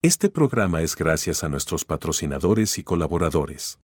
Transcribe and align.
Este 0.00 0.30
programa 0.30 0.80
es 0.82 0.94
gracias 0.94 1.42
a 1.42 1.48
nuestros 1.48 1.84
patrocinadores 1.84 2.78
y 2.78 2.84
colaboradores. 2.84 3.80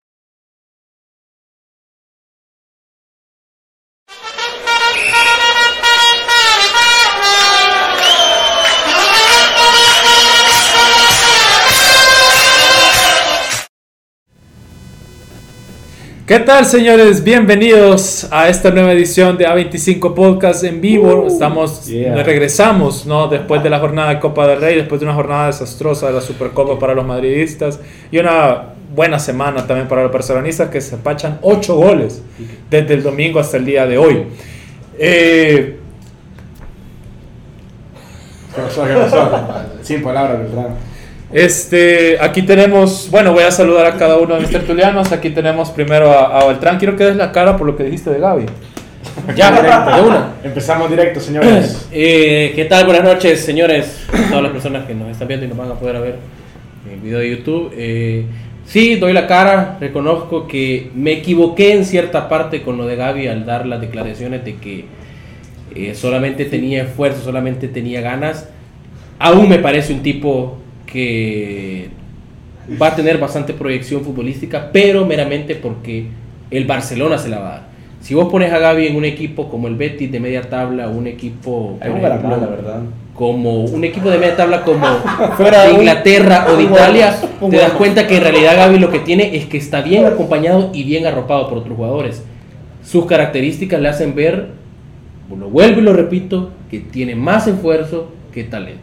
¿Qué 16.29 16.41
tal, 16.41 16.67
señores? 16.67 17.25
Bienvenidos 17.25 18.29
a 18.31 18.51
esta 18.51 18.71
nueva 18.71 18.93
edición 18.93 19.39
de 19.39 19.49
A25 19.49 20.13
Podcast 20.13 20.63
en 20.63 20.79
vivo. 20.83 21.27
Estamos, 21.27 21.87
yeah. 21.87 22.23
regresamos, 22.23 23.07
¿no? 23.07 23.29
Después 23.29 23.63
de 23.63 23.71
la 23.71 23.79
jornada 23.79 24.11
de 24.11 24.21
Copa 24.21 24.47
del 24.47 24.61
Rey, 24.61 24.77
después 24.77 25.01
de 25.01 25.07
una 25.07 25.15
jornada 25.15 25.47
desastrosa 25.47 26.09
de 26.09 26.13
la 26.13 26.21
Supercopa 26.21 26.79
para 26.79 26.93
los 26.93 27.07
madridistas 27.07 27.81
y 28.13 28.19
una 28.19 28.75
buena 28.95 29.19
semana 29.19 29.67
también 29.67 29.89
para 29.89 30.03
los 30.03 30.13
barcelonistas 30.13 30.69
que 30.69 30.83
se 30.83 30.99
pachan 30.99 31.39
8 31.41 31.75
goles 31.75 32.23
desde 32.69 32.93
el 32.93 33.03
domingo 33.03 33.41
hasta 33.41 33.57
el 33.57 33.65
día 33.65 33.87
de 33.87 33.97
hoy. 33.97 34.27
Eh. 34.99 35.79
Sin 39.83 40.03
palabras, 40.03 40.41
¿verdad? 40.41 40.75
Este, 41.33 42.19
aquí 42.21 42.43
tenemos, 42.43 43.09
bueno, 43.11 43.33
voy 43.33 43.45
a 43.45 43.51
saludar 43.51 43.87
a 43.87 43.97
cada 43.97 44.17
uno 44.17 44.35
de 44.35 44.41
mis 44.41 44.51
tertulianos. 44.51 45.13
Aquí 45.13 45.31
tenemos 45.31 45.71
primero 45.71 46.11
a, 46.11 46.41
a 46.41 46.47
Beltrán. 46.47 46.79
Quiero 46.79 46.97
que 46.97 47.05
des 47.05 47.17
la 47.17 47.33
cara 47.33 47.57
por 47.57 47.67
lo 47.67 47.77
que 47.77 47.85
dijiste 47.85 48.11
de 48.11 48.19
Gaby. 48.19 48.47
Ya, 49.37 49.51
directo, 49.51 49.95
de 49.95 50.03
una. 50.03 50.33
Empezamos 50.43 50.91
directo, 50.91 51.21
señores. 51.21 51.87
Eh, 51.93 52.53
¿Qué 52.55 52.65
tal? 52.67 52.85
Buenas 52.85 53.05
noches, 53.05 53.41
señores. 53.41 54.07
Todas 54.29 54.43
las 54.43 54.53
personas 54.53 54.87
que 54.87 54.95
nos 54.95 55.11
están 55.11 55.27
viendo 55.27 55.47
y 55.47 55.49
nos 55.49 55.59
van 55.59 55.71
a 55.71 55.75
poder 55.75 56.01
ver 56.01 56.17
en 56.87 56.93
el 56.95 57.01
video 57.01 57.19
de 57.19 57.31
YouTube. 57.31 57.73
Eh, 57.77 58.25
sí, 58.67 58.97
doy 58.97 59.13
la 59.13 59.27
cara. 59.27 59.77
Reconozco 59.81 60.47
que 60.47 60.91
me 60.95 61.13
equivoqué 61.13 61.73
en 61.73 61.85
cierta 61.85 62.29
parte 62.29 62.63
con 62.63 62.77
lo 62.77 62.87
de 62.87 62.97
Gaby 62.97 63.27
al 63.29 63.45
dar 63.45 63.67
las 63.67 63.81
declaraciones 63.81 64.45
de 64.45 64.57
que 64.57 64.85
eh, 65.75 65.95
solamente 65.95 66.45
tenía 66.45 66.85
esfuerzo, 66.85 67.23
solamente 67.23 67.69
tenía 67.69 68.01
ganas. 68.01 68.49
Aún 69.19 69.49
me 69.49 69.59
parece 69.59 69.93
un 69.93 70.03
tipo 70.03 70.59
que 70.91 71.89
va 72.81 72.89
a 72.89 72.97
tener 72.97 73.19
bastante 73.19 73.53
proyección 73.55 74.03
futbolística, 74.03 74.71
pero 74.73 75.05
meramente 75.07 75.55
porque 75.55 76.07
el 76.51 76.65
Barcelona 76.65 77.19
se 77.19 77.29
la 77.29 77.39
va 77.39 77.49
a 77.49 77.51
dar. 77.53 77.69
Si 78.01 78.15
vos 78.15 78.29
pones 78.31 78.53
a 78.53 78.59
Gaby 78.59 78.87
en 78.87 78.97
un 78.97 79.05
equipo 79.05 79.49
como 79.51 79.69
el 79.69 79.75
Betis 79.75 80.11
de 80.11 80.21
media 80.21 80.43
tabla, 80.43 80.89
un 80.89 81.07
equipo 81.07 81.79
ejemplo, 81.81 82.41
verdad. 82.41 82.81
como 83.13 83.65
un 83.65 83.85
equipo 83.85 84.09
de 84.09 84.19
media 84.19 84.37
tabla 84.37 84.63
como 84.63 84.87
Fuera 85.37 85.65
de 85.65 85.73
un- 85.73 85.81
Inglaterra 85.81 86.47
o 86.49 86.57
de 86.57 86.63
Italia, 86.63 87.17
un 87.41 87.51
te 87.51 87.57
das 87.57 87.73
cuenta 87.73 88.07
que 88.07 88.17
en 88.17 88.23
realidad 88.23 88.57
Gaby 88.57 88.79
lo 88.79 88.91
que 88.91 89.01
tiene 89.01 89.37
es 89.37 89.47
que 89.47 89.59
está 89.59 89.83
bien 89.83 90.07
acompañado 90.07 90.71
y 90.73 90.85
bien 90.85 91.07
arropado 91.07 91.49
por 91.49 91.59
otros 91.59 91.77
jugadores. 91.77 92.23
Sus 92.85 93.07
características 93.07 93.81
le 93.81 93.89
hacen 93.89 94.15
ver, 94.15 94.49
lo 95.37 95.51
vuelvo 95.51 95.81
y 95.81 95.83
lo 95.83 95.93
repito, 95.93 96.51
que 96.71 96.79
tiene 96.79 97.15
más 97.17 97.47
esfuerzo 97.49 98.13
que 98.33 98.45
talento. 98.45 98.81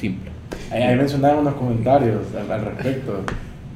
Simple. 0.00 0.33
Ahí, 0.74 0.96
mencionaron 0.96 1.38
unos 1.40 1.54
comentarios 1.54 2.18
al, 2.38 2.50
al 2.52 2.64
respecto. 2.66 3.20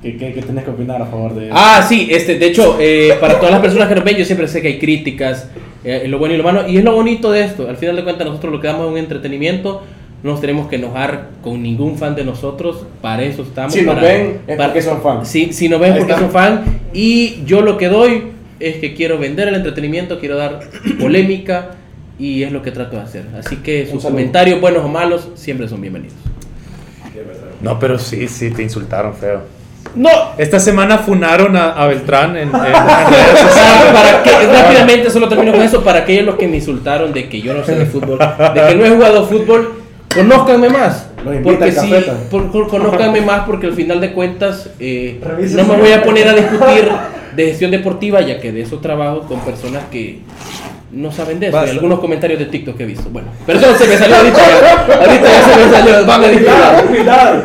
¿Qué, 0.03 0.17
qué, 0.17 0.33
qué 0.33 0.43
tenés 0.43 0.65
que 0.65 0.71
opinar 0.71 1.03
a 1.03 1.07
favor 1.07 1.35
de 1.35 1.47
eso? 1.47 1.55
Ah, 1.57 1.85
sí, 1.89 2.09
este, 2.11 2.39
de 2.39 2.47
hecho, 2.47 2.77
eh, 2.81 3.15
para 3.21 3.37
todas 3.39 3.51
las 3.53 3.61
personas 3.61 3.89
que 3.89 3.95
nos 3.97 4.05
ven, 4.05 4.17
yo 4.17 4.25
siempre 4.25 4.47
sé 4.47 4.63
que 4.63 4.69
hay 4.69 4.79
críticas, 4.79 5.49
eh, 5.85 6.05
lo 6.07 6.19
bueno 6.19 6.35
y 6.35 6.39
lo 6.39 6.45
malo, 6.45 6.69
y 6.69 6.77
es 6.79 6.85
lo 6.85 6.93
bonito 6.95 7.33
de 7.33 7.43
esto. 7.45 7.69
Al 7.69 7.77
final 7.77 7.97
de 7.97 8.05
cuentas, 8.05 8.27
nosotros 8.27 8.53
lo 8.53 8.61
que 8.61 8.69
damos 8.69 8.87
es 8.87 8.93
un 8.93 8.99
entretenimiento, 8.99 9.83
no 10.23 10.31
nos 10.33 10.41
tenemos 10.41 10.69
que 10.69 10.77
enojar 10.77 11.31
con 11.43 11.63
ningún 11.63 11.97
fan 11.99 12.15
de 12.15 12.25
nosotros, 12.25 12.85
para 13.03 13.23
eso 13.25 13.43
estamos. 13.43 13.73
Si 13.73 13.83
nos 13.83 14.01
ven, 14.01 14.39
es 14.47 14.57
para- 14.57 14.69
porque 14.69 14.83
son 14.83 15.03
fans. 15.03 15.29
Sí, 15.29 15.53
si 15.53 15.69
nos 15.69 15.81
ven 15.81 15.93
Ahí 15.95 15.99
porque 15.99 16.15
son 16.15 16.31
fan, 16.31 16.63
y 16.93 17.43
yo 17.45 17.61
lo 17.63 17.77
que 17.77 17.89
doy 17.89 18.23
es 18.61 18.77
que 18.77 18.95
quiero 18.95 19.19
vender 19.19 19.49
el 19.49 19.55
entretenimiento, 19.57 20.21
quiero 20.21 20.37
dar 20.37 20.61
polémica, 21.01 21.71
y 22.21 22.43
es 22.45 22.53
lo 22.53 22.63
que 22.63 22.71
trato 22.71 22.97
de 22.97 23.03
hacer. 23.03 23.25
Así 23.39 23.57
que 23.57 23.87
sus 23.87 24.03
comentarios, 24.05 24.61
buenos 24.61 24.85
o 24.85 24.89
malos, 24.89 25.29
siempre 25.35 25.69
son 25.69 25.81
bienvenidos. 25.81 26.15
No, 27.61 27.79
pero 27.79 27.99
sí, 27.99 28.29
sí, 28.29 28.51
te 28.51 28.63
insultaron 28.63 29.15
feo. 29.15 29.41
No, 29.95 30.11
Esta 30.37 30.61
semana 30.61 30.99
funaron 30.99 31.57
a, 31.57 31.71
a 31.71 31.87
Beltrán 31.87 32.37
en, 32.37 32.49
en- 32.49 32.55
en 32.55 32.63
redes 32.63 32.65
O 33.35 33.47
sociales. 33.47 33.53
sea, 33.55 33.93
para 33.93 34.23
que, 34.23 34.47
rápidamente 34.47 35.11
solo 35.11 35.29
termino 35.29 35.53
con 35.53 35.63
eso, 35.63 35.83
para 35.83 36.01
aquellos 36.01 36.27
los 36.27 36.35
que 36.37 36.47
me 36.47 36.57
insultaron 36.57 37.13
de 37.13 37.29
que 37.29 37.41
yo 37.41 37.55
no 37.55 37.65
sé 37.65 37.75
de 37.75 37.87
fútbol, 37.87 38.19
de 38.19 38.67
que 38.69 38.75
no 38.75 38.85
he 38.85 38.91
jugado 38.91 39.27
fútbol, 39.27 39.83
conózcanme 40.15 40.69
más. 40.69 41.07
Porque 41.43 41.73
cafeta. 41.75 42.13
por- 42.31 42.51
por- 42.53 42.69
conózcanme 42.69 43.21
más 43.23 43.41
porque 43.45 43.67
al 43.67 43.73
final 43.73 44.01
de 44.01 44.13
cuentas 44.13 44.71
eh, 44.79 45.21
no 45.55 45.65
me 45.65 45.77
voy 45.77 45.93
a 45.93 46.03
poner 46.03 46.29
a 46.29 46.33
discutir 46.35 46.89
de 47.35 47.47
gestión 47.47 47.71
deportiva 47.71 48.21
ya 48.21 48.39
que 48.41 48.53
de 48.53 48.63
eso 48.63 48.79
trabajo 48.79 49.23
con 49.23 49.41
personas 49.41 49.85
que 49.91 50.21
no 50.93 51.13
saben 51.13 51.39
de 51.41 51.49
eso. 51.49 51.57
Y 51.57 51.61
Basta. 51.61 51.73
algunos 51.75 52.01
comentarios 52.01 52.39
de 52.39 52.47
TikTok 52.47 52.77
que 52.77 52.83
he 52.83 52.87
visto. 52.87 53.09
Bueno, 53.11 53.29
pero 53.47 53.59
eso 53.59 53.77
se 53.77 53.87
me 53.87 53.97
salió 53.97 54.17
ahorita. 54.21 54.39
ya. 54.39 54.95
Ahorita 55.01 55.23
ya 55.25 55.43
se 55.43 55.65
me 55.65 55.71
salió. 55.71 56.07
Van 56.07 56.25
a. 56.25 56.83
Cuidado. 56.83 57.43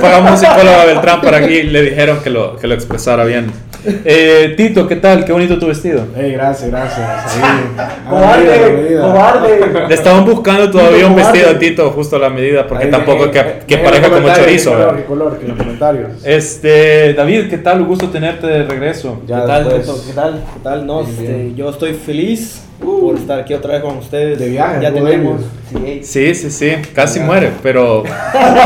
Pagamos 0.00 0.30
un 0.32 0.38
psicólogo 0.38 0.76
a 0.80 0.84
Beltrán 0.86 1.20
para 1.20 1.36
aquí 1.38 1.62
le 1.62 1.82
dijeron 1.82 2.20
que 2.22 2.30
lo, 2.30 2.56
que 2.56 2.66
lo 2.66 2.74
expresara 2.74 3.24
bien. 3.24 3.52
Eh, 3.86 4.54
Tito, 4.56 4.88
¿qué 4.88 4.96
tal? 4.96 5.24
Qué 5.24 5.32
bonito 5.32 5.58
tu 5.58 5.66
vestido. 5.66 6.06
Ey, 6.16 6.32
gracias, 6.32 6.70
gracias. 6.70 7.36
Ahí, 7.36 7.42
a 7.78 8.66
la 8.66 8.68
medida, 8.70 9.04
a 9.04 9.06
la 9.06 9.12
Cobarde, 9.12 9.60
cobarde. 9.60 9.84
Le 9.88 9.94
estaban 9.94 10.24
buscando 10.24 10.70
todavía 10.70 10.98
Tito, 10.98 11.08
un 11.08 11.16
vestido 11.16 11.50
a. 11.50 11.58
Tito 11.58 11.90
justo 11.90 12.16
a 12.16 12.18
la 12.18 12.30
medida 12.30 12.66
porque 12.66 12.84
Ahí, 12.84 12.90
tampoco 12.90 13.26
eh, 13.26 13.30
que, 13.30 13.38
eh, 13.40 13.62
que 13.66 13.78
pareja 13.78 14.08
como 14.10 14.28
chorizo. 14.34 14.70
¿Qué 14.70 14.76
color, 14.76 14.96
qué 14.96 15.04
color? 15.04 15.38
Que 15.38 15.44
en 15.44 15.48
los 15.50 15.58
comentarios. 15.58 16.10
Este, 16.24 17.14
David, 17.14 17.50
¿qué 17.50 17.58
tal? 17.58 17.82
Un 17.82 17.88
gusto 17.88 18.08
tenerte 18.08 18.46
de 18.46 18.62
regreso. 18.64 19.20
Ya 19.26 19.42
¿Qué 19.42 19.46
tal, 19.46 19.64
Tito? 19.68 20.04
¿Qué 20.06 20.12
tal? 20.14 20.44
¿Qué 20.54 20.60
tal? 20.62 20.86
No, 20.86 21.04
Bien, 21.04 21.10
este, 21.10 21.32
bien. 21.34 21.56
yo 21.56 21.70
estoy 21.70 21.92
feliz 21.94 22.62
por 22.82 23.16
estar 23.16 23.40
aquí 23.40 23.54
otra 23.54 23.74
vez 23.74 23.82
con 23.82 23.98
ustedes. 23.98 24.38
De 24.38 24.48
viaje, 24.48 24.82
Ya 24.82 24.92
tenemos. 24.92 25.42
Sí, 25.70 26.00
Sí, 26.02 26.34
sí, 26.34 26.50
sí, 26.50 26.72
casi 26.94 27.20
muere, 27.20 27.50
pero, 27.62 28.04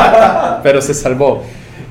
pero 0.62 0.80
se 0.80 0.94
salvó. 0.94 1.42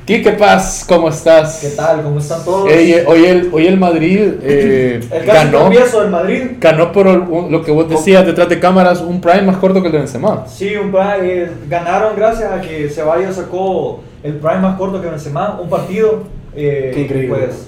Quique 0.08 0.32
Paz, 0.32 0.86
¿cómo 0.88 1.10
estás? 1.10 1.60
¿Qué 1.60 1.72
tal? 1.76 2.02
¿Cómo 2.02 2.20
están 2.20 2.44
todos? 2.46 2.72
Ey, 2.72 2.94
eh, 2.94 3.04
hoy, 3.06 3.26
el, 3.26 3.50
hoy 3.52 3.68
el 3.68 3.78
Madrid 3.78 4.36
eh, 4.42 5.02
el 5.12 5.26
ganó, 5.26 5.70
del 5.70 6.10
Madrid. 6.10 6.44
ganó 6.62 6.94
por 6.94 7.08
un- 7.08 7.52
lo 7.52 7.62
que 7.62 7.72
vos 7.72 7.90
decías 7.90 8.26
detrás 8.26 8.48
de 8.48 8.58
cámaras, 8.58 9.02
un 9.02 9.20
prime 9.20 9.42
más 9.42 9.58
corto 9.58 9.82
que 9.82 9.88
el 9.88 9.92
de 9.92 9.98
Benzema. 10.00 10.46
Sí, 10.48 10.78
un 10.78 10.92
prime, 10.94 11.18
eh, 11.44 11.52
ganaron 11.68 12.16
gracias 12.16 12.50
a 12.54 12.62
que 12.62 12.88
Ceballos 12.90 13.36
sacó 13.36 14.00
el 14.24 14.36
prime 14.36 14.60
más 14.60 14.78
corto 14.78 15.02
que 15.02 15.10
Benzema, 15.10 15.60
un 15.62 15.70
partido. 15.70 16.24
eh, 16.56 16.92
Qué 16.94 17.02
increíble. 17.02 17.28
Pues, 17.38 17.68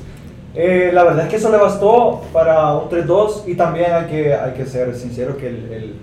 eh, 0.55 0.91
la 0.93 1.03
verdad 1.03 1.25
es 1.25 1.29
que 1.29 1.35
eso 1.35 1.51
le 1.51 1.57
bastó 1.57 2.21
para 2.31 2.73
un 2.73 2.87
3-2 2.89 3.43
y 3.47 3.55
también 3.55 3.91
hay 3.91 4.05
que, 4.05 4.33
hay 4.33 4.53
que 4.53 4.65
ser 4.65 4.95
sincero 4.95 5.35
que 5.35 5.47
el, 5.49 5.55
el, 5.73 5.95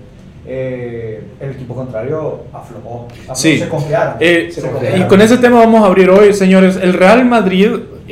eh, 0.48 1.22
el 1.40 1.50
equipo 1.50 1.74
contrario 1.74 2.44
aflojó. 2.52 3.08
aflojó, 3.10 3.34
Sí. 3.34 3.58
Se 3.58 3.68
confiaron. 3.68 4.14
Eh, 4.20 4.48
se 4.52 4.60
y 4.60 4.64
confiaron. 4.64 5.08
con 5.08 5.20
ese 5.20 5.38
tema 5.38 5.58
vamos 5.58 5.82
a 5.82 5.86
abrir 5.86 6.08
hoy, 6.10 6.32
señores. 6.32 6.76
El 6.80 6.92
Real 6.94 7.24
Madrid 7.24 7.70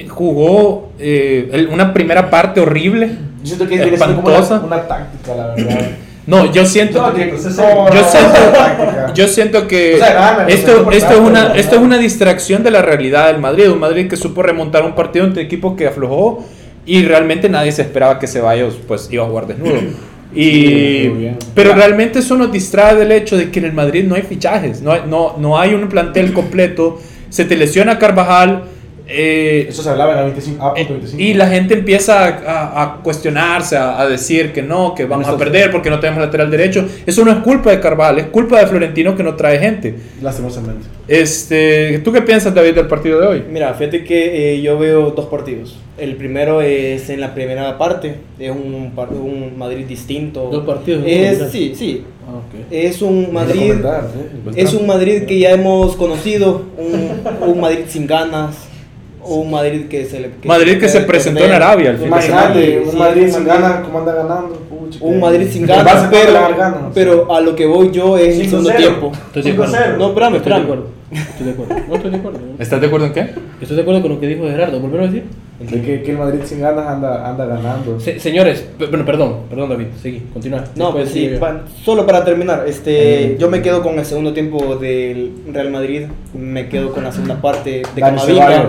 jugó 0.08 0.90
eh, 0.98 1.68
una 1.72 1.92
primera 1.92 2.30
parte 2.30 2.60
horrible. 2.60 3.10
Yo 3.42 3.46
siento 3.56 3.68
que 3.68 3.76
siendo 3.76 3.98
como 3.98 4.20
una, 4.28 4.38
Espantosa. 4.38 4.66
una 4.66 4.82
táctica, 4.88 5.34
la 5.34 5.46
verdad. 5.54 5.80
No, 6.26 6.50
yo 6.50 6.64
siento 6.64 7.02
No, 7.02 7.12
que, 7.12 7.26
yo 7.26 7.34
no, 7.34 7.38
siento- 7.38 9.12
yo 9.14 9.28
siento 9.28 9.68
que 9.68 9.96
O 9.96 9.98
sea, 9.98 10.46
esto, 10.48 10.90
esto, 10.90 11.12
es 11.12 11.18
una, 11.20 11.54
esto 11.54 11.76
es 11.76 11.82
una 11.82 11.98
distracción 11.98 12.62
de 12.62 12.70
la 12.70 12.80
realidad 12.80 13.26
del 13.26 13.42
Madrid. 13.42 13.70
Un 13.70 13.78
Madrid 13.78 14.08
que 14.08 14.16
supo 14.16 14.42
remontar 14.42 14.84
un 14.86 14.94
partido 14.94 15.26
entre 15.26 15.42
equipos 15.42 15.74
que 15.76 15.86
aflojó 15.86 16.42
y 16.86 17.02
realmente 17.04 17.50
nadie 17.50 17.72
se 17.72 17.82
esperaba 17.82 18.18
que 18.18 18.26
Ceballos 18.26 18.78
pues 18.88 19.06
iba 19.12 19.22
a 19.22 19.28
jugar 19.28 19.46
desnudo. 19.48 19.74
Y, 20.34 20.52
Sí, 20.54 21.12
pero 21.54 21.74
realmente 21.74 22.18
eso 22.18 22.36
nos 22.36 22.50
distrae 22.50 22.96
del 22.96 23.12
hecho 23.12 23.36
de 23.36 23.50
que 23.50 23.60
en 23.60 23.66
el 23.66 23.72
Madrid 23.72 24.04
no 24.04 24.14
hay 24.14 24.22
fichajes, 24.22 24.82
no 24.82 24.92
hay, 24.92 25.02
no, 25.08 25.36
no 25.38 25.58
hay 25.58 25.74
un 25.74 25.88
plantel 25.88 26.32
completo. 26.32 27.00
Se 27.30 27.44
te 27.44 27.56
lesiona 27.56 27.98
Carvajal. 27.98 28.64
Eh, 29.06 29.66
Eso 29.68 29.82
se 29.82 29.90
hablaba 29.90 30.12
en 30.12 30.16
la 30.18 30.22
25. 30.24 30.64
Ah, 30.64 30.72
eh, 30.76 30.84
punto 30.86 30.94
25. 30.94 31.22
y 31.22 31.34
la 31.34 31.46
gente 31.48 31.74
empieza 31.74 32.24
a, 32.24 32.28
a- 32.28 32.82
a 32.82 32.96
cuestionarse, 33.02 33.76
a, 33.76 34.00
a 34.00 34.08
decir 34.08 34.52
que 34.52 34.62
no, 34.62 34.94
que 34.94 35.04
vamos 35.04 35.26
a 35.28 35.36
perder 35.36 35.70
porque 35.70 35.90
no 35.90 36.00
tenemos 36.00 36.22
lateral 36.22 36.50
derecho. 36.50 36.86
Eso 37.06 37.24
no 37.24 37.30
es 37.32 37.38
culpa 37.38 37.70
de 37.70 37.80
Carvajal, 37.80 38.18
es 38.18 38.26
culpa 38.26 38.58
de 38.60 38.66
Florentino 38.66 39.14
que 39.16 39.22
no 39.22 39.34
trae 39.34 39.58
gente. 39.58 39.94
Lastimosamente. 40.22 40.86
Este, 41.06 41.98
¿Tú 42.04 42.12
qué 42.12 42.22
piensas, 42.22 42.54
David, 42.54 42.74
del 42.74 42.86
partido 42.88 43.20
de 43.20 43.26
hoy? 43.26 43.44
Mira, 43.50 43.74
fíjate 43.74 44.04
que 44.04 44.54
eh, 44.54 44.62
yo 44.62 44.78
veo 44.78 45.10
dos 45.10 45.26
partidos. 45.26 45.76
El 45.98 46.16
primero 46.16 46.60
es 46.60 47.08
en 47.10 47.20
la 47.20 47.34
primera 47.34 47.78
parte, 47.78 48.16
es 48.38 48.50
un, 48.50 48.92
un 48.96 49.58
Madrid 49.58 49.84
distinto. 49.86 50.48
Dos 50.50 50.64
partidos. 50.66 51.04
Es, 51.06 51.50
sí, 51.52 51.72
sí. 51.76 52.02
Ah, 52.26 52.36
ok. 52.36 52.66
Es 52.70 53.00
un 53.02 53.32
Madrid, 53.32 53.68
Comentar, 53.68 54.04
¿eh? 54.16 54.52
es 54.56 54.72
un 54.74 54.86
Madrid 54.86 55.22
que 55.24 55.38
ya 55.38 55.50
hemos 55.52 55.94
conocido, 55.94 56.62
un, 56.78 57.48
un 57.48 57.60
Madrid 57.60 57.80
sin 57.86 58.06
ganas, 58.06 58.56
un 59.26 59.50
Madrid 59.50 59.86
que 59.88 60.04
se 60.06 60.20
le... 60.20 60.30
Madrid 60.44 60.78
que 60.78 60.88
se 60.88 61.00
presentó 61.00 61.40
perder. 61.40 61.56
en 61.56 61.62
Arabia 61.62 61.90
al 61.90 61.96
fin 61.96 62.02
de 62.04 62.08
Imagínate, 62.08 62.82
un 62.90 62.98
Madrid 62.98 63.28
sin 63.32 63.44
ganas, 63.44 63.80
¿cómo 63.84 63.98
anda 64.00 64.14
ganando? 64.14 64.54
pucha, 64.68 64.98
un 65.00 65.20
Madrid 65.20 65.46
sin 65.50 65.66
ganas, 65.66 66.08
pero, 66.10 66.90
pero 66.94 67.34
a 67.34 67.40
lo 67.40 67.54
que 67.56 67.66
voy 67.66 67.90
yo 67.90 68.16
es 68.18 68.38
el 68.38 68.48
segundo 68.50 68.70
5-0. 68.70 68.76
tiempo. 68.76 69.12
Estoy 69.26 69.42
de 69.42 69.50
acuerdo. 69.52 69.74
5-0. 69.74 69.96
No, 69.98 70.06
espérame, 70.08 70.34
Estoy 70.36 70.52
de 70.52 70.58
espérame. 70.58 70.62
acuerdo. 70.64 70.86
Estoy 71.14 71.46
de 71.46 71.52
acuerdo. 71.52 71.74
No 71.88 71.94
estoy 71.94 72.10
de 72.10 72.16
acuerdo. 72.16 72.38
¿Estás 72.58 72.80
de 72.80 72.86
acuerdo 72.86 73.06
en 73.06 73.12
qué? 73.12 73.20
Estoy 73.60 73.76
de 73.76 73.82
acuerdo 73.82 74.02
con 74.02 74.10
lo 74.12 74.20
que 74.20 74.26
dijo 74.26 74.42
Gerardo. 74.44 74.80
¿Volver 74.80 75.00
a 75.00 75.04
decir? 75.04 75.24
De 75.60 75.80
que, 75.80 76.02
que 76.02 76.10
el 76.10 76.18
Madrid 76.18 76.40
sin 76.44 76.60
ganas 76.60 76.84
anda, 76.86 77.28
anda 77.28 77.46
ganando. 77.46 78.00
Se- 78.00 78.18
señores, 78.18 78.66
bueno, 78.76 79.04
perdón, 79.06 79.36
perdón 79.48 79.70
David, 79.70 79.86
seguí, 80.02 80.20
continúa. 80.32 80.64
No, 80.74 80.90
pues 80.92 81.10
sí, 81.10 81.30
pa- 81.38 81.62
solo 81.84 82.04
para 82.04 82.24
terminar, 82.24 82.64
este, 82.66 83.36
yo 83.38 83.48
me 83.48 83.62
quedo 83.62 83.80
con 83.80 83.96
el 83.96 84.04
segundo 84.04 84.32
tiempo 84.32 84.74
del 84.76 85.30
Real 85.52 85.70
Madrid, 85.70 86.06
me 86.36 86.68
quedo 86.68 86.92
con 86.92 87.04
la 87.04 87.12
segunda 87.12 87.40
parte 87.40 87.82
de 87.94 88.00
Camavinga. 88.00 88.68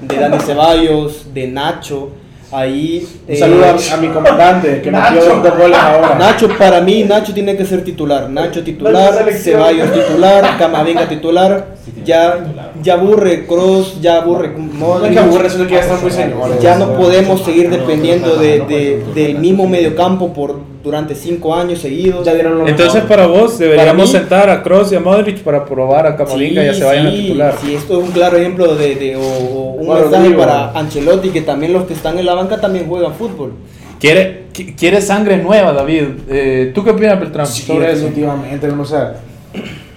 De 0.00 0.16
Dani 0.16 0.38
Ceballos, 0.40 1.26
de 1.34 1.48
Nacho, 1.48 2.10
ahí... 2.52 3.06
Un 3.28 3.34
eh, 3.34 3.36
saludo 3.38 3.64
a, 3.64 3.94
a 3.94 3.96
mi 3.98 4.08
comandante 4.08 4.80
que 4.82 4.90
metió 4.90 5.10
Nacho. 5.10 5.40
dos 5.42 5.58
goles 5.58 5.78
ahora. 5.78 6.14
Nacho, 6.18 6.48
para 6.56 6.80
mí, 6.80 7.04
Nacho 7.04 7.32
tiene 7.34 7.56
que 7.56 7.64
ser 7.64 7.82
titular. 7.84 8.28
Nacho 8.30 8.60
La 8.60 8.64
titular. 8.64 9.32
Ceballos 9.32 9.92
titular, 9.92 10.58
Camavinga 10.58 11.08
titular. 11.08 11.74
Ya, 12.04 12.38
ya 12.82 12.94
aburre 12.94 13.46
Cross, 13.46 14.00
ya 14.00 14.16
aburre 14.18 14.52
No 14.56 15.04
es 15.04 15.12
que 15.12 15.18
aburre, 15.18 15.48
sino 15.50 15.66
que 15.66 15.74
ya 15.74 15.80
están 15.80 16.00
muy. 16.00 16.58
Ya 16.60 16.76
no 16.76 16.94
podemos 16.96 17.42
seguir 17.44 17.70
dependiendo 17.70 18.36
de, 18.36 18.60
de- 18.60 19.02
del 19.14 19.38
mismo 19.38 19.66
mediocampo 19.66 20.32
por 20.32 20.73
durante 20.84 21.14
cinco 21.14 21.54
años 21.54 21.80
seguidos. 21.80 22.24
Ya 22.26 22.34
dieron 22.34 22.58
lo 22.58 22.68
Entonces 22.68 22.94
mejor. 23.02 23.08
para 23.08 23.26
vos 23.26 23.58
deberíamos 23.58 23.92
Para 23.92 24.04
mí- 24.04 24.06
sentar 24.06 24.50
a 24.50 24.62
Kroos 24.62 24.92
y 24.92 24.94
a 24.96 25.00
Modric 25.00 25.38
para 25.42 25.64
probar 25.64 26.06
a 26.06 26.14
Camavinga 26.14 26.62
y 26.62 26.68
a 26.68 26.74
Sí, 26.74 26.80
Ceballos 26.80 27.00
en 27.00 27.06
el 27.08 27.16
sí, 27.16 27.22
titular. 27.22 27.54
sí, 27.60 27.74
esto 27.74 27.98
es 27.98 28.04
un 28.06 28.12
claro 28.12 28.36
ejemplo 28.36 28.76
de, 28.76 28.94
de- 28.94 29.16
o, 29.16 29.20
o 29.20 29.72
un 29.72 29.86
Bueno, 29.86 30.02
mensaje 30.02 30.28
digo. 30.28 30.40
para 30.40 30.70
Ancelotti 30.72 31.30
que 31.30 31.40
también 31.40 31.72
los 31.72 31.84
que 31.84 31.94
están 31.94 32.18
en 32.18 32.26
la 32.26 32.34
banca 32.34 32.60
también 32.60 32.86
juegan 32.86 33.14
fútbol. 33.14 33.54
Quiere, 33.98 34.44
qui- 34.52 34.74
quiere 34.76 35.00
sangre 35.00 35.38
nueva, 35.38 35.72
David. 35.72 36.04
Eh, 36.28 36.72
¿Tú 36.74 36.84
qué 36.84 36.90
opinas, 36.90 37.18
Beltrán, 37.18 37.46
Sí, 37.46 37.62
sobre 37.62 37.90
eso? 37.90 38.04
definitivamente, 38.04 38.68
o 38.68 38.84
sea, 38.84 39.14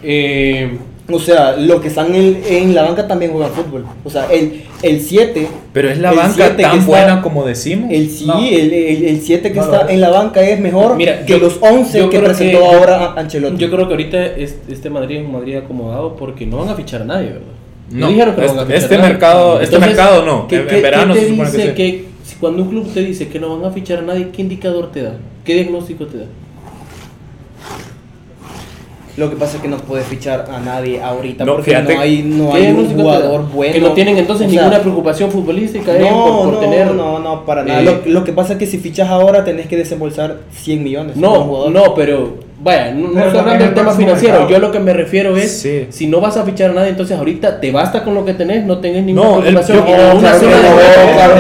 Eh, 0.04 0.78
O 1.10 1.20
sea, 1.20 1.56
los 1.56 1.80
que 1.80 1.88
están 1.88 2.14
en, 2.14 2.42
en 2.50 2.76
la 2.76 2.84
banca 2.84 3.08
también 3.08 3.32
juegan 3.32 3.52
fútbol. 3.52 3.86
O 4.04 4.10
sea, 4.10 4.28
el 4.32 4.64
el 4.84 5.00
7 5.02 5.48
Pero 5.74 5.90
es 5.90 6.00
la 6.00 6.12
El 6.12 6.18
banca 6.18 6.50
que 6.56 6.62
tan 6.64 6.80
está- 6.80 6.86
buena 6.86 7.22
como 7.22 7.46
decimos. 7.46 7.90
El 7.92 8.10
sí, 8.10 8.26
No. 8.28 8.40
el, 8.40 8.74
el, 8.74 9.04
el 9.06 9.22
7 9.22 9.50
que 9.52 9.56
No 9.58 9.64
está 9.64 9.82
es. 9.84 9.90
en 9.92 10.02
la 10.02 10.10
banca 10.10 10.42
es 10.42 10.60
mejor 10.60 10.98
Mira, 10.98 11.26
que 11.26 11.34
yo- 11.34 11.40
los 11.40 11.58
11 11.62 11.98
yo 12.00 12.10
que 12.10 12.20
presentó 12.20 12.60
que- 12.60 12.66
ahora 12.66 13.14
Ancelotti. 13.16 13.58
yo 13.58 13.72
creo 13.72 13.88
que 13.88 13.94
ahorita 13.94 14.26
es- 14.26 14.58
este 14.70 14.90
Madrid 14.90 15.18
es 15.20 15.26
un 15.26 15.32
Madrid 15.32 15.56
acomodado 15.56 16.16
porque 16.18 16.46
no 16.46 16.58
van 16.58 16.70
a 16.70 16.76
fichar 16.76 17.02
a 17.04 17.06
nadie, 17.06 17.28
¿verdad? 17.28 17.42
No, 17.90 18.10
dijeron 18.10 18.36
que 18.36 18.42
este- 18.42 18.54
van 18.54 18.64
a 18.64 18.66
fichar 18.68 18.84
este 18.84 18.98
mercado- 18.98 19.62
este 19.62 19.80
mercado 19.80 20.26
no. 20.26 20.48
¿qué- 20.50 20.58
En- 20.58 20.68
qué- 20.68 20.82
verano 20.82 21.14
qué 21.14 21.20
se 21.22 21.26
te 21.26 21.32
supone 21.32 21.52
que 21.52 21.58
dice 21.58 21.70
sí. 21.70 21.76
que 21.76 22.06
si 22.26 22.36
cuando 22.36 22.64
un 22.64 22.70
club 22.70 22.94
te 22.94 23.00
dice 23.00 23.28
que 23.30 23.40
no 23.40 23.58
van 23.58 23.72
a 23.72 23.74
fichar 23.74 24.00
a 24.00 24.02
nadie, 24.02 24.28
¿qué 24.36 24.42
indicador 24.42 24.92
te 24.92 25.04
da? 25.04 25.14
¿Qué 25.46 25.54
diagnóstico 25.56 26.06
te 26.06 26.18
da? 26.18 26.26
Lo 29.18 29.30
que 29.32 29.36
pasa 29.36 29.56
es 29.58 29.64
que 29.64 29.68
no 29.68 29.78
puedes 29.78 30.06
fichar 30.06 30.46
a 30.54 30.60
nadie 30.60 31.02
ahorita 31.02 31.44
No, 31.44 31.54
porque 31.56 31.72
fíjate, 31.72 31.96
no 31.96 32.00
hay, 32.02 32.22
no 32.24 32.52
¿Qué 32.52 32.58
hay 32.68 32.72
un 32.72 32.86
jugador 32.96 33.50
bueno. 33.52 33.74
Que 33.74 33.82
no 33.82 33.92
tienen 33.94 34.16
entonces 34.18 34.46
O 34.48 34.50
sea, 34.52 34.62
ninguna 34.62 34.80
preocupación 34.82 35.32
futbolística 35.32 35.92
eh, 35.96 36.00
No, 36.02 36.24
por, 36.26 36.44
por 36.44 36.54
no, 36.54 36.60
tener. 36.60 36.92
no, 36.94 37.18
no, 37.20 37.44
para 37.44 37.64
nada. 37.64 37.82
eh, 37.82 37.84
Lo, 38.06 38.12
lo 38.12 38.24
que 38.24 38.32
pasa 38.32 38.54
es 38.54 38.60
que 38.60 38.68
si 38.68 38.78
fichas 38.78 39.10
ahora 39.10 39.44
tenés 39.44 39.66
que 39.68 39.76
desembolsar 39.76 40.38
100 40.52 40.84
millones. 40.84 41.16
No, 41.18 41.32
jugador. 41.44 41.72
no, 41.72 41.96
pero 41.96 42.36
vaya, 42.60 42.92
no, 42.92 43.08
no 43.10 43.20
estoy 43.26 43.40
hablando 43.40 43.54
del 43.64 43.70
el 43.70 43.74
tema 43.74 43.92
financiero. 43.94 44.34
mercado. 44.36 44.50
Yo 44.52 44.60
lo 44.60 44.72
que 44.72 44.80
me 44.80 44.94
refiero 44.94 45.36
es, 45.36 45.62
Sí. 45.62 45.88
si 45.90 46.06
no 46.06 46.22
vas 46.22 46.38
a 46.38 46.44
fichar 46.44 46.70
a 46.70 46.74
nadie, 46.74 46.90
entonces 46.90 47.18
ahorita 47.18 47.60
te 47.60 47.72
basta 47.72 48.04
con 48.04 48.14
lo 48.14 48.24
que 48.24 48.36
tenés, 48.36 48.66
no 48.66 48.78
tenés 48.78 49.04
ninguna 49.04 49.28
No, 49.30 49.36
el- 49.38 49.42
preocupación. 49.56 49.78
yo- 49.80 49.84
Y 49.88 49.92
no, 49.98 50.12
una 50.12 50.20
claro 50.20 50.40
que 50.40 50.48
claro 50.48 51.34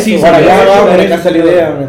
sí. 0.00 0.18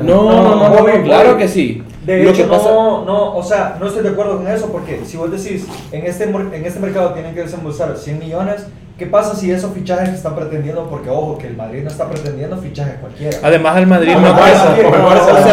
No, 0.03 0.23
no, 0.23 0.69
no, 0.69 1.03
claro 1.03 1.37
que 1.37 1.47
sí. 1.47 1.81
De 2.05 2.23
Lo 2.23 2.29
hecho, 2.29 2.43
que 2.43 2.49
pasa- 2.49 2.69
no, 2.69 3.03
no, 3.05 3.35
o 3.35 3.43
sea, 3.43 3.77
no 3.79 3.87
estoy 3.87 4.03
de 4.03 4.09
acuerdo 4.09 4.37
con 4.37 4.47
eso 4.47 4.69
porque 4.71 5.01
si 5.05 5.17
vos 5.17 5.31
decís, 5.31 5.65
en 5.91 6.05
este, 6.05 6.25
en 6.25 6.65
este 6.65 6.79
mercado 6.79 7.13
tienen 7.13 7.33
que 7.33 7.41
desembolsar 7.41 7.97
100 7.97 8.19
millones, 8.19 8.67
¿qué 8.99 9.07
pasa 9.07 9.35
si 9.35 9.49
esos 9.51 9.73
fichajes 9.73 10.09
que 10.09 10.15
están 10.15 10.35
pretendiendo, 10.35 10.87
porque 10.87 11.09
ojo, 11.09 11.37
que 11.39 11.47
el 11.47 11.57
Madrid 11.57 11.81
no 11.83 11.89
está 11.89 12.07
pretendiendo 12.07 12.57
fichajes 12.57 12.95
cualquiera? 13.01 13.37
Además, 13.41 13.77
el 13.77 13.87
Madrid 13.87 14.11
No, 14.13 14.19
no, 14.21 14.27
el 14.27 14.33
Madrid, 14.35 15.49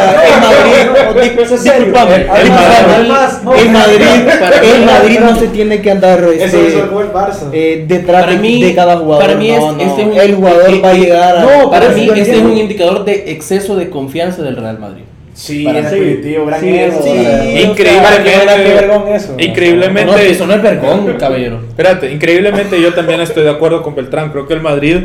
El 3.54 3.70
Madrid- 3.70 4.75
el 4.75 4.84
Madrid, 4.84 5.19
no 5.20 5.37
se 5.38 5.49
tiene 5.49 5.81
que 5.82 5.90
andar 5.90 6.20
Eso 6.20 6.31
este, 6.32 6.69
hizo 6.69 6.84
el 6.84 6.90
gol 6.90 7.12
Barça. 7.12 7.49
eh, 7.52 7.84
detrás 7.88 8.22
Para 8.22 8.32
de, 8.34 8.38
mí, 8.38 8.62
de 8.62 8.75
cada 8.75 8.96
jugador. 8.99 9.25
para 9.25 9.37
mí 9.38 9.50
es, 9.50 9.58
No, 9.60 9.72
no, 9.72 9.81
este 9.81 10.02
es 10.02 10.06
un, 10.08 10.16
el 10.20 10.34
jugador 10.37 10.70
eh, 10.70 10.81
va 10.81 10.88
a 10.88 10.93
eh, 10.93 10.99
llegar 10.99 11.37
a... 11.38 11.43
No, 11.43 11.70
para 11.70 11.88
mí 11.90 12.08
este 12.14 12.32
es 12.37 12.43
un 12.43 12.56
indicador 12.56 13.04
de 13.04 13.32
exceso 13.32 13.76
de 13.76 13.90
confianza 13.90 14.43
del 14.43 14.56
Real 14.56 14.78
Madrid. 14.78 15.04
Sí, 15.34 15.64
Para- 15.64 15.79
es 15.81 15.90
sí, 15.90 15.99
definitivo, 15.99 16.46
gran 16.46 16.61
sí. 16.61 16.67
Increíblemente- 16.69 18.62
Qué 18.64 18.75
vergón 18.75 19.08
eso. 19.08 19.34
Increíblemente. 19.38 20.12
No, 20.12 20.19
eso 20.19 20.46
no 20.46 20.55
es 20.55 20.62
vergón, 20.62 21.17
caballero. 21.19 21.61
Espérate, 21.69 22.12
increíblemente 22.12 22.81
yo 22.81 22.93
también 22.93 23.20
estoy 23.20 23.44
de 23.44 23.50
acuerdo 23.50 23.82
con 23.82 23.94
Beltrán. 23.94 24.31
Creo 24.31 24.46
que 24.46 24.55
el 24.55 24.61
Madrid 24.61 24.99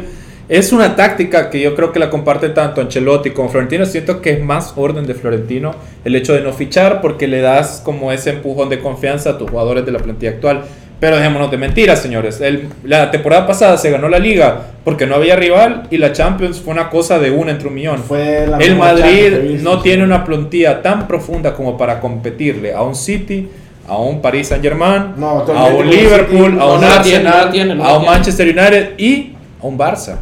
es 0.49 0.71
una 0.73 0.95
táctica 0.95 1.49
que 1.49 1.61
yo 1.61 1.75
creo 1.75 1.91
que 1.91 1.99
la 1.99 2.09
comparte 2.09 2.49
tanto 2.49 2.81
Ancelotti 2.81 3.31
como 3.31 3.49
Florentino. 3.49 3.85
Siento 3.85 4.21
que 4.21 4.31
es 4.31 4.41
más 4.41 4.73
orden 4.75 5.05
de 5.07 5.13
Florentino 5.13 5.73
el 6.03 6.15
hecho 6.15 6.33
de 6.33 6.41
no 6.41 6.51
fichar 6.53 7.01
porque 7.01 7.27
le 7.27 7.41
das 7.41 7.81
como 7.83 8.11
ese 8.11 8.31
empujón 8.31 8.69
de 8.69 8.79
confianza 8.79 9.31
a 9.31 9.37
tus 9.37 9.49
jugadores 9.49 9.85
de 9.85 9.91
la 9.93 9.99
plantilla 9.99 10.31
actual. 10.31 10.63
Pero 10.99 11.15
dejémonos 11.17 11.51
de 11.51 11.57
mentiras, 11.57 12.01
señores. 12.01 12.41
El- 12.41 12.69
la 12.83 13.11
temporada 13.11 13.45
pasada 13.45 13.77
se 13.77 13.91
ganó 13.91 14.09
la 14.09 14.17
liga 14.17 14.61
porque 14.83 15.05
no 15.05 15.13
había 15.15 15.35
rival 15.35 15.83
y 15.91 15.97
la 15.97 16.11
Champions 16.11 16.59
fue 16.59 16.73
una 16.73 16.89
cosa 16.89 17.19
de 17.19 17.29
una 17.29 17.51
entre 17.51 17.67
un 17.67 17.75
millón. 17.75 17.99
Fue 18.03 18.47
la 18.47 18.57
El 18.57 18.75
Madrid 18.77 19.59
no 19.61 19.79
tiene 19.81 20.03
una 20.03 20.23
plantilla 20.25 20.81
tan 20.81 21.07
profunda 21.07 21.53
como 21.53 21.77
para 21.77 21.99
competirle 21.99 22.73
a 22.73 22.81
un 22.81 22.95
City, 22.95 23.47
a 23.87 23.97
un 23.97 24.21
Paris 24.23 24.47
Saint 24.47 24.63
Germain, 24.63 25.13
No, 25.17 25.41
a 25.41 25.65
un 25.67 25.87
Liverpool, 25.87 26.51
City 26.53 26.59
a 26.61 26.65
un 26.65 26.81
no 26.81 26.87
no 26.87 26.87
Arsenal, 26.87 27.45
la 27.45 27.51
tiene, 27.51 27.75
no 27.75 27.83
a 27.85 27.97
un. 27.99 28.05
Manchester 28.05 28.47
United 28.47 28.89
y 28.97 29.33
a 29.61 29.67
un 29.67 29.77
Barça. 29.77 30.15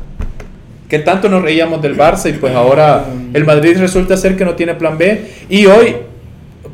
Que 0.89 0.99
tanto 0.99 1.29
nos 1.29 1.41
reíamos 1.41 1.81
del 1.81 1.95
Barça 1.97 2.29
y 2.29 2.33
pues 2.33 2.53
ahora 2.53 3.05
el 3.33 3.45
Madrid 3.45 3.77
resulta 3.79 4.17
ser 4.17 4.35
que 4.35 4.43
no 4.45 4.53
tiene 4.55 4.75
plan 4.75 4.97
B. 4.97 5.25
Y 5.49 5.65
hoy, 5.67 5.95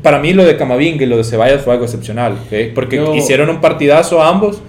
para 0.02 0.18
mí 0.18 0.32
lo 0.32 0.44
de 0.44 0.56
Camavinga 0.56 1.04
y 1.04 1.06
lo 1.06 1.16
de 1.16 1.24
Ceballos 1.24 1.62
fue 1.62 1.72
algo 1.74 1.84
excepcional, 1.84 2.32
¿ok? 2.32 2.74
porque 2.74 2.96
Yo- 2.96 3.14
hicieron 3.14 3.48
un 3.50 3.60
partidazo 3.60 4.22
ambos. 4.22 4.60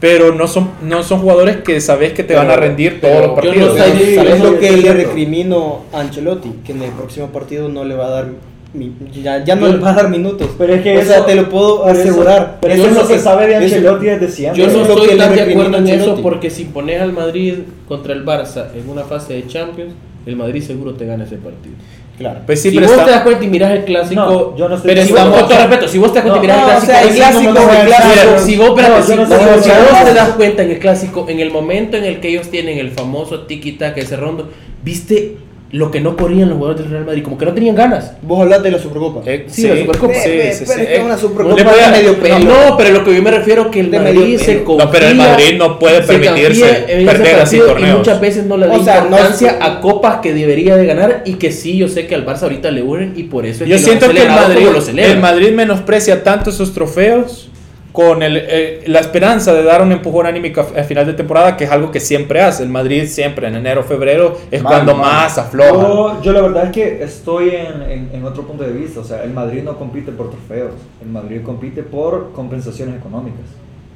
Pero 0.00 0.34
no 0.34 0.48
son, 0.48 0.70
no 0.82 1.02
son 1.02 1.20
jugadores 1.20 1.58
que 1.58 1.78
sabes 1.78 2.14
que 2.14 2.24
te 2.24 2.34
van 2.34 2.46
a 2.46 2.54
Pero- 2.54 2.62
rendir 2.62 3.00
pero 3.02 3.12
todos 3.34 3.36
los 3.36 3.44
yo 3.44 3.50
no 3.60 3.66
partidos. 3.66 3.76
¿Sabes 3.78 4.14
¿Sabes 4.14 4.34
Sí, 4.36 4.42
lo 4.42 4.58
que 4.58 4.70
le 4.78 4.92
recrimino 4.94 5.80
a 5.92 6.00
Ancelotti? 6.00 6.52
Que 6.64 6.72
en 6.72 6.82
el 6.84 6.90
próximo 6.92 7.26
partido 7.26 7.68
no 7.68 7.84
le 7.84 7.94
va 7.94 8.06
a 8.06 8.10
dar 8.10 8.28
mi- 8.72 8.92
ya, 9.22 9.44
ya 9.44 9.56
no 9.56 9.66
Yo- 9.66 9.74
le 9.74 9.78
va 9.78 9.90
a 9.90 9.92
dar 9.92 10.08
minutos. 10.08 10.48
Pero 10.56 10.72
es 10.72 10.80
que 10.80 10.96
o 10.96 11.04
sea, 11.04 11.16
eso- 11.16 11.26
te 11.26 11.34
lo 11.34 11.50
puedo 11.50 11.84
pero 11.84 11.92
eso- 11.98 12.08
asegurar. 12.08 12.58
pero 12.62 12.72
Eso 12.72 12.82
eso 12.84 12.92
es 12.92 13.02
lo 13.02 13.08
que- 13.08 13.18
sabe 13.18 13.46
de 13.48 13.56
Ancelotti 13.56 14.06
desde 14.06 14.28
siempre. 14.30 14.62
Yo 14.64 14.72
no 14.72 14.82
estoy 14.86 15.08
que 15.10 15.16
tan 15.16 15.34
de 15.34 15.40
acuerdo 15.42 15.76
en 15.76 15.88
eso 15.88 16.18
porque 16.22 16.48
si 16.48 16.64
pones 16.64 16.98
al 17.02 17.12
Madrid 17.12 17.54
contra 17.86 18.14
el 18.14 18.24
Barça 18.24 18.68
en 18.74 18.88
una 18.88 19.02
fase 19.02 19.34
de 19.34 19.46
Champions, 19.48 19.92
el 20.24 20.34
Madrid 20.34 20.62
seguro 20.62 20.94
te 20.94 21.04
gana 21.04 21.24
ese 21.24 21.36
partido. 21.36 21.74
Claro. 22.20 22.40
Pues 22.44 22.60
si 22.60 22.70
pero 22.70 22.82
vos 22.82 22.92
está- 22.92 23.04
te 23.06 23.10
das 23.12 23.22
cuenta 23.22 23.44
y 23.44 23.48
miras 23.48 23.70
el 23.72 23.84
clásico, 23.84 24.20
No, 24.20 24.54
yo 24.56 24.68
no 24.68 24.74
estoy 24.76 24.90
pero 24.94 25.06
si 25.06 25.12
vos, 25.12 25.20
con 25.22 25.48
todo 25.48 25.56
respeto, 25.58 25.88
si 25.88 25.98
vos 25.98 26.12
te 26.12 26.18
das 26.20 26.28
cuenta 26.28 26.38
y 26.38 26.40
miras 26.42 26.60
no, 26.60 26.70
el 26.70 26.76
o 26.76 26.80
sea, 26.86 27.02
el 27.02 27.08
clásico, 27.14 27.40
clásico, 27.40 27.40
si 27.40 27.56
el 27.56 27.56
vos- 27.56 27.86
clásico. 27.86 28.38
si 28.44 28.56
vos, 28.58 28.68
espérate, 28.68 29.16
No, 29.16 29.56
yo 29.56 29.62
si- 29.62 29.70
vos 29.70 30.04
te 30.04 30.14
das 30.14 30.28
cuenta 30.36 30.62
en 30.62 30.70
el 30.70 30.78
clásico, 30.78 31.24
en 31.30 31.40
el 31.40 31.50
momento 31.50 31.96
en 31.96 32.04
el 32.04 32.20
que 32.20 32.28
ellos 32.28 32.48
tienen 32.50 32.76
el 32.78 32.90
famoso 32.90 33.46
tiki-taka, 33.46 34.00
ese 34.02 34.16
rondo, 34.16 34.50
viste 34.84 35.36
lo 35.72 35.90
que 35.92 36.00
no 36.00 36.16
corrían 36.16 36.48
los 36.48 36.58
jugadores 36.58 36.82
del 36.82 36.90
Real 36.92 37.04
Madrid, 37.06 37.22
como 37.22 37.38
que 37.38 37.44
no 37.44 37.52
tenían 37.54 37.76
ganas. 37.76 38.12
Vos 38.22 38.40
hablas 38.42 38.60
de 38.62 38.72
la 38.72 38.78
Supercopa. 38.80 39.20
Eh, 39.24 39.46
Sí, 39.48 39.68
la 39.68 39.76
Supercopa. 39.76 40.14
Sí, 40.14 40.20
sí, 40.52 40.64
pero 40.66 40.72
sí. 40.74 40.80
es 40.80 40.86
que 40.88 40.96
Eh, 40.96 41.00
una 41.04 41.14
no 41.14 41.18
Supercopa 41.20 41.56
le 41.56 41.64
puede- 41.64 41.84
de 41.84 41.90
medio 41.92 42.18
pelo. 42.18 42.38
No, 42.40 42.76
pero 42.76 42.90
lo 42.90 43.04
que 43.04 43.14
yo 43.14 43.22
me 43.22 43.30
refiero 43.30 43.70
que 43.70 43.78
el 43.80 43.90
De 43.92 44.00
Madrid 44.00 44.36
se 44.38 44.64
confía. 44.64 44.84
No, 44.86 44.90
pero 44.90 45.06
el 45.06 45.14
Madrid 45.14 45.54
no 45.58 45.78
puede 45.78 46.02
se 46.02 46.08
permitirse 46.12 46.64
perder 47.06 47.34
así 47.36 47.58
torneos. 47.58 47.94
Y 47.94 47.98
muchas 47.98 48.20
veces 48.20 48.46
no 48.46 48.56
le 48.56 48.66
da 48.66 48.72
O 48.72 48.82
sea, 48.82 49.00
no 49.02 49.06
importancia 49.06 49.50
es- 49.50 49.56
a 49.60 49.80
copas 49.80 50.16
que 50.20 50.34
debería 50.34 50.74
de 50.76 50.86
ganar 50.86 51.22
y 51.24 51.34
que 51.34 51.52
sí, 51.52 51.76
yo 51.76 51.86
sé 51.88 52.06
que 52.08 52.16
al 52.16 52.26
Barça 52.26 52.42
ahorita 52.42 52.70
le 52.72 52.82
urgen 52.82 53.12
y 53.16 53.22
por 53.24 53.46
eso 53.46 53.62
es 53.62 53.70
Yo 53.70 53.76
que 53.76 53.82
lo 53.82 53.86
siento 53.86 54.10
que 54.10 54.22
el 54.22 54.28
Madrid, 54.28 54.66
el 54.98 55.18
Madrid 55.20 55.52
menosprecia 55.52 56.24
tanto 56.24 56.50
esos 56.50 56.74
trofeos 56.74 57.48
con 57.92 58.22
el, 58.22 58.36
eh, 58.36 58.84
la 58.86 59.00
esperanza 59.00 59.52
de 59.52 59.62
dar 59.64 59.82
un 59.82 59.90
empujón 59.92 60.26
anímico 60.26 60.60
a, 60.60 60.80
a 60.80 60.84
final 60.84 61.06
de 61.06 61.14
temporada, 61.14 61.56
que 61.56 61.64
es 61.64 61.70
algo 61.70 61.90
que 61.90 62.00
siempre 62.00 62.40
hace. 62.40 62.62
El 62.62 62.68
Madrid 62.68 63.06
siempre 63.06 63.48
en 63.48 63.56
enero, 63.56 63.82
febrero 63.82 64.36
es 64.50 64.62
Mal, 64.62 64.72
cuando 64.72 64.94
mal. 64.94 65.02
más 65.24 65.38
afloja. 65.38 65.72
Yo, 65.72 66.22
yo 66.22 66.32
la 66.32 66.42
verdad 66.42 66.64
es 66.66 66.70
que 66.72 67.02
estoy 67.02 67.50
en, 67.50 67.82
en- 67.82 68.10
en 68.12 68.24
otro 68.24 68.44
punto 68.44 68.62
de 68.64 68.72
vista. 68.72 69.00
O 69.00 69.04
sea, 69.04 69.22
el 69.24 69.32
Madrid 69.32 69.62
no 69.62 69.76
compite 69.76 70.12
por 70.12 70.30
trofeos. 70.30 70.72
El 71.02 71.08
Madrid 71.10 71.40
compite 71.44 71.82
por 71.82 72.32
compensaciones 72.32 72.96
económicas, 72.96 73.46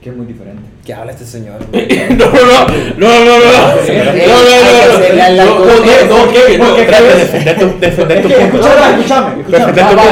que 0.05 0.11
es 0.11 0.17
muy 0.19 0.27
diferente. 0.27 0.61
¿Qué 0.85 0.93
habla 0.93 1.13
este 1.13 1.25
señor? 1.25 1.61
No, 1.73 2.27
no, 2.27 2.35
no, 2.99 3.09
no, 3.09 3.25
no, 3.25 3.39
no, 3.39 3.49
no, 3.49 4.13
no, 4.29 4.37
no, 4.37 4.67
no, 5.33 5.65
no, 5.65 5.81
no, 5.81 6.27
no, 6.27 6.33
Kevin, 6.33 6.59
no, 6.61 6.77
Espérate, 6.77 7.05
crees- 7.05 7.19
defender 7.33 7.59
tu, 7.59 7.81
defender 7.81 8.23
tu 8.23 8.29
punto. 8.29 8.45
escúchame, 8.45 9.01
escúchame. 9.01 9.43
Defender 9.49 9.85
tu 9.89 9.97
punto. 9.97 10.11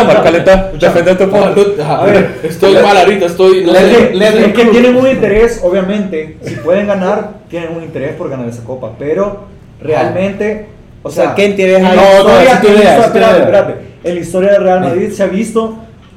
Omar, 0.00 0.22
calentá. 0.22 0.54
escúchame. 0.54 0.94
Defender 0.94 1.18
tu 1.18 1.30
punto. 1.30 1.84
A 1.84 2.04
ver, 2.06 2.30
estoy 2.44 2.74
mal 2.76 2.96
ahorita, 2.96 3.26
estoy. 3.26 3.64
no 3.66 3.74
Es 3.76 4.52
que, 4.54 4.64
tienen 4.70 4.96
un 4.96 5.06
interés, 5.06 5.60
obviamente, 5.62 6.38
si 6.42 6.54
pueden 6.56 6.86
ganar, 6.86 7.32
tienen 7.50 7.76
un 7.76 7.82
interés 7.82 8.14
por 8.14 8.30
ganar 8.30 8.48
esa 8.48 8.64
copa, 8.64 8.92
pero 8.98 9.44
realmente, 9.82 10.66
O 11.02 11.10
sea, 11.10 11.34
¿quién 11.34 11.54
te 11.56 11.66
deja 11.66 11.78
en 11.80 11.86
ahí? 11.86 11.96
la 11.96 12.02
No, 12.02 12.24
no, 12.24 12.38
te 12.38 12.42
espérate, 12.42 13.38
espérate. 13.40 13.74
En 14.02 14.14
la 14.14 14.20
historia 14.20 14.52
del 14.52 14.62
Real 14.62 14.80
Madrid 14.80 15.10
se 15.12 15.22
ha 15.22 15.26
visto 15.26 15.76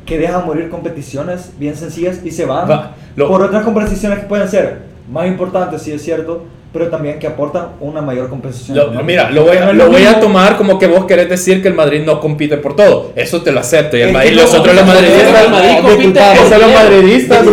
que 0.10 0.18
dejan 0.18 0.46
morir 0.46 0.70
competiciones 0.70 1.52
bien 1.60 1.76
sencillas 1.76 2.20
y 2.26 2.32
se 2.32 2.46
van 2.46 2.70
Va, 2.70 2.96
lo- 3.16 3.28
por 3.28 3.44
otras 3.44 3.64
competiciones 3.64 4.20
que 4.20 4.26
pueden 4.26 4.50
ser 4.50 4.80
más 5.12 5.28
importantes, 5.28 5.82
sí 5.84 5.92
es 5.92 6.04
cierto, 6.04 6.44
pero 6.74 6.88
también 6.90 7.18
que 7.20 7.28
aportan 7.28 7.70
una 7.80 8.02
mayor 8.02 8.28
compensación. 8.30 8.76
Lo- 8.78 9.04
mira, 9.04 9.30
lo 9.30 9.44
voy, 9.44 9.58
a, 9.58 9.72
lo 9.72 9.90
voy 9.90 10.06
a 10.06 10.20
tomar 10.20 10.58
como 10.58 10.78
que 10.80 10.88
vos 10.88 11.06
querés 11.06 11.30
decir 11.30 11.62
que 11.62 11.68
el 11.68 11.74
Madrid 11.76 12.02
no 12.06 12.20
compite 12.20 12.58
por 12.58 12.76
todo. 12.76 13.12
Eso 13.16 13.42
te 13.42 13.52
lo 13.52 13.60
acepto. 13.60 13.98
Y 13.98 14.02
el 14.02 14.10
Es 14.10 14.14
Madrid, 14.14 14.36
nosotros 14.36 14.76
los 14.76 14.86
madridistas, 14.86 15.46
el 15.46 15.52
Madrid 15.52 15.70
compite 15.82 16.20
por 16.50 16.60
los 16.60 16.74
madridistas. 16.74 17.46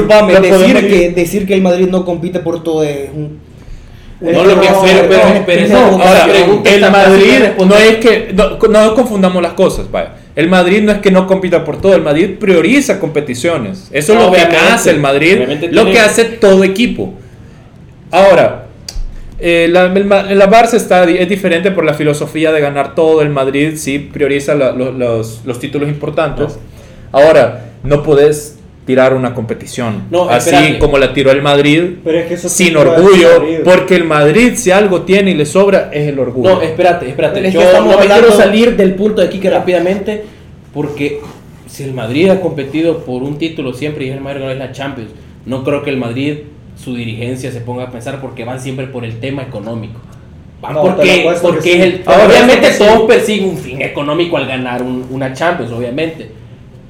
Decir 0.43 0.89
que, 0.89 1.11
decir 1.11 1.47
que 1.47 1.55
el 1.55 1.63
Madrid 1.63 1.89
no 1.91 2.05
compite 2.05 2.41
por 2.41 2.63
todo 2.65 2.83
es 2.83 3.11
un... 3.15 3.39
No, 4.19 4.45
lo 4.45 4.61
que 4.61 4.71
No, 4.71 4.83
pero, 4.83 5.09
pero, 5.11 5.23
pero 5.45 5.69
no, 5.69 6.03
Ahora, 6.03 6.27
el 6.65 6.91
Madrid 6.91 7.39
no 7.67 7.75
es 7.77 7.97
que 7.97 8.35
no, 8.35 8.57
no 8.69 8.95
confundamos 8.95 9.43
las 9.43 9.53
cosas, 9.53 9.91
vaya. 9.91 10.13
El 10.37 10.49
Madrid 10.50 10.83
no 10.83 10.93
es 10.93 10.99
que 10.99 11.11
no 11.11 11.26
compita 11.26 11.64
por 11.64 11.81
todo, 11.81 11.95
el 11.97 12.02
Madrid 12.02 12.37
prioriza 12.38 13.00
competiciones. 13.00 13.88
Eso 13.90 14.12
es 14.12 14.19
lo 14.21 14.31
que 14.33 14.43
hace 14.75 14.90
el 14.90 15.00
Madrid, 15.00 15.38
lo 15.73 15.83
tiene- 15.83 15.93
que 15.93 15.99
hace 15.99 16.25
todo 16.25 16.62
equipo. 16.62 17.14
Ahora, 18.11 18.66
eh, 19.40 19.69
la, 19.71 19.87
el 19.87 20.38
la 20.38 20.50
Barça 20.50 20.75
está, 20.75 21.05
es 21.05 21.28
diferente 21.28 21.71
por 21.71 21.85
la 21.85 21.95
filosofía 21.95 22.52
de 22.52 22.61
ganar 22.61 22.95
todo. 22.95 23.23
El 23.23 23.31
Madrid 23.31 23.73
sí 23.76 23.99
prioriza 23.99 24.55
la- 24.55 24.73
los, 24.73 25.43
los 25.45 25.59
títulos 25.61 25.88
importantes. 25.88 26.59
Ahora, 27.12 27.71
no 27.83 28.02
podés 28.02 28.56
tirar 28.87 29.12
una 29.14 29.35
competición 29.35 30.05
No, 30.11 30.28
así 30.31 30.50
espérate. 30.50 30.78
como 30.78 30.97
la 30.97 31.12
tiró 31.12 31.31
el 31.33 31.43
Madrid 31.43 31.97
Pero 32.05 32.19
es 32.21 32.26
que 32.26 32.35
eso 32.35 32.49
sin 32.49 32.76
orgullo, 32.76 33.40
ser 33.40 33.62
porque 33.64 33.97
el 33.97 34.05
Madrid 34.05 34.52
si 34.55 34.71
algo 34.71 35.02
tiene 35.02 35.33
y 35.33 35.35
le 35.35 35.45
sobra 35.45 35.90
es 35.93 36.09
el 36.09 36.19
orgullo. 36.19 36.50
No, 36.55 36.62
espérate, 36.62 37.09
espérate. 37.09 37.40
Es 37.40 37.47
que 37.47 37.61
Yo 37.61 37.61
estamos 37.62 37.93
no 37.95 38.00
hablando- 38.00 38.28
quiero 38.28 38.37
salir 38.40 38.76
del 38.76 38.95
punto 38.95 39.21
de 39.21 39.26
aquí 39.26 39.40
que 39.40 39.50
rápidamente, 39.50 40.23
porque 40.73 41.21
si 41.69 41.83
el 41.83 41.93
Madrid 41.95 42.28
ha 42.31 42.40
competido 42.40 42.99
por 43.05 43.23
un 43.25 43.38
título 43.38 43.73
siempre 43.75 44.07
y 44.07 44.11
el 44.11 44.21
Madrid 44.21 44.43
ganó 44.43 44.55
la 44.55 44.71
Champions, 44.73 45.11
no 45.47 45.64
creo 45.64 45.83
que 45.83 45.90
el 45.90 45.97
Madrid, 45.97 46.38
su 46.83 46.95
dirigencia 46.95 47.50
se 47.50 47.61
ponga 47.61 47.85
a 47.85 47.90
pensar 47.90 48.21
porque 48.21 48.45
van 48.45 48.61
siempre 48.61 48.87
por 48.87 49.05
el 49.05 49.19
tema 49.19 49.43
económico. 49.43 50.00
Van 50.62 50.75
No, 50.75 50.83
porque, 50.83 51.26
porque 51.43 51.59
que 51.59 51.62
sí. 51.73 51.78
es 51.78 51.85
el, 51.85 52.02
lo 52.07 52.12
obviamente 52.26 52.69
que 52.69 52.75
todos 52.78 53.02
persiguen 53.09 53.49
un 53.50 53.59
fin 53.59 53.83
económico 53.83 54.37
al 54.37 54.47
ganar 54.47 54.83
un- 54.83 55.07
una 55.11 55.33
Champions, 55.33 55.73
obviamente. 55.73 56.31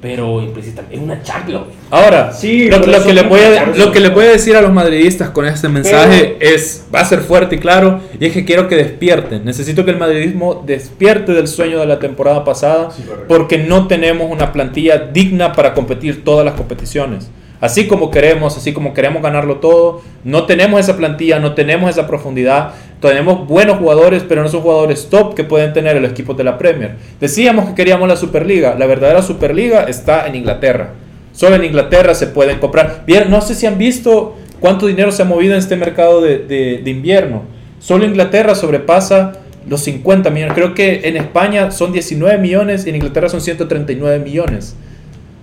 Pero 0.07 0.41
implícitamente 0.41 0.95
es 0.95 1.01
una 1.01 1.21
Champions. 1.21 1.65
Ahora, 1.91 2.31
Sí, 2.31 2.69
lo, 2.69 2.79
lo 2.79 3.03
que 3.03 3.13
le 3.13 3.23
voy 3.23 3.41
a, 3.41 3.65
lo 3.65 3.91
que 3.91 3.99
le 3.99 4.07
voy 4.07 4.23
a 4.23 4.29
decir 4.29 4.55
a 4.55 4.61
los 4.61 4.71
madridistas 4.71 5.31
con 5.31 5.45
este 5.45 5.67
mensaje 5.67 6.37
es, 6.39 6.85
va 6.95 7.01
a 7.01 7.05
ser 7.05 7.19
fuerte 7.19 7.55
y 7.55 7.59
claro, 7.59 7.99
y 8.17 8.25
es 8.25 8.31
que 8.31 8.45
quiero 8.45 8.69
que 8.69 8.77
despierten. 8.77 9.43
Necesito 9.43 9.83
que 9.83 9.91
el 9.91 9.97
madridismo 9.97 10.63
despierte 10.65 11.33
del 11.33 11.49
sueño 11.49 11.77
de 11.79 11.87
la 11.87 11.99
temporada 11.99 12.45
pasada, 12.45 12.89
porque 13.27 13.57
no 13.57 13.87
tenemos 13.87 14.31
una 14.31 14.53
plantilla 14.53 14.97
digna 14.97 15.51
para 15.51 15.73
competir 15.73 16.23
todas 16.23 16.45
las 16.45 16.53
competiciones. 16.53 17.29
Así 17.59 17.87
como 17.87 18.11
queremos, 18.11 18.55
así 18.55 18.71
como 18.71 18.93
queremos 18.93 19.21
ganarlo 19.23 19.57
todo, 19.57 20.01
no 20.23 20.45
tenemos 20.45 20.79
esa 20.79 20.95
plantilla, 20.95 21.39
no 21.39 21.53
tenemos 21.53 21.89
esa 21.89 22.07
profundidad. 22.07 22.73
Tenemos 23.01 23.47
buenos 23.47 23.77
jugadores, 23.77 24.23
pero 24.27 24.41
no 24.41 24.49
son 24.49 24.61
jugadores 24.61 25.07
top 25.09 25.35
que 25.35 25.43
pueden 25.43 25.71
tener 25.73 26.01
los 26.01 26.09
equipos 26.11 26.35
de 26.35 26.43
la 26.43 26.57
Premier. 26.57 26.95
Decíamos 27.19 27.69
que 27.69 27.75
queríamos 27.75 28.07
la 28.07 28.15
Superliga. 28.15 28.75
La 28.77 28.87
verdadera 28.87 29.21
Superliga 29.21 29.83
está 29.83 30.25
en 30.27 30.35
Inglaterra. 30.35 30.93
Solo 31.31 31.55
en 31.57 31.65
Inglaterra 31.65 32.15
se 32.15 32.25
pueden 32.27 32.57
comprar. 32.59 33.03
Bien, 33.05 33.29
no 33.29 33.41
sé 33.41 33.53
si 33.53 33.67
han 33.67 33.77
visto 33.77 34.35
cuánto 34.59 34.87
dinero 34.87 35.11
se 35.11 35.21
ha 35.21 35.25
movido 35.25 35.53
en 35.53 35.59
este 35.59 35.75
mercado 35.75 36.21
de, 36.21 36.39
de- 36.39 36.81
de 36.83 36.89
invierno. 36.89 37.43
Solo 37.79 38.05
Inglaterra 38.05 38.55
sobrepasa 38.55 39.33
los 39.69 39.81
50 39.81 40.31
millones. 40.31 40.55
Creo 40.55 40.73
que 40.73 41.01
en 41.03 41.17
España 41.17 41.69
son 41.69 41.91
19 41.91 42.39
millones 42.39 42.87
y 42.87 42.89
en 42.89 42.95
Inglaterra 42.95 43.29
son 43.29 43.41
139 43.41 44.17
millones. 44.23 44.75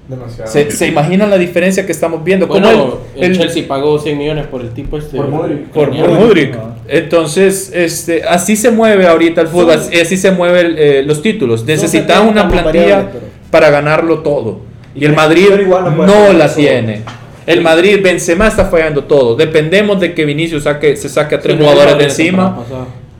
Demasiado. 0.08 0.50
¿Se, 0.50 0.70
se 0.70 0.86
imaginan 0.88 1.30
la 1.30 1.38
diferencia 1.38 1.86
que 1.86 1.92
estamos 1.92 2.22
viendo? 2.22 2.46
¿Cómo 2.46 2.60
Bueno, 2.60 2.98
el- 3.16 3.24
el, 3.24 3.30
el- 3.32 3.38
Chelsea 3.38 3.64
pagó 3.66 3.98
100 3.98 4.18
millones 4.18 4.46
por 4.46 4.60
el 4.60 4.70
tipo 4.70 4.98
este. 4.98 5.16
Por 5.16 5.28
Modric. 5.28 5.68
por, 5.68 5.90
por. 5.96 6.38
Ah. 6.56 6.74
Entonces, 6.88 7.70
este, 7.74 8.24
así 8.24 8.56
se 8.56 8.70
mueve 8.70 9.06
ahorita 9.06 9.40
el 9.40 9.48
fútbol, 9.48 9.70
así, 9.72 9.98
así 9.98 10.16
se 10.18 10.30
mueven 10.30 10.74
eh, 10.76 11.02
los 11.06 11.22
títulos. 11.22 11.64
Necesitas 11.64 12.18
70 12.18 12.20
una 12.22 12.48
plantilla 12.48 13.08
pero- 13.10 13.24
para 13.50 13.70
ganarlo 13.70 14.18
todo. 14.18 14.60
Y 14.94 15.04
el 15.06 15.10
Pero 15.12 15.16
Madrid 15.16 15.46
igual 15.62 15.96
no 15.96 16.06
no 16.06 16.32
la 16.34 16.44
eso. 16.46 16.56
tiene. 16.56 17.00
El 17.46 17.60
Madrid, 17.62 17.98
Benzema 18.02 18.46
está 18.48 18.66
fallando 18.66 19.04
todo. 19.04 19.36
Dependemos 19.36 20.00
de 20.00 20.14
que 20.14 20.24
Vinicius 20.24 20.62
saque, 20.64 20.96
se 20.96 21.08
saque 21.08 21.34
a 21.34 21.40
tres 21.40 21.56
Sí, 21.56 21.62
no, 21.62 21.68
jugadores 21.68 21.92
no, 21.94 21.98
de 21.98 22.04
encima. 22.04 22.58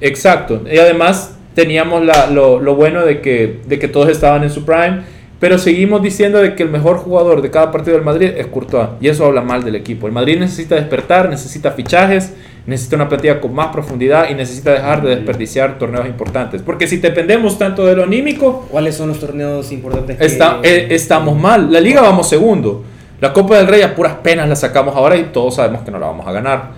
Exacto. 0.01 0.63
Y 0.71 0.79
además 0.79 1.35
teníamos 1.55 2.05
la- 2.05 2.29
lo, 2.29 2.59
lo 2.61 2.75
bueno 2.75 3.05
de 3.05 3.21
que, 3.21 3.61
de 3.67 3.79
que 3.79 3.89
todos 3.89 4.09
estaban 4.09 4.43
en 4.43 4.51
su 4.51 4.65
prime. 4.65 5.03
Pero 5.45 5.59
seguimos 5.59 6.01
diciendo 6.01 6.39
de 6.41 6.55
que 6.55 6.63
el 6.63 6.71
mejor 6.71 6.97
jugador 6.97 7.43
de 7.43 7.51
cada 7.51 7.71
partido 7.71 7.97
del 7.97 8.03
Madrid 8.07 8.31
es 8.35 8.47
Courtois. 8.47 8.89
Y 8.99 9.09
eso 9.09 9.27
habla 9.27 9.43
mal 9.43 9.63
del 9.63 9.75
equipo. 9.75 10.07
El 10.07 10.15
Madrid 10.15 10.39
necesita 10.41 10.75
despertar, 10.75 11.29
necesita 11.29 11.73
fichajes, 11.73 12.33
necesita 12.67 12.97
una 12.97 13.11
plantilla 13.11 13.43
con 13.43 13.55
más 13.55 13.67
profundidad 13.67 14.31
y 14.31 14.35
necesita 14.35 14.73
dejar 14.73 15.03
de 15.03 15.17
desperdiciar 15.17 15.77
torneos 15.79 16.07
importantes. 16.07 16.63
Porque 16.63 16.87
si 16.87 16.97
dependemos 16.97 17.59
tanto 17.59 17.85
de 17.85 17.95
lo 17.95 18.05
anímico, 18.05 18.67
¿Cuáles 18.71 18.95
son 18.95 19.09
los 19.09 19.21
torneos 19.21 19.71
importantes 19.71 20.17
que... 20.17 20.25
está- 20.25 20.61
eh, 20.63 20.87
estamos 20.93 21.39
mal. 21.39 21.71
La 21.71 21.79
liga 21.81 22.01
vamos 22.01 22.27
segundo. 22.27 22.83
La 23.21 23.35
Copa 23.35 23.59
del 23.59 23.67
Rey 23.67 23.83
a 23.83 23.95
puras 23.95 24.15
penas 24.23 24.49
la 24.49 24.57
sacamos 24.57 24.97
ahora 24.97 25.15
y 25.19 25.25
todos 25.25 25.57
sabemos 25.57 25.83
que 25.83 25.91
no 25.91 25.99
la 25.99 26.07
vamos 26.07 26.27
a 26.27 26.33
ganar. 26.33 26.71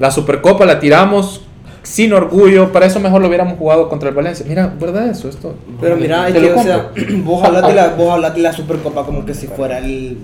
La 0.00 0.10
Supercopa 0.10 0.66
la 0.66 0.80
tiramos 0.80 1.46
sin 1.82 2.12
orgullo. 2.12 2.72
Para 2.72 2.86
eso 2.86 3.00
mejor 3.00 3.20
lo 3.20 3.28
hubiéramos 3.28 3.58
jugado 3.58 3.88
contra 3.88 4.08
el 4.08 4.14
Valencia. 4.14 4.44
Mira, 4.48 4.72
¿verdad 4.80 5.08
eso? 5.08 5.28
Esto. 5.28 5.54
Pero 5.80 5.96
mira, 5.96 6.28
es 6.28 6.34
que, 6.34 6.52
o 6.52 6.62
sea, 6.62 6.90
vos 7.24 7.42
hablas 7.44 7.66
de 7.66 7.74
la, 7.74 7.88
vos 7.88 8.12
hablas 8.12 8.34
de 8.34 8.40
la 8.42 8.52
Supercopa 8.52 9.04
como 9.04 9.24
que 9.26 9.34
si 9.34 9.46
fuera 9.46 9.78
el- 9.78 10.18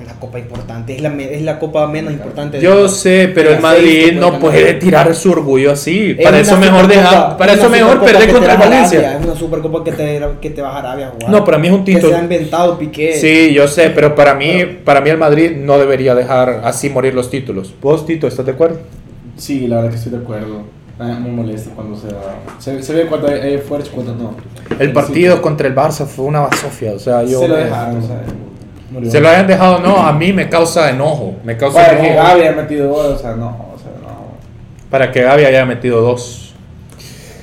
una 0.00 0.14
copa 0.20 0.38
importante. 0.38 0.94
Es 0.94 1.02
la, 1.02 1.12
es 1.16 1.42
la 1.42 1.58
copa 1.58 1.86
menos 1.88 2.12
importante. 2.12 2.56
de 2.58 2.62
Yo 2.62 2.72
todas. 2.76 2.96
sé, 2.98 3.30
pero 3.34 3.50
De 3.50 3.56
el 3.56 3.60
Madrid 3.62 4.04
que 4.06 4.12
no 4.12 4.38
puede 4.38 4.74
tirar 4.74 5.12
su 5.14 5.32
orgullo 5.32 5.72
así. 5.72 6.14
Es 6.16 6.24
Para 6.24 6.38
eso 6.38 6.56
mejor 6.56 6.86
dejar, 6.86 7.36
para 7.36 7.52
es 7.54 7.58
eso 7.58 7.68
mejor 7.68 8.00
perder 8.00 8.26
que 8.28 8.32
contra 8.32 8.52
el 8.52 8.58
Valencia. 8.58 8.98
Arabia, 9.00 9.18
Es 9.18 9.26
una 9.26 9.34
Supercopa 9.34 9.82
que 9.82 9.90
te, 9.92 10.22
que 10.40 10.50
te 10.50 10.62
vas 10.62 10.72
a 10.74 10.78
Arabia 10.78 11.08
a 11.08 11.10
jugar. 11.10 11.30
No, 11.30 11.44
para 11.44 11.58
mí 11.58 11.66
es 11.66 11.72
un 11.74 11.84
Que 11.84 11.94
título. 11.96 12.12
se 12.12 12.18
ha 12.18 12.22
inventado 12.22 12.78
Piqué. 12.78 13.14
Sí, 13.14 13.52
yo 13.52 13.66
sé, 13.66 13.90
pero 13.90 14.14
para 14.14 14.34
mí, 14.34 14.64
para 14.84 15.00
mí 15.00 15.10
el 15.10 15.18
Madrid 15.18 15.50
no 15.56 15.78
debería 15.78 16.14
dejar 16.14 16.60
así 16.64 16.90
morir 16.90 17.12
los 17.14 17.28
títulos. 17.28 17.74
¿Vos, 17.82 18.06
Tito, 18.06 18.28
estás 18.28 18.46
de 18.46 18.52
acuerdo? 18.52 18.78
Sí, 19.36 19.66
la 19.66 19.76
verdad 19.76 19.90
que 19.90 19.96
estoy 19.96 20.12
de 20.12 20.18
acuerdo. 20.18 20.77
Ah, 21.00 21.16
Muy 21.20 21.30
molesto 21.30 21.70
cuando 21.74 21.96
se 21.96 22.08
va. 22.08 22.34
Se, 22.58 22.82
se 22.82 22.92
ve 22.92 23.06
cuando 23.06 23.28
hay, 23.28 23.40
hay 23.40 23.54
esfuerzo 23.54 23.88
y 23.92 23.94
cuando 23.94 24.14
no. 24.14 24.34
El 24.78 24.92
partido 24.92 25.40
contra 25.40 25.68
el 25.68 25.74
Barça 25.74 26.06
fue 26.06 26.24
una 26.24 26.40
basofia, 26.40 26.92
o 26.92 26.98
sea, 26.98 27.22
yo 27.22 27.40
Se 27.40 27.48
lo 27.48 27.56
dejaron, 27.56 27.98
o 27.98 28.06
sea, 28.06 28.20
murió. 28.90 29.10
Se 29.10 29.20
lo 29.20 29.28
hayan 29.28 29.46
dejado, 29.46 29.78
no, 29.80 29.98
a 29.98 30.12
mí 30.12 30.32
me 30.32 30.48
causa 30.48 30.90
enojo, 30.90 31.36
me 31.44 31.56
causa 31.56 31.78
Para 31.80 32.00
que 32.00 32.08
enojo 32.12 32.22
Gaby 32.28 32.40
haya 32.40 32.52
metido 32.52 32.88
gol, 32.90 33.06
o 33.12 33.18
sea, 33.18 33.34
no, 33.36 33.46
o 33.46 33.78
sea, 33.78 33.92
no. 34.02 34.08
para 34.90 35.12
que 35.12 35.22
Gaby 35.22 35.44
haya 35.44 35.64
metido 35.64 36.00
dos. 36.00 36.54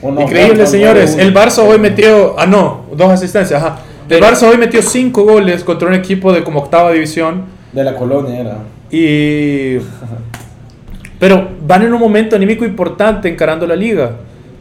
O 0.01 0.11
no, 0.11 0.21
Increíble, 0.21 0.67
señores. 0.67 1.15
El 1.17 1.33
Barça 1.33 1.59
hoy 1.59 1.79
metió, 1.79 2.35
ah 2.37 2.45
no, 2.45 2.85
dos 2.93 3.09
asistencias, 3.09 3.63
ajá. 3.63 3.77
El 4.09 4.21
Barça 4.21 4.47
hoy 4.49 4.57
metió 4.57 4.81
cinco 4.81 5.23
goles 5.23 5.63
contra 5.63 5.87
un 5.87 5.93
equipo 5.95 6.31
de 6.31 6.43
como 6.43 6.59
octava 6.59 6.91
división 6.91 7.45
De 7.73 7.83
la 7.83 7.95
colonia 7.95 8.39
era. 8.39 8.57
y 8.91 9.77
pero 11.19 11.47
van 11.61 11.83
en 11.83 11.93
un 11.93 11.99
momento 11.99 12.35
anímico 12.35 12.65
importante 12.65 13.29
encarando 13.29 13.65
la 13.67 13.75
liga. 13.75 14.11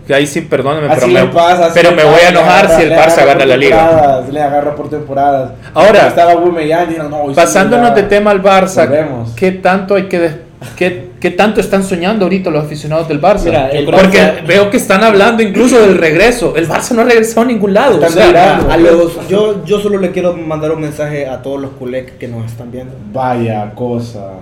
Que 0.06 0.12
ahí 0.14 0.26
sí, 0.26 0.42
perdónenme, 0.42 0.88
pero, 0.88 1.00
Así 1.06 1.11
me, 1.14 1.20
le 1.23 1.26
pasa. 1.28 1.70
pero 1.73 1.90
me 1.92 2.02
pasa, 2.02 2.08
voy 2.11 2.20
a 2.20 2.28
enojar 2.28 2.64
agarra- 2.66 2.76
si 2.76 2.82
el 2.82 2.92
Barça 2.92 3.25
gana 3.26 3.46
la 3.46 3.56
liga. 3.56 4.23
Le 4.30 4.42
agarra 4.42 4.75
por 4.75 4.90
temporadas. 4.90 5.52
Ahora, 5.73 6.08
estaba 6.08 6.34
no, 6.34 7.32
Pasándonos 7.34 7.88
ya- 7.88 7.94
de 7.94 8.02
tema 8.02 8.30
al 8.30 8.42
Barça, 8.42 8.87
Volvemos. 8.87 9.30
¿qué 9.34 9.52
tanto 9.52 9.94
hay 9.94 10.02
que 10.02 10.18
des- 10.20 10.37
qué, 10.76 11.08
qué 11.18 11.30
tanto 11.30 11.58
están 11.62 11.82
soñando 11.82 12.26
ahorita 12.26 12.50
los 12.50 12.66
aficionados 12.66 13.08
del 13.08 13.18
Barça? 13.18 13.44
Mira, 13.44 13.70
Porque 13.87 14.18
Barça- 14.18 14.46
veo 14.46 14.68
que 14.68 14.76
están 14.76 15.02
hablando 15.02 15.42
incluso 15.42 15.80
del 15.80 15.96
regreso. 15.96 16.52
El 16.54 16.68
Barça 16.68 16.90
no 16.90 17.00
ha 17.00 17.04
regresado 17.04 17.40
a 17.40 17.44
ningún 17.46 17.73
lado. 17.73 17.99
O 17.99 18.08
sea. 18.11 18.58
A 18.70 18.76
los, 18.76 19.26
yo, 19.26 19.64
yo 19.64 19.80
solo 19.80 19.99
le 19.99 20.11
quiero 20.11 20.37
mandar 20.37 20.70
un 20.73 20.82
mensaje 20.82 21.26
a 21.26 21.40
todos 21.40 21.62
los 21.62 21.70
culés 21.70 22.11
que 22.20 22.28
nos 22.28 22.44
están 22.44 22.70
viendo. 22.70 22.92
Vaya 23.11 23.70
cosa. 23.75 24.32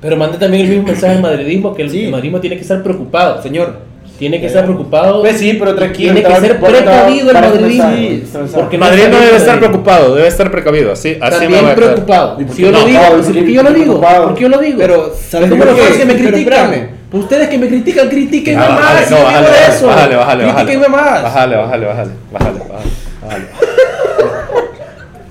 Pero 0.00 0.16
mande 0.16 0.38
también 0.38 0.64
el 0.64 0.70
mismo 0.70 0.86
mensaje 0.86 1.14
al 1.16 1.22
madridismo 1.22 1.74
que 1.74 1.82
el, 1.82 1.90
Sí. 1.90 2.04
el 2.04 2.10
madridismo 2.10 2.40
tiene 2.40 2.56
que 2.56 2.62
estar 2.62 2.82
preocupado. 2.82 3.42
Señor, 3.42 3.86
Tiene 4.18 4.40
que 4.40 4.46
estar 4.46 4.64
preocupado. 4.64 5.20
Pues 5.20 5.38
sí, 5.38 5.54
pero 5.60 5.76
tranquilo. 5.76 6.12
Tiene 6.12 6.28
que 6.28 6.40
ser 6.40 6.58
precavido 6.58 7.30
el 7.30 7.34
madridismo. 7.34 7.88
empezar. 7.88 8.42
Porque 8.52 8.76
Madrid 8.76 9.04
no 9.12 9.20
debe 9.20 9.36
estar 9.36 9.54
Madrid. 9.54 9.68
preocupado, 9.68 10.14
debe 10.16 10.26
estar 10.26 10.50
precavido. 10.50 10.90
Así, 10.90 11.16
así 11.20 11.20
me 11.20 11.30
También 11.30 11.60
quedar. 11.60 11.74
preocupado. 11.76 12.40
¿Y 12.40 12.44
por 12.44 12.56
Si 12.56 12.62
yo 12.62 12.72
lo 12.72 12.80
no? 12.80 12.86
digo, 12.86 13.00
No, 13.00 13.10
¿por 13.22 13.32
qué 13.44 13.52
yo 13.52 13.62
lo 13.62 13.70
digo? 13.70 13.84
preocupado. 14.00 14.24
¿Por 14.24 14.34
qué 14.34 14.42
yo 14.42 14.48
lo 14.48 14.58
digo? 14.58 14.78
Pero, 14.78 15.14
¿sabes 15.28 15.48
fans 15.50 15.96
que 15.98 16.04
me 16.04 16.16
critican. 16.16 16.88
Ustedes 17.12 17.48
que 17.48 17.58
me 17.58 17.68
critican, 17.68 18.08
critiquenme 18.08 18.60
Ah, 18.62 18.70
más. 18.70 19.10
no, 19.10 19.16
bájale, 19.22 19.46
bájale, 19.48 19.86
bájale, 19.86 20.16
bájale. 20.16 20.44
Critíquenme 20.52 20.88
más. 20.88 21.22
Bájale, 21.22 21.56
bájale, 21.56 21.86
bájale, 21.86 22.10
bájale, 22.32 22.58
bájale, 22.58 22.88
bájale. 23.22 23.44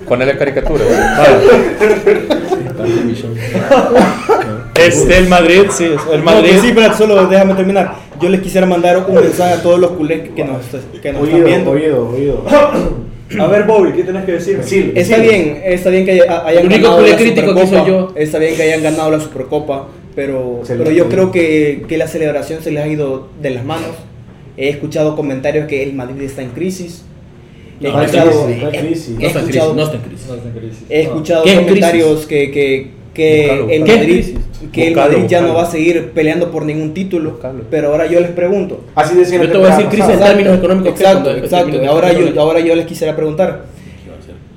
Ponele 0.08 0.38
caricatura. 0.38 0.84
Este, 4.80 5.18
el 5.18 5.28
Madrid, 5.28 5.64
sí, 5.72 5.86
el 5.86 6.20
No, 6.20 6.26
Madrid. 6.26 6.50
pues 6.52 6.62
sí, 6.62 6.72
pero 6.74 6.94
solo 6.96 7.28
déjame 7.28 7.56
terminar. 7.56 7.96
yo 8.22 8.30
les 8.30 8.42
quisiera 8.42 8.66
mandar 8.68 9.04
un 9.08 9.16
mensaje 9.16 9.56
a 9.56 9.62
todos 9.62 9.80
los 9.80 9.92
culés 9.92 10.30
que 10.36 10.44
nos, 10.44 10.62
que 11.02 11.12
nos 11.12 11.24
están 11.24 11.36
Oído, 11.36 11.46
viendo. 11.46 11.72
oído, 11.72 12.10
oído. 12.10 12.44
A 13.40 13.48
ver, 13.48 13.64
Bobby, 13.64 13.92
¿qué 13.94 14.04
tenés 14.04 14.24
que 14.24 14.34
decir? 14.34 14.60
Sí, 14.64 14.92
Está 14.96 15.16
sí. 15.16 15.22
bien, 15.22 15.62
está 15.66 15.90
bien 15.90 16.06
que 16.06 16.12
haya- 16.12 16.46
hayan 16.46 16.62
El 16.62 16.68
único 16.68 16.82
ganado 16.84 16.98
culé 17.00 17.10
la 17.12 17.18
crítico 17.18 17.54
que 17.56 17.62
Supercopa, 17.62 17.80
soy 17.84 17.88
yo. 17.90 18.14
Está 18.16 18.40
bien 18.40 18.56
que 18.56 18.64
hayan 18.64 18.84
ganado 18.84 19.12
la 19.12 19.20
Supercopa, 19.20 19.88
pero, 20.16 20.62
pero 20.68 20.92
yo 20.92 21.10
creo 21.10 21.32
que, 21.32 21.84
que 21.90 21.98
la 21.98 22.08
celebración 22.08 22.64
se 22.64 22.72
les 22.72 22.84
ha 22.84 22.88
ido 22.88 23.28
de 23.42 23.50
las 23.50 23.66
manos. 23.66 23.90
He 24.56 24.70
escuchado 24.70 25.16
comentarios 25.16 25.68
que 25.68 25.84
el 25.84 25.94
Madrid 25.94 26.22
está 26.22 26.42
en 26.42 26.50
crisis. 26.52 27.04
He 27.80 27.84
No, 27.88 27.94
no 27.98 28.02
está 28.04 28.24
en 28.24 28.28
escuchado, 28.30 28.46
crisis, 28.46 28.48
no 28.48 28.68
está 28.68 28.80
en 28.80 28.86
he- 28.86 28.88
crisis. 28.88 29.08
he 29.08 29.22
No 29.22 29.28
está 29.28 29.40
en 29.40 29.46
crisis, 29.46 29.62
escuchado- 29.62 29.74
no 29.76 29.84
está 29.84 29.96
en 29.96 30.02
crisis. 30.04 30.28
No 30.28 30.34
está 30.36 30.48
en 30.50 30.56
crisis. 30.56 30.84
he 30.90 31.02
escuchado 31.02 31.44
¿Qué 31.44 31.52
es 31.54 31.60
comentarios 31.60 32.26
que, 32.26 32.52
que, 32.52 32.88
que 33.14 33.76
el. 33.76 33.82
Madrid, 33.82 34.38
que 34.72 34.88
el 34.88 34.96
Madrid 34.96 35.24
ya 35.28 35.42
no 35.42 35.54
va 35.54 35.64
a 35.64 35.70
seguir 35.72 36.12
peleando 36.12 36.50
por 36.52 36.66
ningún 36.66 36.94
título. 36.94 37.40
Pero 37.70 37.90
ahora 37.90 38.08
yo 38.08 38.20
les 38.20 38.32
pregunto. 38.32 38.84
Así 38.96 39.16
decían 39.16 39.44
Yo 39.44 39.52
te 39.52 39.58
voy 39.58 39.68
a 39.68 39.70
decir 39.76 39.86
crisis 39.88 40.10
en 40.10 40.20
términos 40.20 40.58
económicos. 40.58 40.90
Exacto, 41.00 41.32
exacto. 41.36 41.80
Ahora 41.88 42.12
yo, 42.14 42.42
ahora 42.42 42.60
yo 42.60 42.76
les 42.76 42.86
quisiera 42.88 43.16
preguntar. 43.16 43.66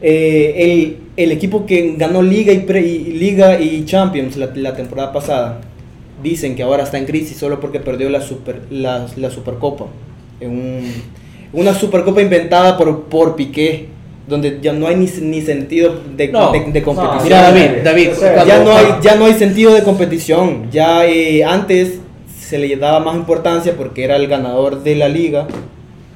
Eh, 0.02 0.54
el, 0.56 0.96
el 1.16 1.32
equipo 1.32 1.66
que 1.66 1.94
ganó 1.98 2.22
Liga 2.22 2.52
y, 2.54 2.60
pre- 2.60 2.80
y- 2.86 3.12
Liga 3.12 3.60
y 3.60 3.84
Champions 3.84 4.36
la, 4.38 4.50
la 4.54 4.74
temporada 4.74 5.12
pasada 5.12 5.60
dicen 6.22 6.56
que 6.56 6.62
ahora 6.62 6.84
está 6.84 6.96
en 6.96 7.04
crisis 7.04 7.36
solo 7.36 7.60
porque 7.60 7.80
perdió 7.80 8.08
la, 8.08 8.22
super, 8.22 8.62
la, 8.70 9.06
la 9.16 9.30
Supercopa. 9.30 9.86
En 10.40 10.50
un- 10.50 10.92
una 11.52 11.74
Supercopa 11.74 12.22
inventada 12.22 12.76
por, 12.78 13.02
por 13.04 13.36
Piqué, 13.36 13.88
donde 14.28 14.58
ya 14.62 14.72
no 14.72 14.86
hay 14.86 14.96
ni, 14.96 15.06
ni 15.22 15.42
sentido 15.42 16.00
de, 16.16 16.28
No, 16.28 16.52
de- 16.52 16.70
de 16.70 16.82
competición. 16.82 17.24
Mira, 17.24 17.42
David, 17.42 17.70
David, 17.82 18.08
O 18.12 18.14
sea, 18.14 18.44
ya, 18.44 18.62
no 18.62 18.70
hay, 18.72 18.86
ya 19.02 19.16
no 19.16 19.24
hay 19.26 19.34
sentido 19.34 19.74
de 19.74 19.82
competición. 19.82 20.70
Ya 20.70 21.04
eh, 21.06 21.42
antes 21.44 21.98
se 22.38 22.58
le 22.58 22.76
daba 22.76 23.00
más 23.00 23.16
importancia 23.16 23.74
porque 23.76 24.04
era 24.04 24.16
el 24.16 24.28
ganador 24.28 24.82
de 24.84 24.94
la 24.94 25.08
liga 25.08 25.48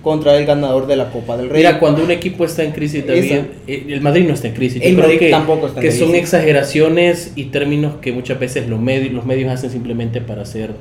contra 0.03 0.37
el 0.37 0.45
ganador 0.47 0.87
de 0.87 0.97
la 0.97 1.11
Copa 1.11 1.37
del 1.37 1.49
Rey. 1.49 1.59
Mira, 1.63 1.81
cuando 1.81 2.05
un 2.05 2.11
equipo 2.11 2.45
está 2.45 2.63
en 2.63 2.73
crisis, 2.73 3.03
Esa. 3.09 3.35
eh, 3.67 3.87
el 3.89 4.01
Madrid 4.03 4.27
no 4.29 4.35
está 4.35 4.49
en 4.49 4.55
crisis. 4.55 4.83
Yo 4.83 4.89
El 4.89 4.95
creo 4.97 5.07
Madrid 5.07 5.19
que, 5.19 5.31
tampoco 5.31 5.67
está 5.69 5.81
en 5.81 5.83
que 5.83 5.89
crisis. 5.89 6.07
son 6.07 6.15
exageraciones 6.15 7.33
y 7.37 7.45
términos 7.45 7.95
que 8.03 8.13
muchas 8.13 8.39
veces 8.39 8.69
los 8.69 8.81
medios, 8.81 9.13
los 9.13 9.25
medios 9.25 9.51
hacen 9.51 9.71
simplemente 9.71 10.21
para 10.21 10.43
hacer 10.43 10.73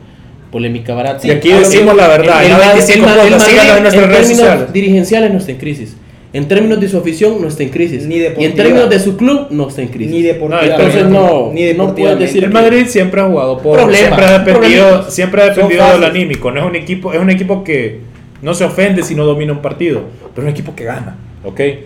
polémica 0.53 0.93
barata. 0.93 1.27
Y 1.27 1.31
aquí 1.31 1.49
decimos 1.51 1.95
la 1.97 2.07
verdad, 2.07 2.41
El, 2.45 2.51
en 2.51 2.53
el, 2.53 2.59
la 2.61 2.67
el, 2.71 2.77
25 2.77 3.07
el 3.07 3.13
cuotas, 3.13 3.31
Madrid, 3.31 3.45
síganos 3.51 3.75
en 3.77 3.83
nuestras 3.83 4.03
en 4.05 4.09
redes 4.11 4.27
términos 4.27 4.47
sociales. 4.49 4.73
dirigenciales 4.73 5.31
no 5.33 5.37
está 5.39 5.51
en 5.51 5.57
crisis. 5.57 5.97
En 6.31 6.47
términos 6.47 6.79
de 6.79 6.89
su 6.89 6.97
afición 6.97 7.41
no 7.41 7.47
está 7.47 7.63
en 7.63 7.69
crisis. 7.69 8.05
Ni 8.07 8.15
y 8.15 8.17
en 8.19 8.23
deportiva. 8.23 8.55
términos 8.55 8.89
de 8.89 8.99
su 8.99 9.17
club 9.17 9.47
no 9.51 9.67
está 9.67 9.81
en 9.81 9.87
crisis. 9.89 10.11
Ni 10.13 10.21
deportivamente. 10.21 10.77
No, 10.77 10.83
entonces 10.87 11.09
no- 11.11 11.51
ni 11.53 11.73
no 11.73 11.93
puedes 11.95 12.17
decir- 12.19 12.43
El 12.45 12.51
Madrid 12.51 12.85
siempre 12.87 13.21
ha 13.21 13.25
jugado 13.25 13.57
por 13.59 13.77
Problema, 13.77 13.97
siempre 14.07 14.25
ha 14.25 14.39
dependido, 14.39 14.85
problema. 14.87 15.09
siempre 15.11 15.41
ha 15.41 15.45
dependido 15.49 15.91
del 15.91 16.03
anímico, 16.03 16.51
no 16.51 16.59
es 16.61 16.65
un 16.65 16.75
equipo, 16.75 17.13
es 17.13 17.19
un 17.19 17.29
equipo 17.29 17.63
que 17.63 17.99
no 18.41 18.53
se 18.53 18.63
ofende 18.63 19.03
si 19.03 19.13
no 19.15 19.25
domina 19.25 19.51
un 19.53 19.61
partido, 19.61 20.01
pero 20.33 20.47
es 20.47 20.51
un 20.51 20.57
equipo 20.59 20.75
que 20.75 20.83
gana, 20.85 21.17
¿ok? 21.43 21.59
Es 21.59 21.77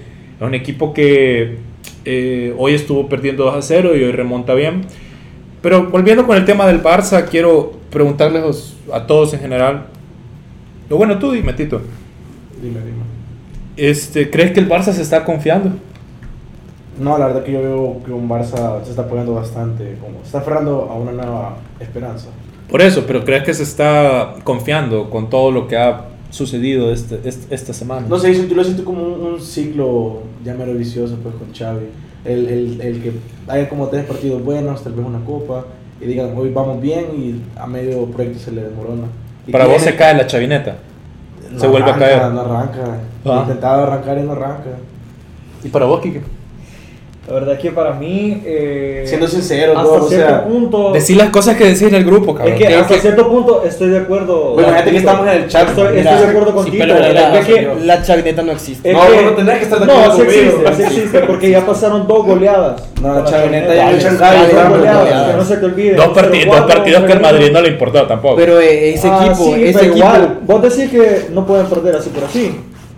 un 0.41 0.53
equipo 0.53 0.93
que 0.93 1.55
eh, 2.05 2.53
hoy 2.57 2.73
estuvo 2.73 3.09
perdiendo 3.09 3.43
2 3.45 3.55
a 3.55 3.61
0 3.61 3.95
y 3.97 4.03
hoy 4.03 4.11
remonta 4.13 4.53
bien. 4.53 4.81
Pero 5.67 5.89
volviendo 5.89 6.25
con 6.25 6.37
el 6.37 6.45
tema 6.45 6.65
del 6.65 6.81
Barça, 6.81 7.25
quiero 7.25 7.73
preguntarles 7.91 8.73
a 8.93 9.05
todos 9.05 9.33
en 9.33 9.41
general. 9.41 9.87
Lo 10.89 10.95
bueno, 10.95 11.19
tú 11.19 11.33
dime, 11.33 11.51
Tito. 11.51 11.81
Dime, 12.61 12.79
dime. 12.79 13.03
Este, 13.75 14.29
¿Crees 14.29 14.53
que 14.53 14.61
el 14.61 14.69
Barça 14.69 14.93
se 14.93 15.01
está 15.01 15.25
confiando? 15.25 15.71
No, 16.97 17.17
la 17.17 17.27
verdad 17.27 17.43
que 17.43 17.51
yo 17.51 17.61
veo 17.61 17.97
que 18.05 18.13
un 18.13 18.29
Barça 18.29 18.81
se 18.85 18.91
está 18.91 19.01
apoyando 19.01 19.33
bastante, 19.33 19.97
como 19.99 20.19
se 20.21 20.27
está 20.27 20.37
aferrando 20.37 20.87
a 20.89 20.93
una 20.95 21.11
nueva 21.11 21.57
esperanza. 21.81 22.29
Por 22.71 22.81
eso, 22.81 23.03
pero 23.05 23.25
¿crees 23.25 23.43
que 23.43 23.53
se 23.53 23.63
está 23.63 24.35
confiando 24.45 25.09
con 25.09 25.29
todo 25.29 25.51
lo 25.51 25.67
que 25.67 25.75
ha 25.75 26.05
sucedido 26.29 26.93
este, 26.93 27.19
este- 27.25 27.53
esta 27.53 27.73
semana? 27.73 28.07
No 28.07 28.17
sé, 28.17 28.33
yo 28.47 28.55
lo 28.55 28.63
siento 28.63 28.85
como 28.85 29.03
un, 29.03 29.33
un 29.33 29.41
ciclo 29.41 30.21
ya 30.45 30.53
mero 30.53 30.73
vicioso 30.75 31.17
pues 31.21 31.35
con 31.35 31.53
Xavi. 31.53 31.87
El, 32.25 32.47
el, 32.47 32.81
el 32.81 33.01
que 33.01 33.11
haya 33.47 33.69
como 33.69 33.87
tres 33.87 34.05
partidos 34.05 34.43
buenos, 34.43 34.83
tal 34.83 34.93
vez 34.93 35.05
una 35.05 35.23
copa, 35.23 35.65
y 36.01 36.05
digan 36.05 36.33
hoy 36.35 36.51
vamos 36.51 36.81
bien 36.81 37.05
y 37.15 37.41
a 37.59 37.65
medio 37.67 38.05
proyecto 38.05 38.39
se 38.39 38.51
le 38.51 38.63
desmorona. 38.63 39.07
Y 39.45 39.51
Para 39.51 39.65
vos 39.65 39.81
se 39.81 39.95
cae 39.95 40.13
la 40.15 40.27
chavineta. 40.27 40.75
no 41.51 41.59
se 41.59 41.67
vuelve 41.67 41.89
a 41.91 41.95
caer. 41.97 42.31
No 42.31 42.41
arranca. 42.41 42.97
Ah. 43.25 43.39
Intentaba 43.43 43.83
arrancar 43.83 44.17
y 44.17 44.21
no 44.23 44.33
arranca. 44.33 44.69
¿Y 45.63 45.69
para 45.69 45.85
vos, 45.85 46.01
Kike? 46.01 46.21
La 47.27 47.33
verdad 47.33 47.57
que 47.59 47.71
para 47.71 47.91
mí. 47.91 48.41
Eh, 48.45 49.03
Siendo 49.05 49.27
sincero, 49.27 49.73
hasta 49.77 49.83
todo, 49.83 50.05
o 50.05 50.07
cierto 50.07 50.27
sea, 50.29 50.43
punto. 50.45 50.93
Decir 50.93 51.17
las 51.17 51.29
cosas 51.29 51.57
que 51.57 51.65
decís 51.65 51.81
en 51.81 51.95
el 51.95 52.05
grupo, 52.05 52.33
cabrón. 52.33 52.53
Es 52.53 52.59
que 52.61 52.67
Es 52.73 52.79
hasta 52.81 52.93
que- 52.95 53.01
cierto 53.01 53.27
punto 53.29 53.63
estoy 53.65 53.89
de 53.89 53.97
acuerdo. 53.99 54.53
Bueno, 54.53 54.69
imagínate 54.69 54.91
que 54.91 54.97
estamos 54.97 55.27
en 55.27 55.33
el 55.33 55.47
chat. 55.49 55.67
Estoy, 55.67 55.93
Mira, 55.97 56.11
estoy 56.11 56.23
de 56.25 56.29
acuerdo 56.31 56.47
sí, 56.51 56.55
contigo. 56.55 56.85
pero 56.87 56.99
la 56.99 57.07
verdad, 57.09 57.35
es 57.37 57.45
que, 57.45 57.69
La 57.85 58.01
chavineta 58.01 58.41
no 58.43 58.51
existe. 58.53 58.89
es 58.91 58.95
No, 58.95 59.01
que- 59.07 59.21
no 59.23 59.31
tendrás 59.31 59.57
que 59.57 59.63
estar 59.65 59.79
de 59.81 59.85
No, 59.87 59.91
acuerdo 59.93 60.11
sí 60.15 60.19
conmigo. 60.21 60.41
existe, 60.69 60.75
sí 60.75 60.83
existe, 60.83 61.19
porque 61.19 61.49
ya 61.49 61.65
pasaron 61.65 62.07
dos 62.07 62.25
goleadas. 62.25 62.83
No, 63.01 63.13
la 63.13 63.23
chavineta 63.25 63.75
ya 63.75 63.91
goleadas. 63.91 65.31
que 65.31 65.37
no 65.37 65.43
se 65.43 65.57
te 65.57 65.65
olvide. 65.65 65.95
dos, 65.95 66.07
parti- 66.07 66.45
dos 66.45 66.55
0-4, 66.55 66.67
partidos 66.67 67.03
que 67.03 67.11
al 67.13 67.19
0-1. 67.19 67.21
Madrid 67.21 67.51
no 67.51 67.61
le 67.61 67.67
importó 67.69 68.07
tampoco. 68.07 68.35
Pero 68.37 68.59
eh, 68.61 68.93
ese 68.93 69.07
Ah, 69.09 69.25
equipo, 69.25 69.43
sí, 69.43 69.63
ese 69.65 69.73
pero 69.79 69.91
equipo. 69.91 69.97
igual, 70.07 70.39
vos 70.43 70.61
decís 70.61 70.89
que 70.89 71.25
no 71.33 71.45
pueden 71.45 71.65
perder 71.65 71.95
así 71.97 72.09
por 72.09 72.23
así. 72.23 72.55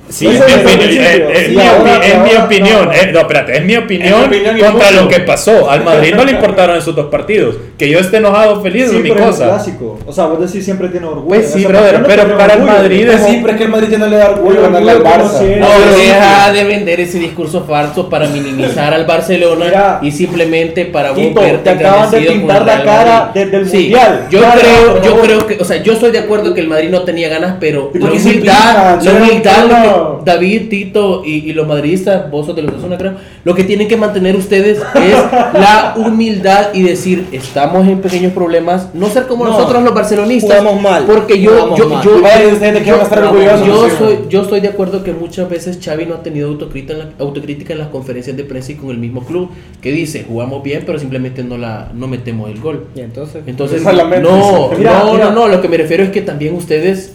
Sí, 0.09 0.25
es 0.27 0.31
mi 0.33 0.37
es 0.37 0.43
opinión. 0.43 0.79
principio. 0.79 1.29
Es 1.29 1.45
Sí, 1.47 1.55
mi 1.55 1.61
ahora- 1.61 1.81
opi- 1.99 2.03
es 2.03 2.13
mi 2.15 2.29
ahora- 2.31 2.43
opinión. 2.45 2.85
no. 2.85 3.11
No, 3.13 3.19
espérate, 3.19 3.57
es 3.57 3.63
mi 3.65 3.77
opinión 3.77 4.29
contra 4.59 4.91
lo 4.91 5.07
que 5.07 5.19
pasó. 5.19 5.69
Al 5.69 5.83
Madrid 5.83 6.13
no 6.15 6.25
le 6.25 6.31
importaron 6.31 6.77
esos 6.77 6.95
dos 6.95 7.05
partidos. 7.07 7.55
Que 7.77 7.89
yo 7.89 7.99
esté 7.99 8.17
enojado 8.17 8.61
feliz 8.61 8.89
Sí, 8.89 8.95
es 8.97 9.03
mi 9.03 9.09
pero 9.09 9.21
es 9.21 9.27
cosa. 9.27 9.45
clásico. 9.45 9.99
O 10.05 10.11
sea, 10.11 10.25
vos 10.25 10.39
decís 10.41 10.65
siempre 10.65 10.89
tiene 10.89 11.05
orgullo. 11.05 11.27
Pues 11.27 11.51
sí, 11.51 11.63
brother, 11.63 12.03
pero 12.05 12.37
para 12.37 12.53
el 12.55 12.63
Madrid 12.63 13.07
es- 13.07 13.23
Sí, 13.23 13.37
pero 13.41 13.51
es 13.53 13.57
que 13.57 13.63
el 13.65 13.69
Madrid 13.69 13.87
ya 13.91 13.97
no 13.99 14.07
le 14.07 14.17
da 14.17 14.29
orgullo 14.31 14.61
ganarle 14.63 14.91
al 14.91 15.03
Barça. 15.03 15.57
No, 15.59 15.67
deja 15.95 16.51
de 16.53 16.63
vender 16.63 16.99
ese 17.01 17.19
discurso 17.19 17.63
falso 17.65 18.09
para 18.09 18.27
minimizar 18.27 18.93
al 18.93 19.05
Barcelona 19.05 19.65
Mira, 19.65 19.99
y 20.01 20.11
simplemente 20.11 20.85
para 20.85 21.11
verte 21.13 21.57
te 21.63 21.69
acaban 21.69 22.09
de 22.11 22.21
pintar 22.21 22.61
el 22.61 22.65
la 22.67 22.83
cara 22.83 23.31
desde 23.33 23.57
el 23.57 23.69
Sí, 23.69 23.77
Mundial. 23.77 24.27
Yo 24.29 24.39
Claro, 24.39 24.59
creo, 24.59 25.01
yo 25.03 25.21
creo 25.21 25.47
que, 25.47 25.57
o 25.61 25.65
sea, 25.65 25.81
yo 25.83 25.93
estoy 25.93 26.11
de 26.11 26.19
acuerdo 26.19 26.53
que 26.53 26.61
el 26.61 26.67
Madrid 26.67 26.89
no 26.89 27.03
tenía 27.03 27.29
ganas, 27.29 27.55
pero 27.59 27.91
¿Y 27.93 27.99
la 27.99 28.11
humildad, 28.11 29.01
la 29.03 29.11
humildad, 29.11 29.98
David, 30.25 30.69
Tito 30.69 31.23
y, 31.25 31.49
y 31.49 31.53
los 31.53 31.67
madridistas, 31.67 32.29
vos 32.31 32.45
sos 32.45 32.55
de 32.55 32.61
los 32.63 32.73
Osasuna, 32.73 32.97
creo, 32.97 33.13
lo 33.43 33.55
que 33.55 33.63
tienen 33.63 33.87
que 33.87 33.97
mantener 33.97 34.35
ustedes 34.35 34.79
es 34.95 35.15
la 35.53 35.95
humildad 35.97 36.73
y 36.73 36.83
decir, 36.83 37.27
estamos 37.31 37.87
en 37.87 37.99
pequeños 38.01 38.33
problemas, 38.33 38.89
no 38.93 39.07
ser 39.07 39.27
como 39.27 39.45
No, 39.45 39.51
nosotros 39.51 39.83
los 39.83 39.93
barcelonistas, 39.93 40.59
jugamos 40.59 40.81
mal, 40.81 41.03
porque 41.05 41.39
yo, 41.39 41.75
yo, 41.75 41.89
mal. 41.89 42.03
yo, 42.03 42.21
yo- 43.65 43.89
soy, 43.97 44.19
yo 44.29 44.41
estoy 44.41 44.59
de 44.61 44.67
acuerdo 44.69 45.03
que 45.03 45.11
muchas 45.13 45.49
veces 45.49 45.79
Xavi 45.83 46.05
no 46.05 46.15
ha 46.15 46.23
tenido 46.23 46.47
autocrítica 46.49 46.93
en, 46.93 46.99
la- 46.99 47.09
autocrítica 47.19 47.73
en 47.73 47.79
las 47.79 47.87
conferencias 47.89 48.35
de 48.37 48.43
prensa 48.43 48.71
y 48.71 48.75
con 48.75 48.89
el 48.91 48.97
mismo 48.97 49.21
club, 49.25 49.49
que 49.81 49.91
dice, 49.91 50.25
jugamos 50.27 50.63
bien, 50.63 50.83
pero 50.85 50.99
simplemente 50.99 51.43
no 51.43 51.57
la 51.57 51.89
no 51.93 52.07
metemos 52.07 52.49
el 52.49 52.59
gol. 52.59 52.87
Y 52.95 53.01
entonces. 53.01 53.43
Entonces, 53.47 53.81
no. 53.83 53.91
Mira, 54.77 55.03
no, 55.03 55.13
mira. 55.13 55.25
no, 55.25 55.31
no, 55.31 55.47
lo 55.47 55.61
que 55.61 55.67
me 55.67 55.77
refiero 55.77 56.03
es 56.03 56.09
que 56.09 56.21
también 56.21 56.55
ustedes, 56.55 57.13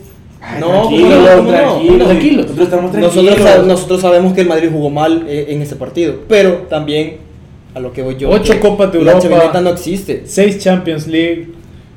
No, 0.61 0.89
tranquilo, 0.89 1.09
¿cómo 1.37 1.51
no? 1.51 1.59
Tranquilo, 1.59 2.05
Tranquilo. 2.05 2.43
Nosotros 2.43 2.65
estamos 2.67 2.93
nosotros, 2.95 3.25
tranquilos. 3.35 3.51
sa- 3.51 3.63
nosotros 3.63 4.01
sabemos 4.01 4.33
que 4.35 4.41
el 4.43 4.49
Madrid 4.49 4.69
jugó 4.73 4.91
mal 4.91 5.25
eh, 5.29 5.47
en 5.49 5.63
ese 5.63 5.77
partido, 5.77 6.17
pero 6.29 6.67
también 6.69 7.17
a 7.75 7.81
lo 7.81 7.93
que 7.93 8.03
voy 8.03 8.17
yo. 8.17 8.31
Ocho 8.31 8.61
Copas 8.61 8.93
de 8.93 9.01
La 9.03 9.13
Europa. 9.13 9.29
chavineta 9.29 9.61
no 9.61 9.71
existe. 9.71 10.23
6 10.27 10.59
Champions 10.59 11.07
League, 11.09 11.49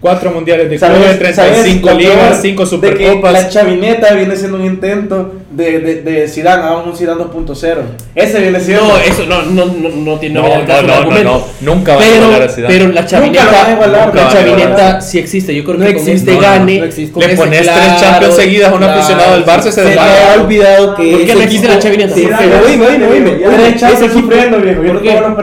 4 0.01 0.31
mundiales 0.31 0.69
de 0.69 0.79
¿Sabes- 0.79 0.97
clubes, 0.97 1.35
sabes 1.35 1.51
35 1.63 1.89
lo 1.89 1.97
ligas, 1.97 2.15
peor? 2.15 2.35
5 2.41 2.65
De 2.65 2.93
que 2.93 3.03
La 3.05 3.09
supercopas. 3.09 3.49
chavineta 3.53 4.13
viene 4.15 4.35
siendo 4.35 4.57
un 4.57 4.65
intento 4.65 5.33
de, 5.57 5.79
de, 5.79 6.01
de 6.03 6.27
Zidane, 6.27 6.63
hagamos 6.63 6.87
un 6.87 6.95
Zidane 6.95 7.21
2.0. 7.23 7.77
Ese 8.15 8.39
viene 8.39 8.59
siendo. 8.59 8.87
no, 8.87 8.97
eso 8.97 9.25
no, 9.25 9.41
no, 9.43 9.65
no, 9.65 9.89
no 9.89 10.19
tiene 10.19 10.35
No, 10.35 10.47
no, 10.47 10.53
el 10.55 10.67
no, 10.87 11.03
no, 11.11 11.23
no, 11.23 11.43
nunca 11.61 11.95
va 11.95 12.01
a 12.01 12.07
igualar 12.07 12.41
a 12.43 12.49
Zidane. 12.49 12.73
pero 12.77 12.91
la 12.91 13.05
chavineta, 13.05 13.71
igualar, 13.71 14.15
la 14.15 14.29
chavineta 14.29 15.01
sí 15.01 15.19
existe, 15.19 15.55
yo 15.55 15.63
creo 15.63 15.77
No 15.77 15.85
que 15.85 15.93
con 15.93 16.01
existe, 16.07 16.31
este 16.31 16.33
no, 16.33 16.39
gane, 16.41 16.79
no 16.79 16.85
existe. 16.85 17.19
Le 17.27 17.35
pones 17.35 17.61
tres 17.61 17.71
claro, 17.71 17.99
Champions 17.99 18.35
seguidas 18.35 18.69
a 18.69 18.73
un 18.73 18.79
claro, 18.79 18.93
aficionado 18.99 19.33
del 19.33 19.45
Barça, 19.45 19.61
se 19.63 19.71
Se 19.71 19.83
le 19.95 19.99
ha 19.99 20.35
olvidado 20.41 20.95
que 20.95 21.11
¿Por 21.11 21.25
qué 21.25 21.33
no 21.35 21.41
existe 21.41 21.67
la 21.67 21.79
chavineta? 21.79 22.15
Oíme, 22.15 22.85
oíme, 22.87 23.07
oíme. 23.07 23.39
Ese 23.75 24.09
sufriendo, 24.09 24.59
viejo. 24.59 24.81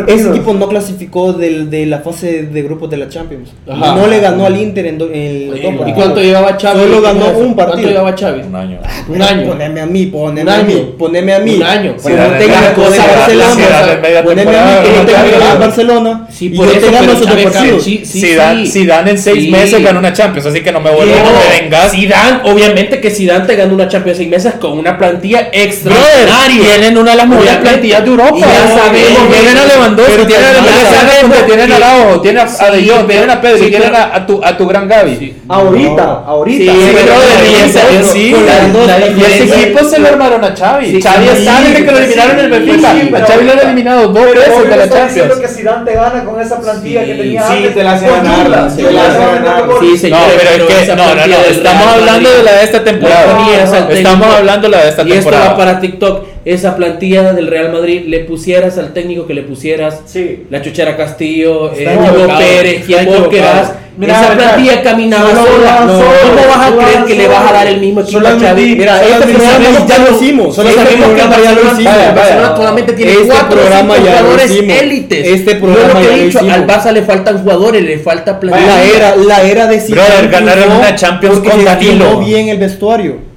Ese 0.07 0.29
equipo 0.31 0.55
no 0.55 0.69
clasificó 0.69 1.33
del- 1.33 1.71
de 1.71 1.87
la 1.87 1.99
fase 2.01 2.45
de 2.45 2.63
grupos 2.63 2.89
de 2.91 2.97
la 2.99 3.09
Champions. 3.09 3.51
Ajá. 3.69 3.95
No 3.97 4.07
le 4.07 4.21
ganó 4.21 4.47
al 4.47 4.57
Inter 4.57 4.87
en, 4.87 4.99
Copa. 4.99 5.89
¿Y 5.89 5.93
cuánto 5.93 6.21
llevaba 6.21 6.57
Xavi? 6.61 6.81
Solo 6.81 7.01
ganó 7.01 7.21
¿Cuánto 7.21 7.39
un 7.41 7.57
partido. 7.57 7.89
llevaba 7.89 8.15
Xavi? 8.17 8.43
Un 8.43 8.57
año. 8.57 8.79
Un 9.09 9.23
año. 9.23 9.49
Poneme 9.49 9.81
a 9.81 9.87
mí, 9.87 10.04
poneme 10.07 10.53
a 10.53 11.39
mí. 11.39 11.55
Un 11.57 11.63
año. 11.63 11.95
Si 11.99 12.09
no 12.13 12.31
te 12.39 12.47
ganas 12.47 12.77
Barcelona, 12.77 14.25
poneme 14.25 14.57
a 14.57 14.83
Si 18.05 18.87
Dan 18.87 19.09
en 19.09 19.19
seis 19.19 19.51
meses 19.51 19.83
ganó 19.83 19.99
una 19.99 20.13
Champions, 20.13 20.47
así 20.47 20.63
que 20.63 20.73
no 20.73 20.81
me 20.81 20.91
vuelvo 20.91 21.15
a 21.15 21.61
vengar. 21.61 21.91
Si 21.91 22.07
Dan, 22.07 22.43
obviamente 22.45 23.01
que 23.01 23.11
si 23.11 23.27
Dan 23.27 23.47
te 23.47 23.57
ganó 23.57 23.75
una 23.75 23.89
Champions 23.89 24.19
seis 24.19 24.29
meses 24.29 24.55
con 24.61 24.79
una 24.79 24.97
plantilla 24.97 25.49
extraordinaria. 25.53 26.63
Tienen 26.65 26.99
una 26.99 27.11
de 27.13 27.17
las 27.17 27.29
mejores 27.29 27.57
plantillas 27.57 28.03
de 28.05 28.11
Europa. 28.11 28.39
Ya 28.39 28.69
sabemos. 28.69 29.29
Tienen 29.31 29.59
a 29.59 29.65
Lewandowski, 29.67 30.27
tienen 31.47 31.73
a 31.73 31.77
Araujo, 31.77 32.21
tienen 32.21 32.47
a 32.47 32.71
De 32.71 32.89
Jong, 32.89 33.07
tienen 33.07 33.31
a 33.31 33.41
Pedro, 33.41 33.67
tienen 33.67 33.95
a 33.95 34.57
tu 34.57 34.67
gran 34.67 34.89
Gaby. 34.89 35.35
Ahorita, 35.49 36.25
ahorita. 36.27 36.73
Sí, 38.13 38.35
ese 39.25 39.45
equipo 39.45 39.85
se 39.95 40.01
lo 40.01 40.09
armaron 40.09 40.45
a 40.45 40.55
Xavi. 40.57 40.87
Sí, 40.91 41.03
Xavi 41.03 41.29
está 41.29 41.61
desde 41.63 41.85
que 41.85 41.93
lo 41.93 41.99
eliminaron 41.99 42.39
en 42.39 42.45
el 42.45 42.51
Benfica. 42.51 42.91
a 42.91 43.27
Xavi 43.27 43.45
lo 43.45 43.53
han 43.53 43.59
eliminado 43.61 44.09
dos 44.09 44.35
veces 44.35 44.71
de 44.71 44.77
la 44.77 44.89
Champions. 44.89 45.35
que 45.39 45.49
Zidane 45.49 45.85
te 45.85 45.95
gana 45.95 46.25
con 46.25 46.41
esa 46.41 46.61
plantilla 46.61 47.05
que 47.05 47.15
tenía 47.15 47.47
antes. 47.47 47.69
Sí, 47.69 47.75
te 47.75 47.85
la 47.85 47.93
hace 47.93 48.07
ganar. 48.07 48.71
Sí, 48.71 48.83
te 48.83 48.93
la 48.93 49.07
hace 49.07 49.19
ganar. 49.19 49.65
Sí, 49.81 49.99
señor. 49.99 50.21
No, 50.21 50.27
pero 50.37 50.51
es 50.51 50.87
que 50.87 50.97
no, 50.97 51.15
no, 51.15 51.27
no, 51.27 51.37
estamos 51.49 51.87
hablando 51.87 52.31
de 52.31 52.43
la 52.43 52.53
de 52.53 52.65
esta 52.65 52.85
temporada. 52.85 53.39
Estamos 53.91 54.35
hablando 54.35 54.69
de 54.69 54.77
la 54.77 54.83
de 54.83 54.89
esta 54.91 55.05
temporada. 55.05 55.15
Y 55.15 55.19
esto 55.19 55.51
va 55.53 55.57
para 55.57 55.81
TikTok 55.81 56.34
esa 56.45 56.77
plantilla 56.77 57.33
del 57.33 57.47
Real 57.47 57.73
Madrid, 57.73 58.03
le 58.07 58.21
pusieras 58.21 58.77
al 58.79 58.93
técnico 58.93 59.27
que 59.27 59.35
le 59.35 59.43
pusieras, 59.43 60.03
sí. 60.07 60.45
la 60.51 60.61
Chuchara 60.61 60.97
Castillo, 60.97 61.73
eh, 61.73 61.79
Diego 61.79 62.39
Pérez, 62.39 62.85
quien 62.85 63.07
vos 63.07 63.29
querás, 63.29 63.73
Mira, 63.97 64.21
esa 64.21 64.35
plantilla 64.35 64.83
caminaba 64.83 65.31
sola. 65.31 65.45
sola. 65.45 65.85
No, 65.87 65.93
¿Cómo 65.93 66.49
vas 66.49 66.59
a 66.59 66.69
sola, 66.69 66.83
creer 66.83 66.95
sola, 66.95 67.07
que 67.07 67.15
le 67.15 67.29
vas 67.29 67.51
a 67.51 67.53
dar 67.53 67.67
el 67.69 67.81
mismo 67.81 68.01
equipo 68.01 68.27
a 68.27 68.39
Xavi? 68.39 68.77
Mira, 68.77 69.03
este 69.03 69.27
programa 69.35 69.87
ya 69.87 69.99
lo 69.99 70.17
hicimos. 70.17 70.55
Solo 70.57 70.71
sabemos 70.71 71.09
que 71.11 71.19
ya 71.19 71.53
lo 71.53 71.73
hicimos. 71.73 72.97
Tiene 72.97 73.13
este 73.13 73.27
cuatro 73.27 73.61
programa 73.61 73.97
ya 73.97 74.19
jugadores 74.19 74.51
élites. 74.51 75.27
Este 75.27 75.55
programa 75.57 76.01
lo 76.01 76.11
he 76.11 76.25
dicho, 76.25 76.41
al 76.41 76.67
Barça 76.67 76.93
le 76.93 77.03
faltan 77.03 77.39
jugadores, 77.43 77.83
le 77.83 77.99
falta 77.99 78.41
plantilla. 78.41 78.67
La 78.67 78.85
era, 78.85 79.17
la 79.17 79.43
era 79.43 79.67
de 79.67 79.81
Zidane. 79.81 80.09
Brother, 80.09 80.29
ganaron 80.31 80.73
una 80.73 80.95
Champions 80.95 81.39
con 81.39 81.65
Danilo. 81.65 82.19
bien 82.19 82.49
el 82.49 82.59
vestuario. 82.59 83.34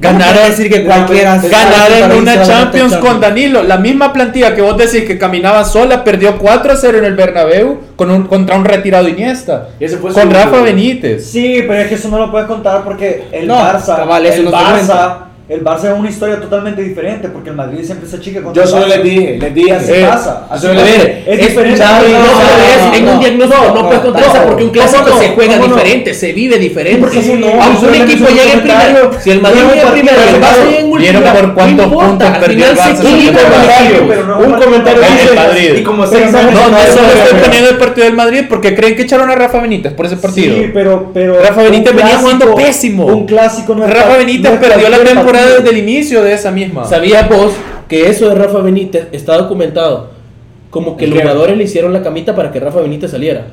Ganar, 0.00 0.34
decir 0.48 0.70
que 0.70 0.84
cualquiera 0.84 1.38
ganar 1.38 1.90
en 1.90 2.12
una 2.12 2.42
Champions 2.42 2.96
con 2.96 3.20
Danilo. 3.20 3.62
La 3.62 3.78
misma 3.78 4.12
plantilla 4.12 4.54
que 4.54 4.62
vos 4.62 4.76
decís 4.76 5.04
que 5.04 5.18
caminaba 5.18 5.64
sola 5.64 6.04
perdió 6.04 6.38
4 6.38 6.72
a 6.72 6.76
0 6.76 6.98
en 6.98 7.04
el 7.04 7.14
Bernabéu 7.14 7.78
con 7.96 8.10
un, 8.10 8.26
contra 8.26 8.56
un 8.56 8.64
retirado 8.64 9.08
Iniesta. 9.08 9.70
Con 10.14 10.30
Rafa 10.30 10.60
Benítez. 10.60 11.28
Sí, 11.28 11.64
pero 11.66 11.80
es 11.80 11.88
que 11.88 11.94
eso 11.96 12.08
no 12.08 12.18
lo 12.18 12.30
puedes 12.30 12.46
contar 12.46 12.84
porque 12.84 13.24
el 13.32 13.48
Barça, 13.48 14.02
el 14.24 14.48
Barça 14.48 15.27
el 15.48 15.64
Barça 15.64 15.90
es 15.90 15.98
una 15.98 16.10
historia 16.10 16.38
totalmente 16.38 16.82
diferente 16.82 17.28
porque 17.28 17.48
el 17.48 17.56
Madrid 17.56 17.82
siempre 17.82 18.06
se 18.06 18.20
chica 18.20 18.42
con 18.42 18.52
Yo 18.52 18.66
solo 18.66 18.86
les 18.86 19.02
dije, 19.02 19.38
les 19.38 19.54
dije. 19.54 19.72
Así 19.72 19.92
pasa. 20.06 20.46
Así 20.50 20.66
yo. 20.66 20.72
Es, 20.74 21.40
diferente. 21.40 21.82
No, 21.82 22.02
no, 22.02 22.92
es, 22.92 22.98
en 22.98 23.08
un 23.08 23.18
diagnóstico 23.18 23.64
no, 23.64 23.74
no 23.74 23.88
puedes 23.88 24.36
porque 24.46 24.64
un 24.64 24.70
clásico 24.70 25.18
se 25.18 25.28
juega 25.30 25.56
diferente, 25.56 26.12
se 26.12 26.34
vive 26.34 26.58
diferente. 26.58 27.00
Porque 27.00 27.22
si 27.22 27.32
no, 27.32 27.46
un 27.46 27.94
equipo 27.94 28.28
llega 28.28 28.52
en 28.52 28.60
primero, 28.60 29.10
si 29.18 29.30
el 29.30 29.40
Madrid 29.40 29.60
llega 29.72 29.90
primero, 29.90 30.18
el 30.20 30.42
Barça 30.42 30.66
llega 30.66 30.80
en 30.80 30.92
último. 30.92 30.98
Vieron 30.98 31.22
por 31.22 31.54
cuántos 31.54 31.86
puntos 31.86 32.28
perdió 32.40 32.66
el 32.66 32.76
Barça. 32.76 34.44
Un 34.44 34.52
comentario 34.52 35.02
dice. 35.54 35.78
Y 35.78 35.82
como 35.82 36.06
se 36.06 36.26
No, 36.26 36.42
no 36.42 36.78
solo 36.92 37.08
estoy 37.08 37.40
poniendo 37.42 37.70
el 37.70 37.78
partido 37.78 38.04
del 38.04 38.16
Madrid 38.16 38.44
porque 38.50 38.74
creen 38.74 38.96
que 38.96 39.02
echaron 39.02 39.30
a 39.30 39.34
Rafa 39.34 39.62
Benítez 39.62 39.94
por 39.94 40.04
ese 40.04 40.18
partido. 40.18 40.54
Sí, 40.54 40.70
pero 40.74 41.10
Rafa 41.42 41.62
Benítez 41.62 41.94
venía 41.94 42.18
jugando 42.18 42.54
pésimo. 42.54 43.06
Un 43.06 43.24
clásico 43.24 43.74
no 43.74 43.86
Rafa 43.86 44.18
Benítez 44.18 44.52
perdió 44.58 44.90
la 44.90 44.98
temporada 44.98 45.37
desde 45.46 45.70
el 45.70 45.78
inicio 45.78 46.22
de 46.22 46.32
esa 46.32 46.50
misma. 46.50 46.84
¿Sabías 46.84 47.28
vos 47.28 47.52
que 47.88 48.08
eso 48.08 48.28
de 48.28 48.34
Rafa 48.34 48.58
Benítez 48.58 49.08
está 49.12 49.36
documentado? 49.36 50.10
Como 50.70 50.96
que 50.96 51.06
los 51.06 51.18
jugadores 51.18 51.56
le 51.56 51.64
hicieron 51.64 51.92
la 51.92 52.02
camita 52.02 52.34
para 52.36 52.52
que 52.52 52.60
Rafa 52.60 52.80
Benítez 52.80 53.10
saliera. 53.10 53.46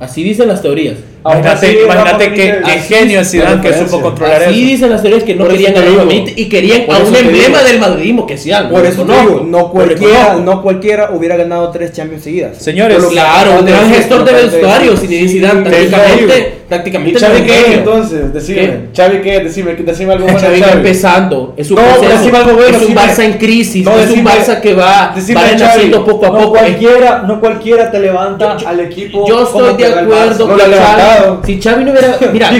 Así 0.00 0.22
dicen 0.22 0.48
las 0.48 0.62
teorías. 0.62 0.96
Imagínate, 1.24 1.82
imagínate 1.82 2.34
qué, 2.34 2.60
qué 2.62 2.72
genio 2.80 3.24
Zidane 3.24 3.62
que 3.62 3.72
supo 3.72 4.02
controlar 4.02 4.42
así 4.42 4.44
eso. 4.44 4.52
Sí, 4.52 4.64
dicen 4.66 4.90
las 4.90 5.00
teorías 5.00 5.24
que 5.24 5.34
no 5.34 5.44
por 5.44 5.52
querían 5.52 5.72
Madrid 5.72 6.32
y 6.36 6.48
querían 6.50 6.82
a 6.90 6.98
un 6.98 7.16
emblema 7.16 7.58
digo. 7.58 7.64
del 7.64 7.78
madridismo 7.78 8.26
que 8.26 8.36
sea. 8.36 8.68
Por 8.68 8.84
eso 8.84 9.06
no, 9.06 9.20
digo, 9.20 9.40
no 9.46 9.70
cualquiera, 9.70 10.34
no 10.34 10.62
cualquiera 10.62 11.10
hubiera 11.14 11.36
ganado 11.36 11.70
tres 11.70 11.92
Champions 11.92 12.24
seguidas. 12.24 12.58
Señores, 12.58 13.02
claro, 13.06 13.60
un 13.60 13.64
gran 13.64 13.90
gestor 13.90 14.24
de 14.24 14.32
vestuarios 14.32 15.02
y 15.02 15.06
de 15.06 15.28
Zidane 15.28 15.62
prácticamente, 15.62 16.54
prácticamente 16.68 17.20
Xavi 17.20 17.42
qué 17.42 17.74
entonces, 17.74 18.32
decime, 18.32 18.80
Xavi 18.94 19.22
qué, 19.22 19.40
decime, 19.40 19.74
decime 19.76 20.12
algo 20.12 20.26
bueno 20.30 20.38
Xavi. 20.38 20.62
empezando, 20.72 21.54
es 21.56 21.70
un 21.70 21.78
es 21.78 22.82
un 22.82 22.94
Barça 22.94 23.24
en 23.24 23.38
crisis, 23.38 23.86
es 23.86 24.10
un 24.10 24.24
Barça 24.24 24.60
que 24.60 24.74
va 24.74 25.14
va 25.14 26.04
poco 26.04 26.26
a 26.26 26.30
poco. 26.30 26.40
No 26.40 26.50
cualquiera, 26.50 27.22
no 27.26 27.40
cualquiera 27.40 27.90
te 27.90 27.98
levanta 27.98 28.58
al 28.66 28.80
equipo. 28.80 29.26
Yo 29.26 29.44
estoy 29.44 29.74
de 29.76 29.86
acuerdo 29.86 30.48
con 30.48 30.58
Xavi 30.58 31.13
si 31.44 31.60
Xavi 31.60 31.84
no 31.84 31.92
hubiera. 31.92 32.16
Mira, 32.32 32.50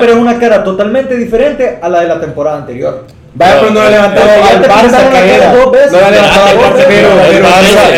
pero 0.00 0.12
es 0.12 0.18
una 0.18 0.38
cara 0.38 0.64
totalmente 0.64 1.16
diferente 1.16 1.78
a 1.80 1.88
la 1.88 2.00
de 2.00 2.08
la 2.08 2.20
temporada 2.20 2.58
anterior. 2.58 3.04
Vaya, 3.34 3.60
pero 3.60 3.72
no 3.72 3.82
le 3.82 3.90
levantaba 3.90 4.32
al 4.34 4.62
Barça 4.62 5.10
que 5.10 5.34
era. 5.36 5.52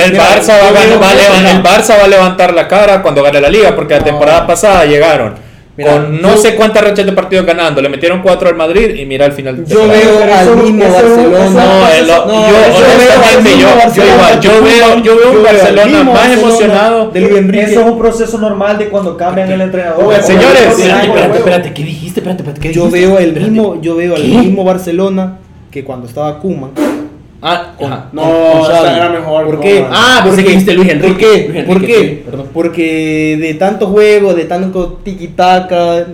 El 0.04 1.62
Barça 1.62 1.98
va 1.98 2.04
a 2.04 2.08
levantar 2.08 2.54
la 2.54 2.68
cara 2.68 3.02
cuando 3.02 3.22
gane 3.22 3.40
la 3.40 3.48
liga, 3.48 3.74
porque 3.74 3.94
la 3.94 4.04
temporada 4.04 4.46
pasada 4.46 4.84
llegaron 4.84 5.43
Mira, 5.76 5.98
no 5.98 6.36
sé 6.36 6.54
cuántas 6.54 6.84
rachas 6.84 7.04
de 7.04 7.12
partidos 7.12 7.44
ganando, 7.44 7.82
le 7.82 7.88
metieron 7.88 8.22
cuatro 8.22 8.48
al 8.48 8.54
Madrid 8.54 8.94
y 8.94 9.06
mira 9.06 9.26
al 9.26 9.32
final. 9.32 9.64
Yo 9.66 9.88
veo 9.88 10.22
al 10.22 10.56
mismo 10.62 10.84
Barcelona. 10.84 11.60
Yo 14.40 14.62
veo 14.62 15.02
yo 15.02 15.16
veo 15.16 15.32
un 15.32 15.42
Barcelona 15.42 16.04
más 16.04 16.30
emocionado. 16.30 17.10
Eso 17.14 17.80
es 17.80 17.86
un 17.86 17.98
proceso 17.98 18.38
normal 18.38 18.78
de 18.78 18.88
cuando 18.88 19.16
cambian 19.16 19.50
el 19.50 19.60
entrenador. 19.60 20.14
Señores, 20.22 20.78
espérate, 20.78 21.38
espérate, 21.38 21.72
¿qué 21.74 21.82
dijiste? 21.82 22.22
Yo 22.72 22.88
veo 22.88 23.18
el 23.18 23.32
mismo, 23.34 23.80
yo 23.80 23.96
veo 23.96 24.14
al 24.14 24.24
mismo 24.24 24.62
Barcelona 24.64 25.38
que 25.72 25.82
cuando 25.82 26.06
estaba 26.06 26.38
Kuman 26.38 26.70
Ah, 27.46 27.74
ah 27.74 27.74
con, 27.78 27.90
no, 28.12 28.22
con 28.22 28.60
o 28.62 28.66
sea, 28.66 28.96
era 28.96 29.10
mejor. 29.10 29.44
¿Por 29.44 29.60
qué? 29.60 29.86
Ah, 29.90 30.22
porque 30.24 30.42
dijiste 30.42 30.72
Luis 30.72 30.88
Enrique. 30.88 31.08
¿Por 31.08 31.18
qué? 31.18 31.26
Luis 31.26 31.48
Enrique, 31.48 31.66
¿Por 31.66 31.82
qué? 31.86 31.98
Sí, 31.98 32.48
porque 32.54 33.36
de 33.38 33.54
tanto 33.54 33.86
juego, 33.88 34.32
de 34.32 34.44
tanto 34.46 35.00
tiki-taka, 35.04 36.06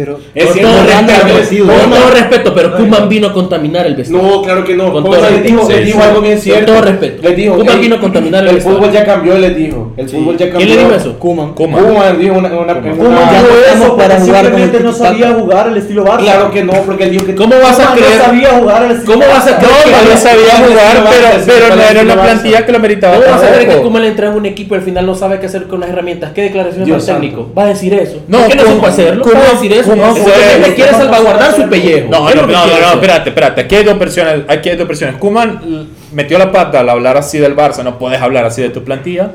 pero 0.00 0.18
es 0.34 0.46
con, 0.46 1.90
todo 1.90 2.10
respeto, 2.10 2.54
pero 2.54 2.76
Kuman 2.76 3.08
vino 3.08 3.28
a 3.28 3.32
contaminar 3.32 3.86
el 3.86 3.96
vestido. 3.96 4.22
No, 4.22 4.42
claro 4.42 4.64
que 4.64 4.74
no. 4.74 4.92
Con 4.92 5.04
pues, 5.04 5.20
todo 5.20 5.38
dijo, 5.38 5.68
dijo 5.68 6.02
algo 6.02 6.20
bien 6.22 6.40
cierto. 6.40 6.72
Con 6.72 6.74
todo 6.74 6.90
respeto. 6.90 7.22
Les 7.22 7.36
dijo, 7.36 7.56
Kuman 7.56 7.80
vino 7.80 7.96
a 7.96 8.00
contaminar 8.00 8.44
el, 8.44 8.54
vestido. 8.54 8.70
El 8.70 8.78
fútbol 8.78 8.92
ya 8.92 9.04
cambió, 9.04 9.38
les 9.38 9.56
dijo. 9.56 9.92
El 9.96 10.08
fútbol 10.08 10.36
ya 10.38 10.50
cambió. 10.50 10.66
¿Quién 10.66 10.78
le 10.78 10.84
dijo 10.84 10.94
eso? 10.96 11.18
Kuman. 11.18 11.54
Kuman 11.54 12.18
dijo 12.18 12.38
una 12.38 12.48
una 12.48 12.80
ya 12.80 13.74
eso 13.74 13.96
para 13.96 14.20
jugar 14.20 14.44
simplemente 14.44 14.76
este 14.76 14.80
no 14.80 14.92
sabía 14.92 15.32
jugar 15.32 15.68
al 15.68 15.76
estilo 15.76 16.04
Barça. 16.04 16.18
Claro 16.20 16.50
que 16.50 16.64
no, 16.64 16.72
porque 16.72 17.04
él 17.04 17.10
dijo 17.10 17.26
que 17.26 17.34
¿Cómo 17.34 17.54
vas 17.60 17.78
a 17.78 17.94
creer? 17.94 18.18
No 18.18 18.24
sabía 18.24 18.48
jugar 18.50 18.82
al 18.84 18.90
estilo 18.92 19.12
¿Cómo 19.12 19.26
vas 19.26 19.46
a 19.46 19.58
creer? 19.58 19.72
No, 19.86 20.10
no 20.10 20.16
sabía 20.16 20.66
jugar, 20.66 21.44
pero 21.46 21.76
no 21.76 21.82
era 21.82 22.02
una 22.02 22.22
plantilla 22.22 22.66
que 22.66 22.72
lo 22.72 22.78
meritaba. 22.78 23.16
¿Cómo 23.16 23.30
vas 23.30 23.42
a 23.42 23.52
creer 23.52 23.68
que 23.68 23.76
Kuman 23.76 24.02
le 24.02 24.08
entra 24.08 24.28
en 24.28 24.34
un 24.34 24.46
equipo 24.46 24.74
y 24.74 24.78
al 24.78 24.84
final 24.84 25.06
no 25.06 25.14
sabe 25.14 25.40
qué 25.40 25.46
hacer 25.46 25.66
con 25.66 25.80
las 25.80 25.90
herramientas? 25.90 26.32
¿Qué 26.32 26.42
declaraciones 26.42 26.88
del 26.88 27.04
técnico? 27.04 27.50
¿Va 27.56 27.64
a 27.64 27.66
decir 27.66 27.94
eso? 27.94 28.22
No, 28.28 28.46
qué 28.48 28.56
no 28.56 28.62
supo 28.64 28.86
hacerlo? 28.86 29.24
¿Va 29.24 29.50
a 29.50 29.52
decir 29.52 29.72
eso? 29.72 29.89
no, 29.96 30.12
usted 30.12 30.66
le 30.66 30.74
quiere 30.74 30.92
salvaguardar 30.92 31.54
su 31.54 31.68
pellejo. 31.68 32.08
No, 32.10 32.28
no, 32.34 32.46
no, 32.46 32.92
espérate, 32.92 33.30
espérate. 33.30 33.60
Aquí 33.62 33.76
hay 33.76 33.84
dos 33.84 33.98
versiones. 33.98 34.44
Aquí 34.48 34.68
hay 34.68 34.76
dos 34.76 34.88
versiones. 34.88 35.16
Kuman 35.16 35.88
metió 36.12 36.38
la 36.38 36.52
pata 36.52 36.80
al 36.80 36.88
hablar 36.88 37.16
así 37.16 37.38
del 37.38 37.56
Barça. 37.56 37.82
No 37.82 37.98
puedes 37.98 38.20
hablar 38.20 38.44
así 38.44 38.62
de 38.62 38.70
tu 38.70 38.84
plantilla. 38.84 39.30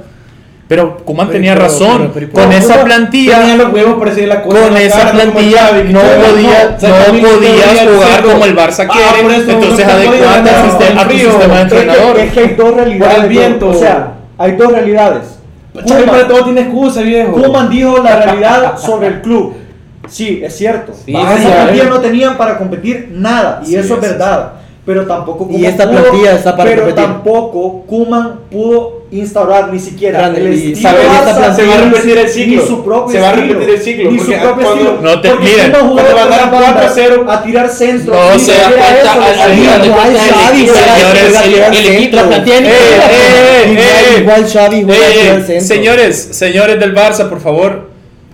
Pero 0.68 0.98
Kuman 0.98 1.30
tenía 1.30 1.54
pero, 1.54 1.66
razón. 1.66 2.12
Pero, 2.14 2.30
pero, 2.32 2.44
con 2.44 2.52
esa 2.52 2.84
plantilla. 2.84 3.40
Tenía 3.40 3.56
los 3.58 3.72
huevos 3.72 4.00
para 4.00 4.12
decir 4.12 4.28
la 4.28 4.42
cosa. 4.42 4.68
Con 4.68 4.78
esa 4.78 5.12
plantilla 5.12 5.72
no 5.72 6.00
podía, 6.00 6.62
ah, 6.62 6.78
no, 6.82 7.14
no, 7.14 7.36
podía 7.36 7.94
jugar 7.94 8.24
como 8.24 8.46
el 8.46 8.56
Barça 8.56 8.88
quiere. 8.88 9.38
Eso, 9.38 9.52
entonces 9.52 9.86
adecuando 9.86 10.50
al 10.50 10.70
sistema, 10.72 11.02
a 11.02 11.08
tu 11.08 11.18
sistema 11.18 11.56
de 11.56 11.62
entrenador. 11.62 12.20
Es 12.20 12.34
que, 12.34 12.40
hay 12.40 12.56
dos 12.56 12.76
realidades. 12.76 13.30
Viento. 13.30 13.70
O 13.70 13.74
sea, 13.76 14.14
hay 14.38 14.54
dos 14.54 14.72
realidades. 14.72 15.36
Xavi 15.88 16.04
para 16.06 16.28
todo 16.28 16.46
tiene 16.46 16.62
excusa, 16.62 17.02
viejo. 17.02 17.34
Kuman 17.34 17.70
dijo 17.70 17.98
la 18.02 18.16
realidad 18.22 18.78
sobre 18.84 19.08
el 19.08 19.22
club. 19.22 19.54
Sí, 20.08 20.42
es 20.44 20.56
cierto. 20.58 20.94
Sí, 21.06 21.14
no 21.14 22.00
tenían 22.00 22.38
para 22.38 22.58
competir 22.58 23.10
nada, 23.12 23.62
y 23.66 23.76
eso 23.76 23.96
es 23.96 24.02
verdad. 24.02 24.54
Pero 24.86 25.08
tampoco 25.08 25.48
pudo, 25.48 25.58
pero 26.58 26.94
tampoco 26.94 27.86
Kuman 27.88 28.42
pudo 28.52 29.06
instaurar 29.12 29.72
ni 29.72 29.80
siquiera 29.80 30.28
el 30.28 30.48
estilo 30.48 30.90
se 31.52 31.66
va 31.66 31.74
a 31.74 31.82
repetir 31.82 32.18
el 32.18 32.30
ciclo. 32.30 32.66
su 32.66 32.84
propio 32.84 33.20
su 34.20 34.32
propio 34.32 34.72
estilo. 34.72 35.00
No 35.02 35.22
te 35.22 35.30
a 35.30 36.26
dar 36.28 36.52
4-0 36.52 37.26
a 37.28 37.44
tirar 37.44 37.70
centro 37.70 38.14
el 41.72 41.88
equipo 41.88 42.16
la 42.16 42.38
eh, 42.38 42.44
eh, 42.48 43.76
eh. 43.78 44.20
igual 44.22 44.48
señores 45.62 46.30
señores 46.32 46.80
del 46.80 46.96
Barça 46.96 47.28
por 47.30 47.40
favor 47.40 47.90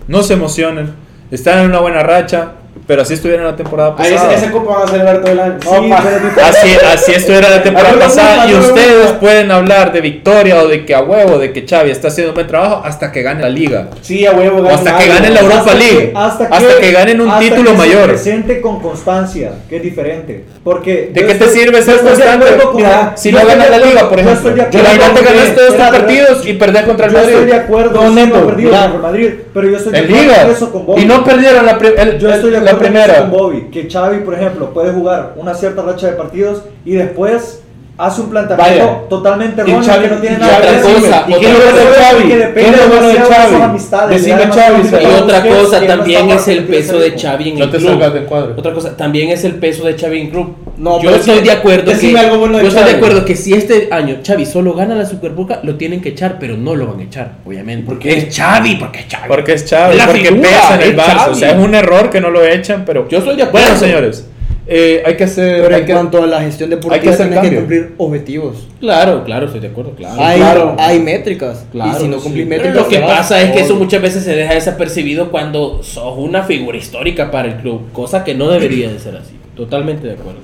no 0.08 0.22
se 0.22 0.34
emocionen. 0.34 1.01
Están 1.32 1.60
en 1.60 1.70
una 1.70 1.80
buena 1.80 2.02
racha, 2.02 2.52
pero 2.92 3.00
así 3.04 3.14
estuviera 3.14 3.40
en 3.40 3.48
la 3.48 3.56
temporada 3.56 3.94
Ahí 3.96 4.12
pasada. 4.12 4.34
ese, 4.34 4.44
ese 4.44 4.52
copa 4.52 4.74
van 4.80 4.82
a 4.86 4.90
celebrar 4.90 5.20
todo 5.22 5.32
el 5.32 5.40
año. 5.40 5.56
Sí, 5.62 5.88
No. 5.88 5.96
Así, 6.44 6.76
así 6.92 7.12
estuviera 7.12 7.48
la 7.48 7.62
temporada 7.62 7.98
pasada 7.98 8.50
y 8.50 8.54
ustedes 8.54 9.12
pueden 9.12 9.50
hablar 9.50 9.94
de 9.94 10.02
victoria 10.02 10.62
o 10.62 10.68
de 10.68 10.84
que 10.84 10.94
a 10.94 11.00
huevo, 11.00 11.38
de 11.38 11.54
que 11.54 11.66
Xavi 11.66 11.90
está 11.90 12.08
haciendo 12.08 12.32
un 12.32 12.34
buen 12.34 12.46
trabajo 12.48 12.82
hasta 12.84 13.10
que 13.10 13.22
gane 13.22 13.40
la 13.40 13.48
liga. 13.48 13.88
Sí, 14.02 14.26
a 14.26 14.32
huevo. 14.32 14.58
O 14.60 14.68
hasta 14.68 14.98
que 14.98 15.08
ganen 15.08 15.32
la 15.32 15.40
Europa 15.40 15.60
Hasta 15.60 15.72
que- 15.72 15.78
League. 15.78 16.12
hasta 16.14 16.44
Hasta, 16.44 16.58
que- 16.76 16.80
que, 16.82 16.92
ganen 16.92 17.20
un 17.22 17.28
hasta 17.30 17.40
título 17.40 17.70
que 17.70 17.76
mayor. 17.78 18.02
Se 18.02 18.08
presente 18.08 18.60
con 18.60 18.80
constancia, 18.82 19.52
que 19.70 19.76
es 19.76 19.82
diferente. 19.82 20.44
Porque 20.62 21.10
¿De 21.14 21.26
qué 21.26 21.34
te 21.34 21.48
sirve 21.48 21.80
ser 21.80 22.00
constante? 22.00 22.44
Mira, 22.74 23.12
Si 23.16 23.32
no 23.32 23.38
ganas 23.46 23.70
la 23.70 23.78
liga, 23.78 24.06
por 24.08 24.18
yo 24.18 24.30
ejemplo. 24.30 24.50
estoy 24.50 24.52
de 24.52 24.58
Yo 24.60 24.66
acuerdo 24.66 24.82
la 24.82 24.92
verdad 24.92 25.06
te 25.08 25.14
con 25.14 25.24
ganas 25.24 25.44
que- 25.48 25.50
todos 25.56 25.66
tus 25.68 25.76
espérate, 25.76 25.98
partidos 25.98 26.46
y 26.46 26.52
perdés 26.52 26.82
contra 26.82 27.06
el 27.06 27.12
Yo 27.12 27.18
estoy 27.18 27.32
de 27.32 27.40
Madrid. 27.40 27.54
acuerdo, 27.54 27.90
No, 27.94 28.02
no 28.02 28.30
contra 28.30 28.84
el 28.84 28.98
Madrid, 29.00 29.30
pero 29.54 29.68
yo 29.70 29.76
estoy 29.78 29.92
de 29.92 29.98
En 29.98 30.04
acuerdo 30.04 30.22
con 30.26 30.36
liga. 30.42 30.52
eso 30.52 30.72
con 30.72 30.86
Bobby. 30.86 31.02
Y 31.02 31.04
no 31.06 31.24
perdieron 31.24 31.66
la, 31.66 31.78
pri- 31.78 31.94
el- 31.96 32.18
Yo 32.18 32.30
estoy 32.32 32.50
de 32.50 32.56
el- 32.58 32.64
la 32.64 32.70
acuerdo 32.72 32.78
con 32.78 32.81
eso 32.81 32.81
primera. 32.82 33.22
Bobby, 33.22 33.68
que 33.70 33.88
Xavi, 33.90 34.20
por 34.20 34.34
ejemplo, 34.34 34.72
puede 34.72 34.92
jugar 34.92 35.34
una 35.36 35.54
cierta 35.54 35.82
racha 35.82 36.08
de 36.08 36.12
partidos 36.12 36.62
y 36.84 36.92
después 36.92 37.62
hace 38.04 38.20
un 38.20 38.30
planteamiento 38.30 38.84
Vaya. 38.86 39.08
totalmente 39.08 39.60
erróneo 39.60 39.80
Xavi- 39.82 40.02
que 40.02 40.08
no 40.08 40.16
tiene 40.16 40.36
y 40.36 40.38
nada 40.40 40.58
otra 40.58 40.66
que 40.70 40.72
ver. 40.76 40.82
cosa, 40.82 41.24
¿Y 41.28 41.32
otra 41.34 41.48
de 41.48 41.54
cosa, 41.88 42.02
Xavi? 42.02 42.22
que 42.22 42.28
¿Qué 42.28 42.36
depende 42.38 42.70
es 42.70 42.76
lo 42.82 42.88
bueno 42.88 43.06
de 43.08 43.12
de 43.14 43.20
Xavi? 43.20 44.14
Decime 44.14 44.46
Xavi. 44.52 44.88
Y 45.02 45.06
otra 45.22 45.42
cosa 45.46 45.80
que 45.80 45.88
no 45.88 45.96
también 45.96 46.30
es 46.30 46.48
el 46.48 46.64
peso 46.64 46.98
de. 46.98 47.10
Xavi 47.18 47.48
en 47.50 47.58
No 47.58 47.64
el 47.64 47.70
te 47.70 47.78
club. 47.78 47.90
salgas 47.90 48.14
del 48.14 48.24
cuadro. 48.24 48.54
Otra 48.56 48.72
cosa, 48.74 48.96
también 48.96 49.30
es 49.30 49.44
el 49.44 49.54
peso 49.56 49.84
de 49.84 49.94
Xavi 49.98 50.20
en 50.20 50.30
club. 50.30 50.56
No, 50.78 51.00
yo 51.00 51.10
estoy 51.10 51.34
es 51.34 51.40
que- 51.40 51.46
de 51.46 51.52
acuerdo 51.52 51.84
que 51.84 51.94
decime 51.94 52.18
algo 52.20 52.38
bueno 52.38 52.56
de 52.58 52.64
yo 52.64 52.68
estoy 52.70 52.84
de 52.84 52.90
acuerdo 52.96 53.24
que 53.24 53.36
si 53.36 53.54
este 53.54 53.88
año 53.92 54.16
Xavi 54.26 54.46
solo 54.46 54.74
gana 54.74 54.94
la 54.94 55.06
Superboca, 55.06 55.60
lo 55.62 55.76
tienen 55.76 56.00
que 56.00 56.08
echar, 56.08 56.38
pero 56.40 56.56
no 56.56 56.74
lo 56.74 56.86
van 56.86 57.00
a 57.00 57.02
echar, 57.04 57.32
obviamente. 57.46 57.84
¿Por 57.86 57.94
Porque 57.94 58.08
qué? 58.08 58.18
es 58.28 58.36
Xavi, 58.36 58.76
porque 58.76 59.00
es 59.00 59.06
Xavi. 59.08 59.28
Porque 59.28 59.52
es 59.52 59.64
Xavi, 59.70 59.98
porque 60.06 60.32
pesa 60.32 60.74
en 60.74 60.82
el 60.82 60.96
Barça. 60.96 61.30
O 61.30 61.34
sea, 61.34 61.50
es 61.52 61.58
un 61.58 61.74
error 61.74 62.10
que 62.10 62.20
no 62.20 62.30
lo 62.30 62.44
echan, 62.44 62.84
pero. 62.84 63.06
Yo 63.08 63.18
estoy 63.18 63.36
de 63.36 63.44
acuerdo. 63.44 63.66
Bueno, 63.68 63.80
señores, 63.80 64.26
eh, 64.66 65.02
hay 65.04 65.16
que 65.16 65.24
hacer. 65.24 65.62
Pero 65.62 65.74
hay 65.74 65.80
en 65.80 65.86
que- 65.86 65.92
cuanto 65.92 66.22
a 66.22 66.26
la 66.26 66.40
gestión 66.40 66.70
hay 66.72 66.78
que 66.78 66.84
deportiva, 66.84 67.12
hacer 67.14 67.30
tienes 67.30 67.50
que 67.50 67.56
cumplir 67.56 67.94
objetivos. 67.98 68.68
Claro, 68.80 69.24
claro, 69.24 69.46
estoy 69.46 69.60
de 69.60 69.68
acuerdo, 69.68 69.92
claro. 69.92 70.22
hay, 70.22 70.38
claro. 70.38 70.76
hay 70.78 71.00
métricas. 71.00 71.66
Claro, 71.72 71.98
y 71.98 72.00
si 72.02 72.08
no 72.08 72.18
sí. 72.18 72.22
cumplís 72.24 72.46
Pero 72.48 72.72
lo 72.72 72.88
que 72.88 73.00
vas. 73.00 73.10
pasa 73.18 73.40
es 73.42 73.50
que 73.52 73.60
eso 73.60 73.76
muchas 73.76 74.00
veces 74.00 74.24
se 74.24 74.34
deja 74.36 74.54
desapercibido 74.54 75.30
cuando 75.30 75.82
sos 75.82 76.16
una 76.16 76.44
figura 76.44 76.78
histórica 76.78 77.30
para 77.30 77.48
el 77.48 77.56
club, 77.56 77.90
cosa 77.92 78.22
que 78.24 78.34
no 78.34 78.48
debería 78.48 78.88
de 78.90 78.98
ser 78.98 79.16
así. 79.16 79.36
Totalmente 79.56 80.06
de 80.06 80.14
acuerdo. 80.14 80.40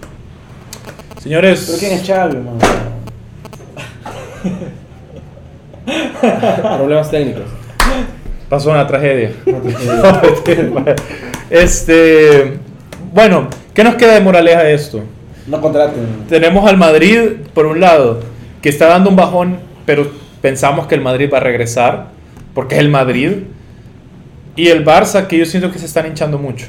Señores, 1.22 1.64
¿Pero 1.66 1.78
quién 1.78 1.92
es 1.92 2.08
man? 2.44 2.58
Problemas 6.78 7.10
técnicos. 7.10 7.44
pasó 8.48 8.70
una 8.70 8.86
tragedia. 8.86 9.32
este. 11.50 12.58
Bueno, 13.12 13.48
¿qué 13.78 13.84
nos 13.84 13.94
queda 13.94 14.14
de 14.14 14.20
moraleja 14.20 14.64
de 14.64 14.74
esto? 14.74 15.04
No 15.46 15.60
contraten. 15.60 16.24
Tenemos 16.28 16.68
al 16.68 16.76
Madrid, 16.76 17.20
por 17.54 17.66
un 17.66 17.78
lado, 17.78 18.18
que 18.60 18.70
está 18.70 18.88
dando 18.88 19.08
un 19.08 19.14
bajón, 19.14 19.60
pero 19.86 20.10
pensamos 20.40 20.88
que 20.88 20.96
el 20.96 21.00
Madrid 21.00 21.30
va 21.32 21.38
a 21.38 21.42
regresar, 21.42 22.08
porque 22.54 22.74
es 22.74 22.80
el 22.80 22.88
Madrid. 22.88 23.44
Y 24.56 24.66
el 24.66 24.84
Barça, 24.84 25.28
que 25.28 25.38
yo 25.38 25.46
siento 25.46 25.70
que 25.70 25.78
se 25.78 25.86
están 25.86 26.08
hinchando 26.08 26.38
mucho. 26.38 26.66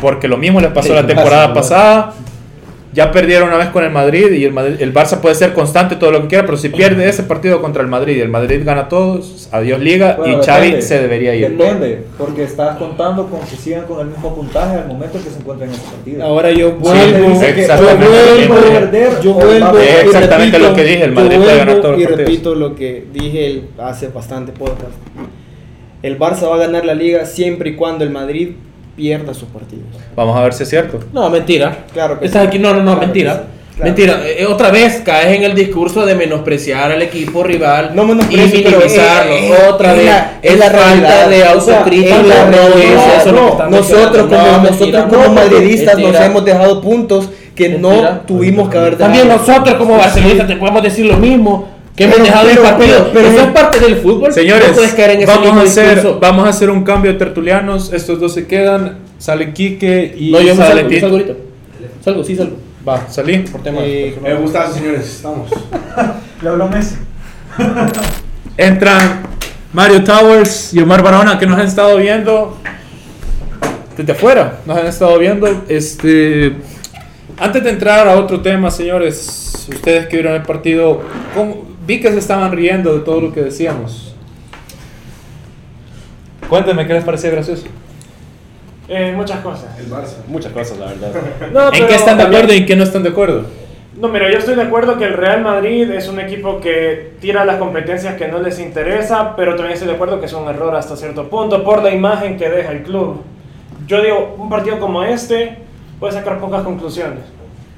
Porque 0.00 0.28
lo 0.28 0.36
mismo 0.36 0.60
les 0.60 0.70
pasó 0.70 0.90
Sí, 0.90 0.94
la 0.94 1.04
temporada 1.04 1.52
pasada. 1.52 2.14
Ya 2.96 3.12
perdieron 3.12 3.48
una 3.48 3.58
vez 3.58 3.68
con 3.68 3.84
el 3.84 3.90
Madrid 3.90 4.30
y 4.32 4.44
el, 4.44 4.54
Madrid- 4.54 4.76
el 4.80 4.94
Barça 4.94 5.20
puede 5.20 5.34
ser 5.34 5.52
constante 5.52 5.96
todo 5.96 6.10
lo 6.12 6.22
que 6.22 6.28
quiera, 6.28 6.46
pero 6.46 6.56
si 6.56 6.70
pierde 6.70 7.06
ese 7.06 7.24
partido 7.24 7.60
contra 7.60 7.82
el 7.82 7.88
Madrid 7.88 8.16
y 8.16 8.20
el 8.20 8.30
Madrid 8.30 8.62
gana 8.64 8.88
todos, 8.88 9.50
adiós 9.52 9.78
liga 9.80 10.16
Bueno, 10.16 10.40
y 10.40 10.44
Xavi 10.46 10.62
depende. 10.68 10.82
se 10.82 11.02
debería 11.02 11.34
ir. 11.34 11.50
Depende, 11.50 12.04
porque 12.16 12.44
estás 12.44 12.78
contando 12.78 13.26
con 13.28 13.40
que 13.40 13.54
sigan 13.54 13.84
con 13.84 14.00
el 14.00 14.06
mismo 14.06 14.34
puntaje 14.34 14.76
al 14.78 14.88
momento 14.88 15.18
que 15.22 15.28
se 15.28 15.38
encuentran 15.40 15.68
en 15.68 15.74
ese 15.76 15.84
partido. 15.84 16.24
Ahora 16.24 16.50
yo 16.52 16.72
vuelvo. 16.72 17.38
que 17.40 17.48
exactamente 17.60 18.06
yo 18.06 18.48
lo 18.48 18.48
vuelvo 18.48 18.72
perder 18.72 19.20
Yo 19.20 19.32
vuelvo. 19.34 19.78
Es 19.78 20.04
y 20.04 20.06
exactamente 20.06 20.56
repito, 20.56 20.70
lo 20.70 20.74
que 20.74 20.84
dije, 20.84 21.04
el 21.04 21.12
Madrid 21.12 21.36
puede 21.36 21.56
ganar 21.58 21.76
todos 21.82 21.90
los 21.92 22.00
Y 22.00 22.04
partidos. 22.06 22.28
repito 22.30 22.54
lo 22.54 22.74
que 22.74 23.04
dije 23.12 23.62
hace 23.78 24.08
bastante 24.08 24.52
podcast. 24.52 24.92
El 26.02 26.18
Barça 26.18 26.48
va 26.48 26.54
a 26.54 26.58
ganar 26.58 26.86
la 26.86 26.94
liga 26.94 27.26
siempre 27.26 27.70
y 27.70 27.74
cuando 27.76 28.04
el 28.04 28.10
Madrid 28.10 28.52
pierda 28.96 29.34
sus 29.34 29.48
partidos. 29.48 29.84
Vamos 30.16 30.36
a 30.36 30.42
ver 30.42 30.52
si 30.54 30.62
es 30.64 30.68
cierto. 30.70 30.98
No, 31.12 31.28
mentira. 31.30 31.84
Claro 31.92 32.18
que 32.18 32.26
Estás 32.26 32.42
sí. 32.42 32.48
aquí, 32.48 32.58
no, 32.58 32.70
no, 32.72 32.78
no, 32.78 32.84
Claro 32.92 33.00
mentira. 33.02 33.32
sí. 33.34 33.40
Claro. 33.76 33.90
Mentira, 33.90 34.20
Eh, 34.24 34.46
otra 34.46 34.70
vez 34.70 35.02
caes 35.04 35.36
en 35.36 35.42
el 35.44 35.54
discurso 35.54 36.06
de 36.06 36.14
menospreciar 36.14 36.92
al 36.92 37.02
equipo 37.02 37.42
rival 37.44 37.90
No 37.94 38.04
y 38.04 38.06
menosprecio, 38.06 38.58
minimizarlo. 38.70 39.32
es- 39.34 39.50
es- 39.50 39.68
otra 39.68 39.90
es 39.92 39.96
vez 39.98 40.06
la- 40.06 40.38
es, 40.40 40.58
la 40.58 40.64
falta 40.70 40.80
realidad. 41.26 41.28
de 41.28 41.42
O 41.42 41.60
sea, 41.60 41.76
autocrítica. 41.78 42.16
no, 42.16 42.56
nosotros 42.56 43.24
como, 43.24 43.64
No, 43.64 44.60
nosotros 44.60 45.06
como 45.12 45.28
madridistas 45.34 45.98
nos 45.98 46.16
hemos 46.18 46.44
dejado 46.46 46.80
puntos 46.80 47.28
que 47.54 47.68
no 47.68 48.20
tuvimos 48.26 48.70
que 48.70 48.78
haber 48.78 48.96
dejado. 48.96 49.12
También 49.14 49.28
nosotros 49.36 49.74
como 49.76 49.98
barcelonistas 49.98 50.46
te 50.46 50.56
podemos 50.56 50.82
decir 50.82 51.04
lo 51.04 51.16
mismo. 51.18 51.75
Que 51.96 52.04
hemos 52.04 52.16
Pero- 52.16 52.26
dejado 52.26 52.48
pero- 52.48 52.62
el 52.62 52.68
partido. 52.68 52.98
pero- 52.98 53.12
pero- 53.12 53.28
Eso 53.28 53.40
es 53.46 53.52
parte 53.52 53.80
del 53.80 53.96
fútbol. 53.96 54.32
Señores, 54.32 54.68
no 54.68 54.74
puedes 54.74 54.92
caer 54.92 55.10
en 55.12 55.22
ese 55.22 55.26
vamos, 55.26 55.56
a 55.58 55.62
hacer, 55.62 56.06
vamos 56.20 56.46
a 56.46 56.50
hacer 56.50 56.70
un 56.70 56.84
cambio 56.84 57.12
de 57.12 57.18
tertulianos. 57.18 57.92
Estos 57.92 58.20
dos 58.20 58.34
se 58.34 58.46
quedan. 58.46 58.98
Sale 59.18 59.54
Quique 59.54 60.14
y 60.18 60.30
No, 60.30 60.40
yo 60.42 60.54
me 60.54 60.62
salgo, 60.62 60.88
yo 60.90 61.00
salgo 61.00 61.16
ahorita. 61.16 61.34
Salgo, 62.04 62.22
sí 62.22 62.36
salgo. 62.36 62.56
Va, 62.86 63.08
salí. 63.08 63.38
Por 63.38 63.62
temas 63.62 63.82
Eh, 63.86 64.14
Me 64.22 64.34
gusta, 64.34 64.70
señores. 64.70 65.06
Estamos. 65.06 65.48
Le 66.42 66.48
habló 66.50 66.68
Messi. 66.68 66.96
Entran 68.56 69.22
Mario 69.72 70.04
Towers 70.04 70.72
y 70.74 70.80
Omar 70.80 71.02
Barona 71.02 71.38
que 71.38 71.46
nos 71.46 71.58
han 71.58 71.66
estado 71.66 71.96
viendo 71.96 72.56
desde 73.96 74.12
afuera. 74.12 74.58
Nos 74.66 74.78
han 74.78 74.86
estado 74.86 75.18
viendo. 75.18 75.64
Este, 75.68 76.52
antes 77.38 77.64
de 77.64 77.70
entrar 77.70 78.06
a 78.08 78.16
otro 78.16 78.40
tema, 78.40 78.70
señores, 78.70 79.66
ustedes 79.68 80.06
que 80.06 80.16
vieron 80.16 80.34
el 80.34 80.42
partido, 80.42 81.02
¿cómo- 81.34 81.64
vi 81.86 82.00
que 82.00 82.10
se 82.10 82.18
estaban 82.18 82.52
riendo 82.52 82.94
de 82.94 83.00
todo 83.00 83.20
lo 83.20 83.32
que 83.32 83.42
decíamos. 83.42 84.14
Cuéntenme 86.48 86.86
qué 86.86 86.94
les 86.94 87.04
parecía 87.04 87.30
gracioso. 87.30 87.66
Eh, 88.88 89.12
muchas 89.16 89.40
cosas. 89.40 89.78
El 89.78 89.90
Barça. 89.90 90.16
Muchas 90.28 90.52
cosas, 90.52 90.78
la 90.78 90.86
verdad. 90.86 91.12
No, 91.52 91.64
¿En 91.66 91.70
pero 91.72 91.88
qué 91.88 91.94
están 91.96 92.18
de 92.18 92.24
acuerdo 92.24 92.52
y 92.52 92.58
en 92.58 92.66
qué 92.66 92.76
no 92.76 92.84
están 92.84 93.02
de 93.02 93.08
acuerdo? 93.08 93.44
No, 94.00 94.08
mira, 94.08 94.30
yo 94.30 94.38
estoy 94.38 94.54
de 94.54 94.62
acuerdo 94.62 94.98
que 94.98 95.04
el 95.04 95.14
Real 95.14 95.42
Madrid 95.42 95.90
es 95.90 96.06
un 96.08 96.20
equipo 96.20 96.60
que 96.60 97.14
tira 97.20 97.44
las 97.44 97.56
competencias 97.56 98.14
que 98.16 98.28
no 98.28 98.40
les 98.40 98.60
interesa, 98.60 99.34
pero 99.34 99.52
también 99.56 99.72
estoy 99.72 99.88
de 99.88 99.94
acuerdo 99.94 100.20
que 100.20 100.26
es 100.26 100.32
un 100.34 100.46
error 100.48 100.74
hasta 100.76 100.96
cierto 100.96 101.28
punto 101.28 101.64
por 101.64 101.82
la 101.82 101.90
imagen 101.90 102.36
que 102.36 102.48
deja 102.48 102.72
el 102.72 102.82
club. 102.82 103.22
Yo 103.86 104.02
digo, 104.02 104.36
un 104.38 104.50
partido 104.50 104.78
como 104.78 105.02
este 105.02 105.56
puede 105.98 106.12
sacar 106.12 106.38
pocas 106.38 106.62
conclusiones. 106.62 107.20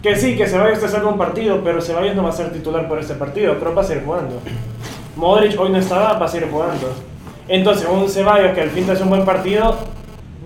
Que 0.03 0.15
sí, 0.15 0.37
que 0.37 0.47
Ceballos 0.47 0.79
te 0.79 0.89
salga 0.89 1.09
un 1.09 1.19
partido, 1.19 1.61
pero 1.65 1.81
Ceballos 1.81 2.15
no 2.15 2.23
va 2.23 2.29
a 2.29 2.33
ser 2.33 2.53
titular 2.53 2.89
por 2.89 2.99
este 2.99 3.15
partido, 3.15 3.59
que 3.59 3.65
va 3.65 3.83
a 3.83 3.85
seguir 3.85 4.05
jugando. 4.05 4.41
Modric 5.17 5.59
hoy 5.59 5.71
no 5.71 5.79
estaba, 5.79 6.13
va 6.15 6.27
a 6.27 6.29
seguir 6.29 6.49
jugando. 6.51 6.93
Entonces, 7.49 7.89
un 7.91 8.09
Ceballos 8.09 8.53
que 8.55 8.61
al 8.61 8.71
fin 8.71 8.87
te 8.87 8.93
hace 8.93 9.03
un 9.03 9.09
buen 9.09 9.25
partido, 9.25 9.77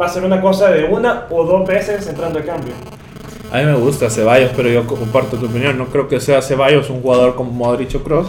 va 0.00 0.06
a 0.06 0.08
ser 0.08 0.24
una 0.24 0.40
cosa 0.40 0.70
de 0.70 0.84
una 0.84 1.26
o 1.30 1.44
dos 1.44 1.66
veces 1.66 2.06
entrando 2.06 2.38
de 2.38 2.46
cambio. 2.46 2.72
A 3.52 3.58
mí 3.58 3.64
me 3.64 3.74
gusta 3.74 4.08
Ceballos, 4.08 4.52
pero 4.56 4.70
yo 4.70 4.86
comparto 4.86 5.36
tu 5.36 5.44
opinión. 5.44 5.76
No 5.76 5.86
creo 5.86 6.08
que 6.08 6.20
sea 6.20 6.40
Ceballos 6.40 6.88
un 6.88 7.02
jugador 7.02 7.34
como 7.34 7.52
Modric 7.52 7.94
o 7.96 8.02
Kroos. 8.02 8.28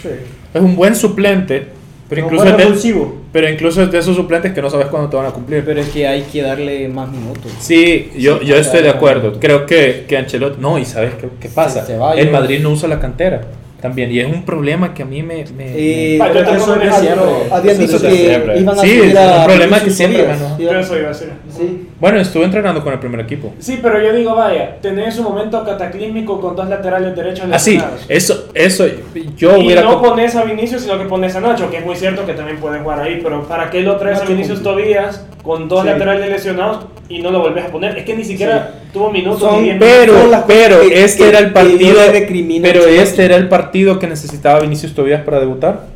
Sí. 0.00 0.10
Es 0.54 0.62
un 0.62 0.76
buen 0.76 0.94
suplente, 0.94 1.72
pero 2.14 2.26
incluso, 2.26 2.44
es 2.44 2.82
de, 2.82 3.06
pero 3.32 3.48
incluso 3.48 3.82
es 3.82 3.90
de 3.90 3.98
esos 3.98 4.14
suplentes 4.14 4.52
que 4.52 4.60
no 4.60 4.68
sabes 4.68 4.88
cuándo 4.88 5.08
te 5.08 5.16
van 5.16 5.26
a 5.26 5.30
cumplir. 5.30 5.64
Pero 5.64 5.80
es 5.80 5.88
que 5.88 6.06
hay 6.06 6.22
que 6.22 6.42
darle 6.42 6.86
más 6.88 7.10
minutos. 7.10 7.50
Sí, 7.58 8.10
yo, 8.18 8.42
yo 8.42 8.56
estoy 8.56 8.82
de 8.82 8.90
acuerdo. 8.90 9.40
Creo 9.40 9.64
que, 9.64 10.04
que 10.06 10.18
Ancelotti... 10.18 10.60
No, 10.60 10.78
y 10.78 10.84
¿sabes 10.84 11.14
qué, 11.14 11.28
qué 11.40 11.48
pasa? 11.48 11.86
Ceballos. 11.86 12.20
El 12.20 12.30
Madrid 12.30 12.60
no 12.60 12.70
usa 12.70 12.86
la 12.86 13.00
cantera 13.00 13.40
también. 13.82 14.10
Y 14.12 14.20
es 14.20 14.26
un 14.32 14.44
problema 14.44 14.94
que 14.94 15.02
a 15.02 15.04
mí 15.06 15.22
me... 15.22 15.44
me- 15.56 15.72
Eh, 15.76 16.18
Ah, 16.22 16.30
yo 16.32 16.40
eso 16.40 16.76
me 16.76 16.86
es 16.88 16.94
siempre. 16.94 17.24
Habían 17.50 17.78
dicho 17.78 18.00
que 18.00 18.10
siempre. 18.10 18.58
iban 18.60 18.78
a 18.78 18.82
Sí, 18.82 19.00
es 19.02 19.16
a 19.16 19.38
un 19.40 19.44
problema 19.44 19.76
que 19.78 19.84
Vinicius 19.84 19.94
siempre. 19.96 20.22
Iban- 20.22 20.58
Yo 20.58 20.70
eso 20.78 20.96
iba 20.98 21.06
a 21.06 21.12
decir. 21.12 21.28
Sí. 21.50 21.88
Bueno, 22.00 22.18
estuve 22.20 22.44
entrenando 22.44 22.82
con 22.82 22.92
el 22.92 22.98
primer 22.98 23.20
equipo. 23.20 23.52
Sí, 23.58 23.78
pero 23.82 24.00
yo 24.02 24.12
digo, 24.12 24.34
vaya, 24.34 24.76
tenés 24.80 25.18
un 25.18 25.24
momento 25.24 25.64
cataclísmico 25.64 26.40
con 26.40 26.56
dos 26.56 26.68
laterales 26.68 27.14
derechos 27.14 27.46
Así, 27.52 27.72
lesionados. 27.74 28.04
eso, 28.08 28.48
eso, 28.54 28.86
yo 29.36 29.56
y 29.58 29.66
hubiera... 29.66 29.82
no 29.82 30.00
pones 30.00 30.34
a 30.36 30.44
Vinicius, 30.44 30.82
sino 30.82 30.98
que 30.98 31.04
pones 31.04 31.34
a 31.36 31.40
Nacho, 31.40 31.70
que 31.70 31.78
es 31.78 31.84
muy 31.84 31.96
cierto 31.96 32.24
que 32.24 32.32
también 32.34 32.58
puede 32.58 32.78
jugar 32.80 33.00
ahí, 33.00 33.20
pero 33.22 33.42
¿para 33.46 33.68
qué 33.70 33.80
lo 33.82 33.96
traes 33.96 34.18
a 34.18 34.20
Nacho 34.22 34.32
Vinicius 34.32 34.60
cumple. 34.60 34.82
Tobías 34.84 35.26
con 35.42 35.68
dos 35.68 35.80
Sí. 35.82 35.86
laterales 35.86 36.30
lesionados 36.30 36.86
y 37.08 37.20
no 37.20 37.30
lo 37.30 37.40
volvés 37.40 37.64
a 37.64 37.68
poner? 37.68 37.96
Es 37.98 38.04
que 38.04 38.14
ni 38.16 38.24
siquiera 38.24 38.74
tuvo 38.92 39.10
minutos 39.10 39.40
Son- 39.40 39.64
Pero, 39.78 40.14
pero 40.46 40.80
que- 40.80 41.04
este 41.04 41.24
que- 41.24 41.28
era 41.28 41.38
el 41.40 41.52
partido. 41.52 41.96
Pero 42.62 42.86
este 42.86 43.24
era 43.24 43.36
el 43.36 43.48
partido 43.48 43.98
que 43.98 44.06
necesitaba 44.06 44.60
Vinicius 44.60 44.94
Tobias 44.94 45.22
para 45.22 45.40
debutar. 45.40 45.91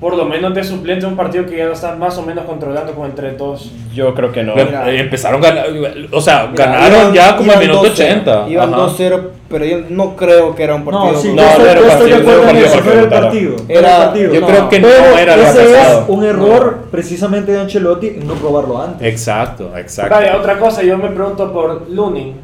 Por 0.00 0.16
lo 0.16 0.24
menos 0.26 0.54
de 0.54 0.62
suplente 0.62 1.04
un 1.06 1.16
partido 1.16 1.44
que 1.44 1.56
ya 1.56 1.64
lo 1.66 1.72
están 1.72 1.98
más 1.98 2.16
o 2.18 2.22
menos 2.22 2.44
controlando 2.44 2.92
con 2.94 3.06
el 3.06 3.14
3-2. 3.16 3.70
Yo 3.92 4.14
creo 4.14 4.30
que 4.30 4.44
no. 4.44 4.54
Mira. 4.54 4.88
Eh, 4.90 5.00
Empezaron 5.00 5.40
ganar, 5.40 5.66
o 6.12 6.20
sea, 6.20 6.46
Mira, 6.52 6.66
ganaron 6.66 7.00
iban- 7.00 7.12
ya 7.14 7.36
como 7.36 7.52
el 7.52 7.58
minuto 7.58 7.82
2-0, 7.82 7.90
80. 7.92 8.48
Iban 8.48 8.68
Ajá. 8.74 8.82
2-0, 8.82 9.20
pero 9.48 9.64
yo 9.64 9.78
no 9.88 10.14
creo 10.14 10.54
que 10.54 10.62
era 10.62 10.76
un 10.76 10.84
partido. 10.84 11.12
No, 11.12 11.18
sí, 11.18 11.32
No, 11.34 11.42
yo 11.42 11.58
no 11.58 11.64
era 11.64 11.80
yo 11.80 11.86
partido, 11.88 12.06
eso, 12.16 12.26
partido, 12.26 12.42
no 12.44 12.90
era 12.92 13.00
el 13.00 13.08
partido. 13.08 13.56
Era- 13.68 13.96
el 13.96 14.02
partido. 14.06 14.34
yo 14.34 14.40
No. 14.40 14.46
creo 14.46 14.68
que 14.68 14.78
no 14.80 14.88
era 14.88 15.36
lo 15.36 15.42
ese 15.42 15.72
es 15.72 15.88
un 16.06 16.24
error 16.24 16.78
precisamente 16.92 17.50
de 17.52 17.60
Ancelotti 17.60 18.06
en 18.06 18.26
no 18.28 18.34
probarlo 18.34 18.80
antes. 18.80 19.06
Exacto, 19.06 19.76
exacto. 19.76 20.14
Vaya, 20.14 20.36
otra 20.36 20.58
cosa, 20.58 20.82
yo 20.82 20.96
me 20.96 21.08
pregunto 21.08 21.52
por 21.52 21.90
Lunin. 21.90 22.34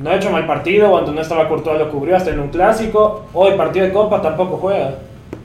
No 0.00 0.10
ha 0.10 0.14
hecho 0.14 0.30
mal 0.30 0.46
partido, 0.46 0.90
cuando 0.92 1.12
no 1.12 1.20
estaba 1.20 1.46
Courtois 1.48 1.78
lo 1.78 1.90
cubrió 1.90 2.16
hasta 2.16 2.30
en 2.30 2.40
un 2.40 2.48
clásico. 2.48 3.24
Hoy 3.34 3.52
partido 3.54 3.84
de 3.84 3.92
Copa 3.92 4.22
tampoco 4.22 4.56
juega. 4.58 4.92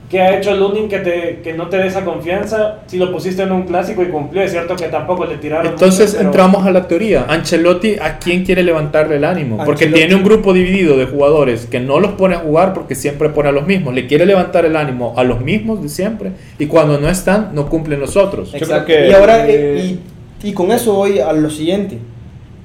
¿Qué 0.10 0.22
ha 0.22 0.38
hecho 0.38 0.54
Lunin 0.56 0.88
que, 0.88 1.00
te, 1.00 1.40
que 1.44 1.54
no 1.54 1.68
te 1.68 1.78
dé 1.78 1.88
esa 1.88 2.06
confianza? 2.06 2.80
Si 2.86 2.98
lo 2.98 3.12
pusiste 3.12 3.42
en 3.42 3.52
un 3.52 3.64
clásico 3.64 4.04
y 4.04 4.08
cumplió, 4.10 4.44
es 4.44 4.52
cierto 4.52 4.76
que 4.76 4.86
tampoco 4.88 5.26
le 5.26 5.38
tiraron. 5.38 5.66
Entonces 5.66 6.08
mucho, 6.12 6.18
pero- 6.18 6.30
entramos 6.30 6.66
a 6.68 6.72
la 6.72 6.88
teoría. 6.88 7.26
Ancelotti, 7.28 7.96
¿a 8.00 8.20
quién 8.20 8.46
quiere 8.46 8.62
levantarle 8.62 9.16
el 9.16 9.24
ánimo? 9.24 9.58
Porque 9.66 9.86
Ancelotti. 9.86 10.00
tiene 10.00 10.16
un 10.16 10.24
grupo 10.24 10.54
dividido 10.54 10.96
de 10.98 11.06
jugadores 11.06 11.66
que 11.66 11.80
no 11.80 12.00
los 12.00 12.12
pone 12.12 12.36
a 12.36 12.40
jugar 12.40 12.74
porque 12.74 12.94
siempre 12.94 13.30
pone 13.30 13.50
a 13.50 13.52
los 13.52 13.66
mismos. 13.66 13.96
Le 13.96 14.06
quiere 14.06 14.28
levantar 14.28 14.66
el 14.66 14.76
ánimo 14.76 15.16
a 15.18 15.24
los 15.24 15.42
mismos 15.42 15.82
de 15.82 15.90
siempre 15.90 16.32
y 16.60 16.68
cuando 16.68 17.00
no 17.00 17.10
están, 17.10 17.50
no 17.54 17.68
cumplen 17.68 18.00
los 18.00 18.16
otros. 18.16 18.52
Yo 18.52 18.58
Exacto. 18.60 18.86
creo 18.86 19.06
que- 19.06 19.10
y 19.10 19.14
ahora, 19.14 19.48
eh, 19.50 19.98
y, 20.44 20.48
y 20.50 20.54
con 20.54 20.72
eso 20.72 20.94
voy 20.94 21.18
a 21.20 21.34
lo 21.34 21.50
siguiente. 21.50 21.98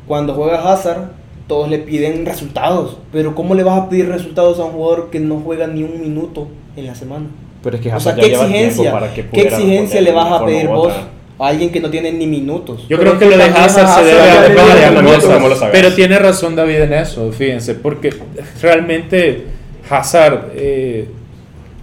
Cuando 0.06 0.34
juega 0.34 0.70
Hazard, 0.72 1.12
todos 1.46 1.70
le 1.70 1.78
piden 1.78 2.26
resultados. 2.26 2.98
Pero 3.12 3.34
¿cómo 3.34 3.54
le 3.54 3.62
vas 3.62 3.80
a 3.80 3.88
pedir 3.88 4.08
resultados 4.08 4.58
a 4.60 4.64
un 4.64 4.72
jugador 4.72 5.08
que 5.10 5.20
no 5.20 5.36
juega 5.40 5.66
ni 5.66 5.82
un 5.82 6.00
minuto 6.00 6.48
en 6.76 6.86
la 6.86 6.94
semana? 6.94 7.26
Pero 7.62 7.76
es 7.76 7.82
que 7.82 7.88
O 7.92 8.00
sea, 8.00 8.12
Hazard 8.12 8.24
¿qué 8.24 8.32
exigencia, 8.32 8.92
para 8.92 9.12
que 9.14 9.26
¿qué 9.26 9.40
exigencia 9.42 10.00
le 10.00 10.12
vas 10.12 10.32
a 10.32 10.44
pedir 10.46 10.66
vos 10.66 10.92
a 11.38 11.46
alguien 11.46 11.70
que 11.70 11.80
no 11.80 11.90
tiene 11.90 12.12
ni 12.12 12.26
minutos? 12.26 12.86
Yo 12.88 12.98
creo 12.98 13.12
es 13.14 13.18
que 13.18 13.28
que 13.28 13.36
lo 13.36 13.42
de 13.44 13.50
Hazard 13.50 13.88
se 13.98 14.04
debe 14.04 14.20
a 14.20 14.94
¿cómo 15.20 15.48
lo 15.48 15.56
sabes? 15.56 15.72
Pero 15.72 15.94
tiene 15.94 16.18
razón 16.18 16.56
David 16.56 16.76
en 16.82 16.92
eso, 16.94 17.30
fíjense, 17.32 17.74
porque 17.74 18.14
realmente 18.62 19.44
Hazard 19.88 20.52
eh, 20.54 21.08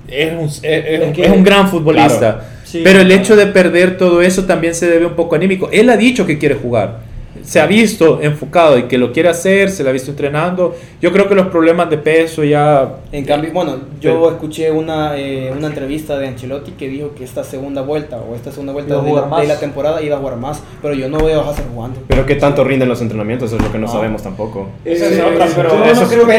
es, 0.07 0.31
un, 0.33 0.45
es- 0.45 0.61
es- 0.63 1.01
Es 1.01 1.13
que- 1.13 1.25
es 1.25 1.31
un 1.31 1.43
gran 1.43 1.67
futbolista. 1.69 2.17
Claro. 2.19 2.37
Sí. 2.63 2.81
pero 2.83 2.99
el 2.99 3.09
hecho 3.13 3.37
de 3.37 3.47
perder 3.47 3.97
todo 3.97 4.21
eso 4.21 4.43
también 4.43 4.75
se 4.75 4.87
debe 4.89 5.05
un 5.05 5.13
poco 5.13 5.35
anímico. 5.35 5.69
Él 5.71 5.89
ha 5.89 5.95
dicho 5.95 6.25
que 6.25 6.37
quiere 6.37 6.55
jugar. 6.55 6.99
Se 7.47 7.61
ha 7.61 7.65
visto 7.65 8.19
enfocado 8.21 8.77
y 8.77 8.83
que 8.83 8.97
lo 8.97 9.13
quiere 9.13 9.29
hacer, 9.29 9.69
se 9.69 9.81
le 9.81 9.89
ha 9.89 9.93
visto 9.93 10.11
entrenando. 10.11 10.75
Yo 11.01 11.13
creo 11.13 11.29
que 11.29 11.33
los 11.35 11.47
problemas 11.47 11.89
de 11.89 11.97
peso 11.97 12.43
ya... 12.43 12.95
En 13.13 13.23
cambio, 13.23 13.51
bueno, 13.53 13.77
yo 14.01 14.11
Pero- 14.15 14.31
escuché 14.31 14.69
una, 14.69 15.17
eh, 15.17 15.53
una 15.57 15.67
entrevista 15.67 16.17
de 16.17 16.27
Ancelotti 16.27 16.71
que 16.73 16.89
dijo 16.89 17.11
que 17.15 17.23
esta 17.23 17.45
segunda 17.45 17.81
vuelta 17.83 18.17
o 18.17 18.35
esta 18.35 18.51
segunda 18.51 18.73
vuelta 18.73 18.95
Iba 18.95 19.01
a 19.01 19.23
de 19.25 19.29
la, 19.31 19.39
de 19.43 19.47
la 19.47 19.59
temporada 19.61 20.01
iba 20.01 20.17
a 20.17 20.19
jugar 20.19 20.35
más, 20.35 20.61
pero 20.81 20.93
yo 20.93 21.07
no 21.07 21.19
veo 21.19 21.39
a 21.39 21.49
Hazard 21.49 21.67
jugando. 21.73 22.01
Pero 22.09 22.25
qué 22.25 22.35
tanto 22.35 22.65
rinden 22.65 22.89
los 22.89 23.01
entrenamientos, 23.01 23.47
eso 23.49 23.55
es 23.57 23.63
lo 23.63 23.71
que 23.71 23.77
no 23.77 23.87
No. 23.87 23.93
sabemos 23.93 24.21
tampoco. 24.23 24.67
Esa 24.83 25.07
es 25.07 25.17
otra, 25.21 25.47
pero 25.55 25.69
yo 25.69 25.85
eso 25.85 26.01
no 26.01 26.01
es- 26.01 26.13
creo 26.13 26.27
que 26.27 26.33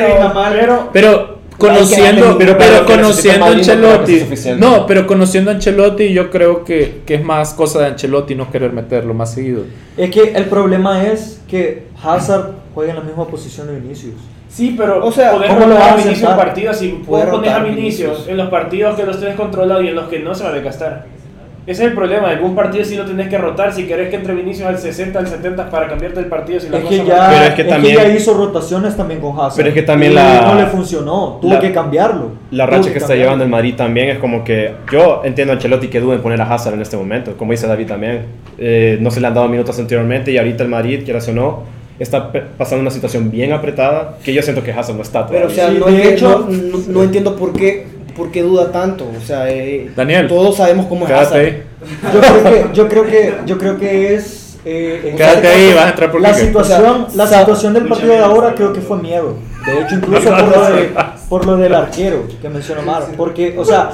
pero- 0.92 1.37
Pero, 1.58 1.72
Pero 1.72 1.74
conociendo, 1.74 2.38
pero. 2.38 2.56
Pero 2.58 2.86
conociendo 2.86 3.44
a 3.46 3.48
Ancelotti, 3.48 4.22
no, 4.58 4.86
pero 4.86 5.06
conociendo 5.06 5.50
a 5.50 5.54
Ancelotti, 5.54 6.12
yo 6.12 6.30
creo 6.30 6.64
que, 6.64 7.00
que 7.04 7.14
es 7.16 7.24
más 7.24 7.52
cosa 7.54 7.80
de 7.80 7.86
Ancelotti 7.86 8.34
no 8.34 8.50
querer 8.50 8.72
meterlo 8.72 9.12
más 9.12 9.34
seguido. 9.34 9.62
Es 9.96 10.10
que 10.10 10.32
el 10.34 10.44
problema 10.44 11.04
es 11.06 11.40
que 11.48 11.84
Hazard 12.02 12.52
juega 12.74 12.92
en 12.92 12.98
la 12.98 13.04
misma 13.04 13.26
posición 13.26 13.66
de 13.66 13.80
Vinicius. 13.80 14.14
Sí, 14.48 14.74
pero 14.78 15.04
O 15.04 15.12
sea, 15.12 15.32
poder 15.32 15.48
¿cómo 15.48 15.60
lo 15.60 15.66
rotar 15.66 15.82
a 15.82 15.92
vas 15.92 15.92
a 15.92 16.04
Vinicius 16.04 16.30
en 16.30 16.36
partidos, 16.36 16.76
si 16.76 16.88
Puede 16.88 17.24
vos 17.24 17.34
pones 17.34 17.50
a 17.50 17.58
Vinicius 17.58 18.08
Vinicius. 18.08 18.28
en 18.28 18.36
los 18.36 18.48
partidos 18.48 18.96
que 18.96 19.04
los 19.04 19.20
tenés 19.20 19.36
controlados 19.36 19.84
y 19.84 19.88
en 19.88 19.94
los 19.94 20.08
que 20.08 20.20
no 20.20 20.34
se 20.34 20.44
va 20.44 20.50
a 20.50 20.52
desgastar. 20.52 21.06
Ese 21.68 21.82
es 21.84 21.88
el 21.90 21.94
problema, 21.94 22.30
algún 22.30 22.54
partido 22.54 22.82
sí 22.82 22.96
lo 22.96 23.04
tenés 23.04 23.28
que 23.28 23.36
rotar 23.36 23.74
si 23.74 23.86
querés 23.86 24.08
que 24.08 24.16
entre 24.16 24.32
Vinicius 24.32 24.66
al 24.66 24.78
60, 24.78 25.18
al 25.18 25.26
70 25.26 25.68
para 25.68 25.86
cambiarte 25.86 26.18
el 26.18 26.24
partido 26.24 26.58
si 26.58 26.70
la 26.70 26.78
Es 26.78 26.84
cosa 26.84 26.96
que, 26.96 27.04
ya, 27.06 27.28
Pero 27.28 27.44
es 27.44 27.54
que 27.54 27.62
es 27.62 27.68
también- 27.68 27.96
que 27.98 28.02
ya 28.04 28.08
hizo 28.16 28.32
rotaciones 28.32 28.96
también 28.96 29.20
con 29.20 29.32
Hazard. 29.38 29.56
Pero 29.56 29.68
es 29.68 29.74
que 29.74 29.82
también 29.82 30.12
Y 30.12 30.14
la- 30.14 30.46
no 30.46 30.54
le 30.54 30.64
funcionó, 30.64 31.38
tuvo 31.42 31.52
la- 31.52 31.60
que 31.60 31.70
cambiarlo. 31.70 32.30
La 32.52 32.64
racha 32.64 32.84
que 32.84 32.96
está 32.96 33.00
cambiarlo. 33.00 33.22
llevando 33.22 33.44
el 33.44 33.50
Madrid 33.50 33.74
también 33.76 34.08
es 34.08 34.18
como 34.18 34.42
que 34.44 34.72
yo 34.90 35.20
entiendo 35.24 35.52
a 35.52 35.56
Ancelotti 35.56 35.88
que 35.88 36.00
duda 36.00 36.14
en 36.14 36.22
poner 36.22 36.40
a 36.40 36.50
Hazard 36.50 36.72
en 36.72 36.80
este 36.80 36.96
momento, 36.96 37.36
como 37.36 37.52
dice 37.52 37.66
David 37.66 37.86
también. 37.86 38.22
Eh, 38.56 38.96
no 39.02 39.10
se 39.10 39.20
le 39.20 39.26
han 39.26 39.34
dado 39.34 39.46
minutos 39.48 39.78
anteriormente 39.78 40.32
y 40.32 40.38
ahorita 40.38 40.62
el 40.64 40.70
Madrid, 40.70 41.02
quieras 41.04 41.28
o 41.28 41.32
no, 41.34 41.64
está 41.98 42.32
pasando 42.56 42.80
una 42.80 42.90
situación 42.90 43.30
bien 43.30 43.52
apretada 43.52 44.16
que 44.24 44.32
yo 44.32 44.40
siento 44.40 44.62
que 44.62 44.70
Hazard 44.72 44.96
no 44.96 45.02
está 45.02 45.26
Pero, 45.26 45.48
o 45.48 45.50
todavía. 45.50 45.64
sea, 45.64 45.70
Sí, 45.74 45.78
no, 45.80 45.86
de 45.86 46.14
hecho- 46.14 46.46
no, 46.48 46.56
no- 46.78 46.84
no 46.88 47.02
entiendo 47.02 47.36
por 47.36 47.52
qué, 47.52 47.87
por 48.18 48.30
qué 48.30 48.42
duda 48.42 48.70
tanto. 48.70 49.06
O 49.16 49.24
sea, 49.24 49.48
eh, 49.48 49.90
Daniel, 49.96 50.28
todos 50.28 50.56
sabemos 50.56 50.84
cómo 50.86 51.06
es 51.06 51.10
Quédate 51.12 51.24
Hazard. 51.26 51.40
ahí. 51.40 51.62
Yo 52.12 52.20
creo 52.20 52.42
que, 52.44 52.66
yo 52.74 52.88
creo 52.88 53.06
que, 53.06 53.34
yo 53.46 53.58
creo 53.58 53.78
que 53.78 54.14
es. 54.14 54.58
eh, 54.66 55.14
Quédate 55.16 55.34
este 55.36 55.48
ahí, 55.48 55.72
vas 55.72 55.86
a 55.86 55.88
entrar 55.90 56.10
por 56.10 56.20
La 56.20 56.34
situación, 56.34 57.06
O 57.06 57.10
sea, 57.10 57.16
la 57.16 57.26
situación 57.40 57.72
del 57.72 57.86
partido 57.88 58.12
de 58.12 58.18
ahora 58.18 58.54
creo 58.54 58.72
que 58.74 58.80
fue 58.82 58.98
miedo. 58.98 59.36
De 59.64 59.80
hecho, 59.82 59.94
incluso 59.94 60.28
por 60.30 60.48
lo, 60.48 60.70
de- 60.76 60.90
por 61.28 61.46
lo 61.46 61.56
del 61.56 61.74
arquero 61.74 62.26
que 62.42 62.48
mencionó 62.50 62.82
Mar. 62.82 63.04
Porque, 63.16 63.54
o 63.58 63.64
sea, 63.64 63.90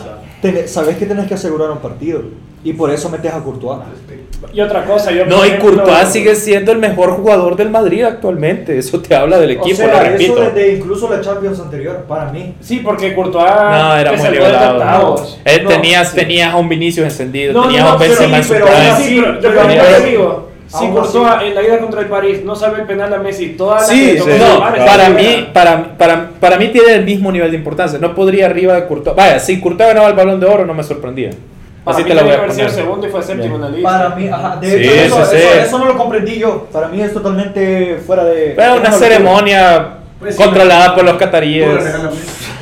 ten- 0.52 0.68
sabes 0.68 0.96
que 0.98 1.06
tenés 1.06 1.26
que 1.26 1.34
asegurar 1.34 1.70
un 1.70 1.78
partido. 1.78 2.20
Y 2.62 2.72
por 2.72 2.90
eso 2.90 3.10
metes 3.10 3.32
a 3.32 3.40
Courtois. 3.40 3.80
Y 4.52 4.60
otra 4.60 4.84
cosa, 4.84 5.10
yo 5.10 5.26
No, 5.26 5.44
y 5.44 5.50
Courtois 5.58 6.08
sigue 6.08 6.34
siendo 6.34 6.72
el 6.72 6.78
mejor 6.78 7.10
jugador 7.12 7.56
del 7.56 7.68
Madrid 7.70 8.04
actualmente. 8.04 8.78
Eso 8.78 9.00
te 9.00 9.14
habla 9.14 9.38
del 9.38 9.50
equipo, 9.52 9.74
o 9.74 9.74
sea, 9.76 9.86
lo 9.88 9.92
eso 9.92 10.08
repito. 10.12 10.34
desde 10.40 10.72
incluso 10.76 11.10
la 11.10 11.20
Champions 11.20 11.60
anterior, 11.60 12.04
para 12.08 12.30
mí. 12.32 12.54
Sí, 12.60 12.80
porque 12.82 13.14
Courtois 13.14 13.44
No, 13.46 13.96
era 13.96 14.12
muy 14.12 14.38
octavos. 14.38 15.38
Él 15.44 15.64
No, 15.64 15.68
tenías, 15.68 16.10
sí. 16.10 16.16
tenías 16.16 16.54
a 16.54 16.56
un 16.56 16.68
Vinicius 16.68 17.04
encendido, 17.04 17.52
No, 17.52 17.60
no, 17.62 17.66
tenías 17.66 17.84
no, 17.84 17.90
a 17.90 17.92
un 17.94 17.98
pero 17.98 18.10
Benzema 18.12 18.36
en 18.38 18.42
sí, 18.44 18.48
su 18.48 18.54
pero 18.54 18.66
yo 18.66 19.40
pero 19.42 19.60
aún 19.60 19.68
te 20.02 20.10
digo, 20.10 20.48
si 20.68 20.88
Courtois 20.88 21.28
así. 21.30 21.46
en 21.46 21.54
la 21.54 21.62
ida 21.62 21.78
contra 21.78 22.00
el 22.00 22.06
París 22.06 22.44
no 22.44 22.54
salve 22.56 22.80
el 22.82 22.86
penal 22.86 23.12
a 23.14 23.18
Messi, 23.18 23.50
toda 23.50 23.76
la 23.80 23.86
Sí, 23.86 24.12
que 24.12 24.18
tocó 24.18 24.30
no, 24.30 24.60
para 24.86 25.08
mí, 25.10 25.48
para, 25.52 25.96
para, 25.98 26.30
para 26.40 26.58
mí 26.58 26.68
tiene 26.68 26.94
el 26.94 27.04
mismo 27.04 27.30
nivel 27.32 27.50
de 27.50 27.56
importancia. 27.56 27.98
No 27.98 28.14
podría 28.14 28.46
arriba 28.46 28.74
de 28.74 28.86
Courtois. 28.86 29.14
Vaya, 29.16 29.38
si 29.38 29.60
Courtois 29.60 29.88
ganaba 29.88 30.08
el 30.08 30.14
balón 30.14 30.40
de 30.40 30.46
oro, 30.46 30.64
no 30.66 30.74
me 30.74 30.82
sorprendía. 30.82 31.30
Para 31.84 31.96
Así 31.98 32.04
mí 32.04 32.08
te 32.08 32.14
la 32.14 32.22
voy 32.22 32.30
a 32.30 32.34
que 32.36 32.40
haber 32.40 32.52
sido 32.52 32.66
poner. 32.68 32.82
segundo 32.82 33.06
y 33.06 33.10
fue 33.10 33.22
séptimo 33.22 33.54
en 33.56 33.60
la 33.60 33.68
lista. 33.68 33.88
Para 33.90 34.08
mí, 34.16 34.26
ajá, 34.28 34.56
de 34.56 34.70
Sí, 34.70 34.84
hecho, 34.88 34.94
eso, 35.04 35.24
sí, 35.26 35.36
sí. 35.36 35.42
eso- 35.42 35.60
eso 35.66 35.78
no 35.78 35.84
lo 35.84 35.98
comprendí 35.98 36.38
yo. 36.38 36.66
Para 36.72 36.88
mí 36.88 37.00
es 37.02 37.12
totalmente 37.12 37.98
fuera 38.06 38.24
de. 38.24 38.52
Era 38.54 38.74
una 38.74 38.90
ceremonia 38.90 39.88
Pues 40.18 40.34
sí, 40.34 40.42
controlada 40.42 40.94
por 40.94 41.04
los 41.04 41.14
cataríes. 41.16 41.68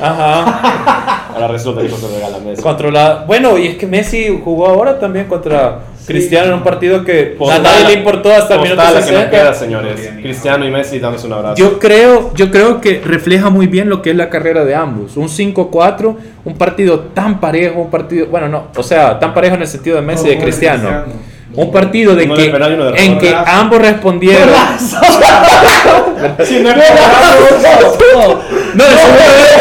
Ajá. 0.01 1.29
Ahora 1.33 1.47
resulta 1.47 1.81
que 1.81 1.89
se 1.89 2.07
regala 2.07 2.37
a 2.37 2.39
Messi. 2.39 2.61
Controlada. 2.61 3.23
Bueno, 3.25 3.57
y 3.57 3.67
es 3.67 3.75
que 3.77 3.87
Messi 3.87 4.39
jugó 4.43 4.67
ahora 4.67 4.99
también 4.99 5.25
contra 5.25 5.79
Cristiano 6.05 6.47
en 6.49 6.53
un 6.53 6.61
partido 6.63 7.03
que 7.03 7.33
a 7.35 7.39
Postal- 7.39 7.63
nadie 7.63 7.85
le 7.87 7.93
importó 7.93 8.31
hasta 8.31 8.53
el 8.55 8.61
minuto 8.61 8.83
la 8.83 8.89
que 8.89 8.95
nos 8.97 9.05
60. 9.05 9.29
queda, 9.31 9.53
señores. 9.55 10.09
Cristiano 10.21 10.63
y 10.67 10.69
Messi, 10.71 10.99
damos 10.99 11.23
un 11.23 11.33
abrazo. 11.33 11.55
Yo 11.55 11.79
creo, 11.79 12.31
yo 12.35 12.51
creo 12.51 12.79
que 12.79 13.01
refleja 13.03 13.49
muy 13.49 13.65
bien 13.65 13.89
lo 13.89 14.01
que 14.03 14.11
es 14.11 14.15
la 14.15 14.29
carrera 14.29 14.63
de 14.63 14.75
ambos. 14.75 15.17
Un 15.17 15.27
5-4, 15.27 16.15
un 16.45 16.55
partido 16.55 16.99
tan 16.99 17.39
parejo, 17.39 17.79
un 17.81 17.89
partido, 17.89 18.27
bueno, 18.27 18.47
no, 18.47 18.67
o 18.75 18.83
sea, 18.83 19.17
tan 19.19 19.33
parejo 19.33 19.55
en 19.55 19.61
el 19.61 19.67
sentido 19.67 19.95
de 19.95 20.01
Messi 20.03 20.27
y 20.27 20.29
de 20.31 20.35
No, 20.35 20.43
Cristiano. 20.43 20.83
Cristiano. 21.03 21.33
Un 21.55 21.71
partido 21.71 22.15
de 22.15 22.25
de 22.27 22.33
que, 22.33 22.49
penal 22.49 22.73
uno 22.73 22.91
de 22.91 23.05
en 23.05 23.17
que 23.19 23.35
ambos 23.45 23.79
respondieron. 23.79 24.49
Si 26.45 26.59
no 26.59 26.69
es 26.69 26.75
por 26.75 26.83
No, 28.75 28.83
eso 28.83 29.07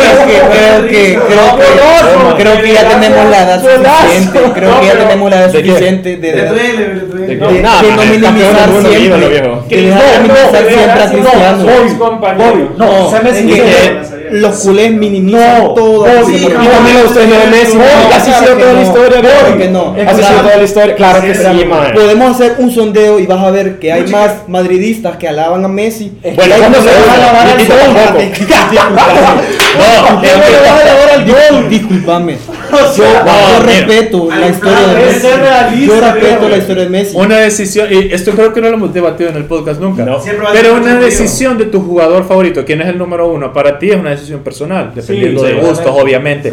Creo 0.02 0.26
que, 0.26 0.36
creo 0.40 0.86
que, 0.86 1.18
creo 1.28 1.56
que, 1.58 2.42
creo 2.42 2.62
que 2.62 2.72
ya 2.72 2.88
tenemos 2.88 3.30
la 3.30 3.42
edad 3.42 3.62
suficiente. 3.62 4.40
Creo 4.54 4.80
que 4.80 4.86
ya 4.86 4.98
tenemos 4.98 5.30
la 5.30 5.36
edad 5.40 5.52
suficiente 5.52 6.16
de, 6.16 6.32
de, 6.32 7.36
No, 7.36 7.50
no 7.50 8.02
minimizar 8.04 8.68
siempre. 8.70 9.00
ídolo, 9.00 9.28
viejo. 9.28 9.64
De 9.68 9.76
dejar 9.82 10.02
de 10.02 10.18
minimizar 10.18 10.66
siempre 10.66 11.02
a 11.02 11.10
Cristiano. 11.10 11.64
Bobby, 11.64 11.94
compañero. 11.98 12.70
No, 12.76 13.10
los 14.32 14.56
culés 14.60 14.92
minimizan 14.92 15.62
No, 15.64 15.70
todo. 15.74 16.04
Así 16.06 16.36
y 16.36 16.42
como- 16.48 16.68
también 16.68 16.96
a 16.98 17.04
ustedes 17.04 17.28
no 17.28 17.50
Messi, 17.50 17.76
No, 17.76 17.84
así 18.14 18.30
ha 18.30 18.38
sido 18.40 18.54
toda 18.56 18.66
la 18.72 18.72
no. 18.72 18.82
historia, 18.82 19.70
no. 19.70 19.94
Así 20.06 20.22
ha 20.22 20.28
sido 20.28 20.40
toda 20.40 20.56
la 20.56 20.62
historia, 20.64 20.94
claro 20.96 21.22
que 21.22 21.34
sí, 21.34 21.64
man. 21.64 21.92
Podemos 21.94 22.34
hacer 22.34 22.54
un 22.58 22.70
sondeo 22.70 23.18
y 23.18 23.26
vas 23.26 23.44
a 23.44 23.50
ver 23.50 23.78
que 23.78 23.92
hay 23.92 24.06
más 24.08 24.48
madridistas 24.48 25.16
que 25.16 25.28
alaban 25.28 25.64
a 25.64 25.68
Messi. 25.68 26.12
Bueno, 26.22 26.54
¿cuándo 26.58 26.78
se 26.82 26.86
van 26.88 27.08
a 27.10 27.14
alabar 27.14 27.46
al 27.48 27.58
gol? 27.66 27.76
No, 29.78 30.20
¿qué 30.22 30.28
me 30.28 30.34
vas 30.60 30.70
a 30.70 30.82
alabar 30.82 31.10
al 31.14 31.24
gol? 31.26 31.68
Disculpame. 31.70 32.36
Yo, 32.72 32.78
No, 32.78 32.94
yo 32.96 33.60
mira. 33.60 33.66
respeto 33.66 34.28
la 34.30 34.48
historia 34.48 34.78
de 34.88 35.04
Messi. 35.04 35.26
realista, 35.28 35.94
Yo 35.94 36.00
respeto 36.00 36.48
la 36.48 36.56
historia 36.56 36.82
de 36.84 36.88
Messi. 36.90 37.16
Una 37.16 37.36
decisión, 37.38 37.88
y 37.90 38.12
esto 38.12 38.32
creo 38.32 38.52
que 38.52 38.60
no 38.60 38.68
lo 38.70 38.74
hemos 38.76 38.94
debatido 38.94 39.30
en 39.30 39.36
el 39.36 39.44
podcast 39.44 39.80
nunca. 39.80 40.04
No. 40.04 40.18
Pero 40.52 40.74
una 40.76 40.96
decisión 40.98 41.58
de 41.58 41.66
tu 41.66 41.80
jugador 41.82 42.24
favorito, 42.24 42.64
quién 42.64 42.80
es 42.80 42.88
el 42.88 42.98
número 42.98 43.28
uno, 43.28 43.52
para 43.52 43.78
ti 43.78 43.90
es 43.90 43.96
una 43.96 44.10
decisión 44.10 44.40
personal, 44.40 44.92
dependiendo 44.94 45.40
Sí, 45.40 45.46
de 45.46 45.54
gustos, 45.54 45.86
obviamente. 45.86 46.02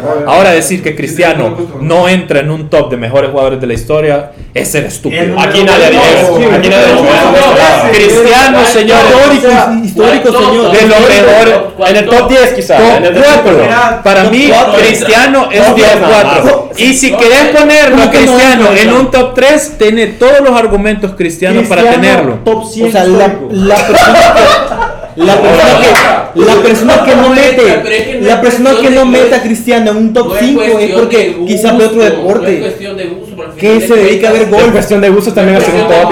Ahora 0.26 0.50
decir 0.52 0.82
que 0.82 0.94
Cristiano 0.94 1.56
no 1.80 2.08
entra 2.08 2.40
en 2.40 2.50
un 2.50 2.68
top 2.70 2.90
de 2.90 2.96
mejores 2.96 3.30
jugadores 3.30 3.60
de 3.60 3.66
la 3.66 3.74
historia 3.74 4.32
es 4.52 4.68
ser 4.68 4.84
estúpido. 4.84 5.38
Aquí 5.38 5.62
nadie 5.62 5.86
ha 5.86 5.90
dicho 5.90 6.02
eso. 6.02 6.36
Sí, 6.36 6.44
Aquí 6.44 6.68
nadie 6.68 6.84
ha 6.84 6.88
dicho 6.88 7.04
no, 7.04 7.10
eso. 7.10 7.92
Cristiano, 7.92 8.64
señores. 8.64 9.04
Histórico, 9.34 9.84
histórico, 9.84 10.32
señor. 10.32 10.72
De 10.72 10.82
lo 10.82 10.96
mejor. 10.98 11.88
En 11.88 11.96
el 11.96 12.06
top 12.06 12.28
10 12.28 12.52
quizá. 12.54 12.96
en 12.96 13.04
el 13.04 13.14
Top 13.14 13.24
top 13.24 13.42
4. 13.44 13.62
Mira, 13.62 14.02
Para 14.02 14.24
mí. 14.24 14.50
Cristiano 14.78 15.48
es 15.52 15.58
Top 15.58 15.66
top 15.68 15.76
diez 15.76 16.00
nada 16.00 16.22
4. 16.42 16.68
más. 16.68 16.80
Y 16.80 16.94
si 16.94 17.12
querés 17.12 17.56
ponerlo 17.56 17.96
a 17.96 18.06
¿Cómo 18.06 18.10
que 18.10 18.18
no 18.26 18.36
Cristiano 18.36 18.68
en 18.76 18.92
un 18.92 19.10
top 19.10 19.34
3, 19.34 19.78
tiene 19.78 20.06
todos 20.08 20.40
los 20.40 20.58
argumentos 20.58 21.12
cristianos 21.16 21.66
para 21.68 21.90
tenerlo. 21.90 22.40
Top 22.44 22.64
100 22.68 22.88
O 22.88 22.92
sea, 22.92 23.04
la, 23.04 23.86
persona 23.86 24.99
la 25.16 25.40
persona 25.40 25.80
que 25.80 26.40
la 26.40 26.54
persona 26.62 27.04
que 27.04 27.16
no 27.16 27.28
mete 27.30 28.20
la 28.22 28.40
persona 28.40 28.70
que 28.80 28.90
no 28.90 29.04
mete 29.06 29.34
a 29.34 29.42
Cristiano 29.42 29.90
en 29.90 29.96
un 29.96 30.12
top 30.12 30.32
5 30.38 30.62
es 30.78 30.90
porque 30.92 31.36
quizás 31.46 31.76
ve 31.76 31.84
otro 31.86 32.02
deporte. 32.02 32.60
cuestión 32.60 32.96
de 32.96 33.06
gusto, 33.06 33.34
pero 33.36 33.48
al 33.50 33.56
que 33.56 33.80
se 33.80 33.94
de 33.94 34.04
dedica 34.04 34.28
a 34.28 34.32
ver 34.32 34.42
cuentas- 34.48 34.66
Es 34.66 34.72
cuestión 34.72 35.00
de 35.00 35.08
gustos 35.10 35.34
también 35.34 35.56
hacer 35.58 35.74
un 35.74 35.88
top. 35.88 36.10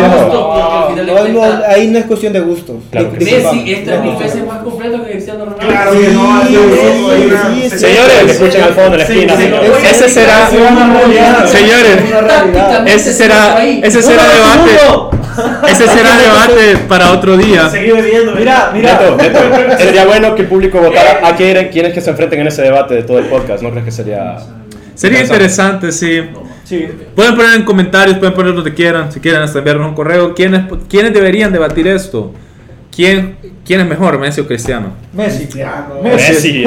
No, 0.98 1.28
no, 1.28 1.42
ahí 1.68 1.86
no 1.88 1.98
es 1.98 2.04
cuestión 2.06 2.32
de 2.32 2.40
gustos. 2.40 2.76
Messi 2.92 3.72
es 3.72 3.84
tres 3.84 4.18
veces 4.18 4.46
más 4.46 4.58
completo 4.62 5.04
que 5.04 5.12
Cristiano 5.12 5.44
Ronaldo. 5.44 5.66
Claro 5.68 5.92
que 5.92 6.08
no, 6.08 6.42
Señores, 7.78 8.30
escuchen 8.30 8.62
al 8.62 8.72
fondo 8.74 8.90
de 8.92 8.96
la 8.98 9.02
esquina. 9.04 9.34
Ese 9.90 10.08
será, 10.08 10.48
señores, 10.48 11.98
ese 12.86 13.12
se 13.12 13.12
será, 13.12 13.64
ese 13.64 14.02
será 14.02 14.22
debate, 14.24 15.17
ese 15.68 15.86
será 15.86 16.16
debate 16.18 16.76
para 16.88 17.12
otro 17.12 17.36
día. 17.36 17.68
Seguí 17.68 17.90
bebiendo. 17.92 18.34
Mira, 18.34 18.70
mira. 18.72 18.98
Neto, 18.98 19.16
Neto, 19.16 19.78
sería 19.78 20.06
bueno 20.06 20.34
que 20.34 20.42
el 20.42 20.48
público 20.48 20.78
votara 20.80 21.26
a 21.26 21.36
quién, 21.36 21.68
quiénes 21.68 21.92
que 21.92 22.00
se 22.00 22.10
enfrenten 22.10 22.40
en 22.40 22.46
ese 22.48 22.62
debate 22.62 22.94
de 22.94 23.02
todo 23.02 23.18
el 23.18 23.26
podcast. 23.26 23.62
¿No 23.62 23.70
crees 23.70 23.84
que 23.84 23.92
sería.? 23.92 24.36
Sería 24.94 25.20
interesante, 25.20 25.92
sí. 25.92 26.22
Sí. 26.64 26.86
Pueden 27.14 27.34
poner 27.34 27.54
en 27.54 27.64
comentarios, 27.64 28.18
pueden 28.18 28.34
poner 28.34 28.54
lo 28.54 28.62
que 28.62 28.74
quieran, 28.74 29.10
si 29.10 29.20
quieren 29.20 29.40
hasta 29.40 29.58
enviarnos 29.58 29.88
un 29.88 29.94
correo. 29.94 30.34
¿Quiénes, 30.34 30.62
quiénes 30.88 31.14
deberían 31.14 31.52
debatir 31.52 31.86
esto? 31.86 32.34
¿Quién, 32.94 33.36
¿Quién 33.64 33.80
es 33.80 33.86
mejor, 33.86 34.18
Messi 34.18 34.40
o 34.40 34.46
Cristiano? 34.46 34.92
Messi. 35.12 35.44
Cristiano. 35.44 36.02
Messi. 36.02 36.66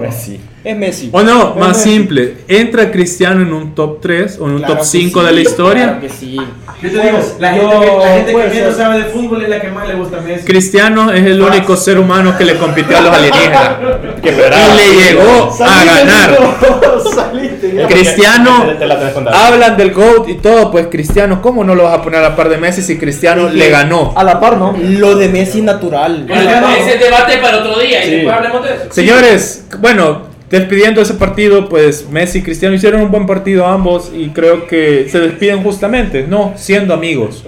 Messi. 0.00 0.40
Es 0.66 0.76
Messi. 0.76 1.10
O 1.12 1.22
no, 1.22 1.54
más 1.54 1.76
Messi. 1.76 1.90
simple, 1.90 2.34
¿entra 2.48 2.90
Cristiano 2.90 3.40
en 3.40 3.52
un 3.52 3.72
top 3.72 4.00
3 4.00 4.38
o 4.40 4.46
en 4.46 4.50
un 4.54 4.58
Claro 4.58 4.74
top 4.74 4.82
que 4.82 4.88
5 4.88 5.20
sí, 5.20 5.26
de 5.26 5.32
la 5.32 5.40
historia? 5.40 5.82
Claro 5.84 6.00
que 6.00 6.08
sí. 6.08 6.36
Yo 6.82 6.90
te 6.90 7.00
digo, 7.02 7.18
la 7.38 7.52
gente 7.52 7.76
que, 7.78 7.86
la 7.86 8.08
gente 8.16 8.32
que 8.32 8.60
menos 8.60 8.76
sabe 8.76 8.98
de 8.98 9.04
fútbol 9.04 9.42
es 9.44 9.48
la 9.48 9.60
que 9.60 9.68
más 9.68 9.86
le 9.86 9.94
gusta 9.94 10.18
a 10.18 10.20
Messi. 10.22 10.44
Cristiano 10.44 11.12
es 11.12 11.24
el 11.24 11.40
único 11.40 11.76
ser 11.76 12.00
humano 12.00 12.36
que 12.36 12.44
le 12.44 12.56
compitió 12.56 12.98
a 12.98 13.00
los 13.00 13.14
alienígenas. 13.14 13.70
Verá. 14.24 14.56
Y 14.58 14.76
le 14.76 15.04
llegó 15.04 15.56
a 15.64 15.84
ganar. 15.84 16.36
Saliste. 17.14 17.86
Cristiano, 17.88 18.66
Te 18.76 19.36
hablan 19.36 19.76
del 19.76 19.92
GOAT 19.92 20.28
y 20.30 20.34
todo, 20.34 20.72
pues 20.72 20.88
Cristiano, 20.88 21.40
¿cómo 21.40 21.62
no 21.62 21.76
lo 21.76 21.84
vas 21.84 21.94
a 21.94 22.02
poner 22.02 22.18
a 22.18 22.30
la 22.30 22.34
par 22.36 22.48
de 22.48 22.58
Messi 22.58 22.82
si 22.82 22.98
Cristiano 22.98 23.48
le 23.48 23.70
ganó? 23.70 24.12
A 24.16 24.24
la 24.24 24.40
par, 24.40 24.56
¿no? 24.56 24.74
Lo 24.76 25.14
de 25.14 25.28
Messi 25.28 25.62
natural. 25.62 26.24
Bueno, 26.26 26.68
ese 26.76 26.94
es 26.94 27.00
debate 27.00 27.38
para 27.38 27.58
otro 27.58 27.78
día 27.78 28.04
y 28.04 28.08
Sí. 28.08 28.14
después 28.16 28.34
hablemos 28.36 28.64
de 28.64 28.74
eso. 28.74 28.84
Señores, 28.90 29.64
bueno, 29.78 30.34
despidiendo 30.50 31.00
ese 31.00 31.14
partido, 31.14 31.68
pues 31.68 32.08
Messi 32.10 32.38
y 32.38 32.42
Cristiano 32.42 32.74
hicieron 32.74 33.02
un 33.02 33.10
buen 33.10 33.26
partido 33.26 33.66
ambos 33.66 34.12
y 34.16 34.28
creo 34.28 34.66
que 34.66 35.08
se 35.08 35.20
despiden 35.20 35.62
justamente, 35.62 36.26
no 36.26 36.54
siendo 36.56 36.94
amigos. 36.94 37.44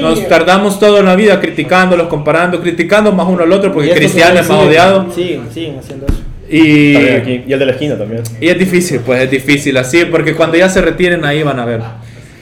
Nos 0.00 0.26
tardamos 0.28 0.78
toda 0.78 1.02
la 1.02 1.16
vida 1.16 1.40
criticándolos, 1.40 2.08
comparando, 2.08 2.60
criticando 2.60 3.12
más 3.12 3.26
uno 3.28 3.42
al 3.42 3.52
otro 3.52 3.72
porque 3.72 3.92
Cristiano 3.92 4.38
es 4.38 4.48
más 4.48 4.58
odiado 4.58 5.10
Siguen, 5.12 5.42
siguen 5.52 5.78
haciendo 5.78 6.06
eso. 6.06 6.18
y, 6.50 6.94
el 7.50 7.58
de 7.58 7.66
la 7.66 7.72
esquina 7.72 7.96
también. 7.96 8.22
y 8.40 8.48
es 8.48 8.58
difícil, 8.58 9.00
pues 9.00 9.22
es 9.22 9.30
difícil 9.30 9.76
así 9.76 10.04
porque 10.04 10.34
cuando 10.34 10.56
ya 10.56 10.68
se 10.68 10.80
retiren 10.80 11.24
ahí 11.24 11.42
van 11.42 11.58
a 11.58 11.64
ver. 11.64 11.80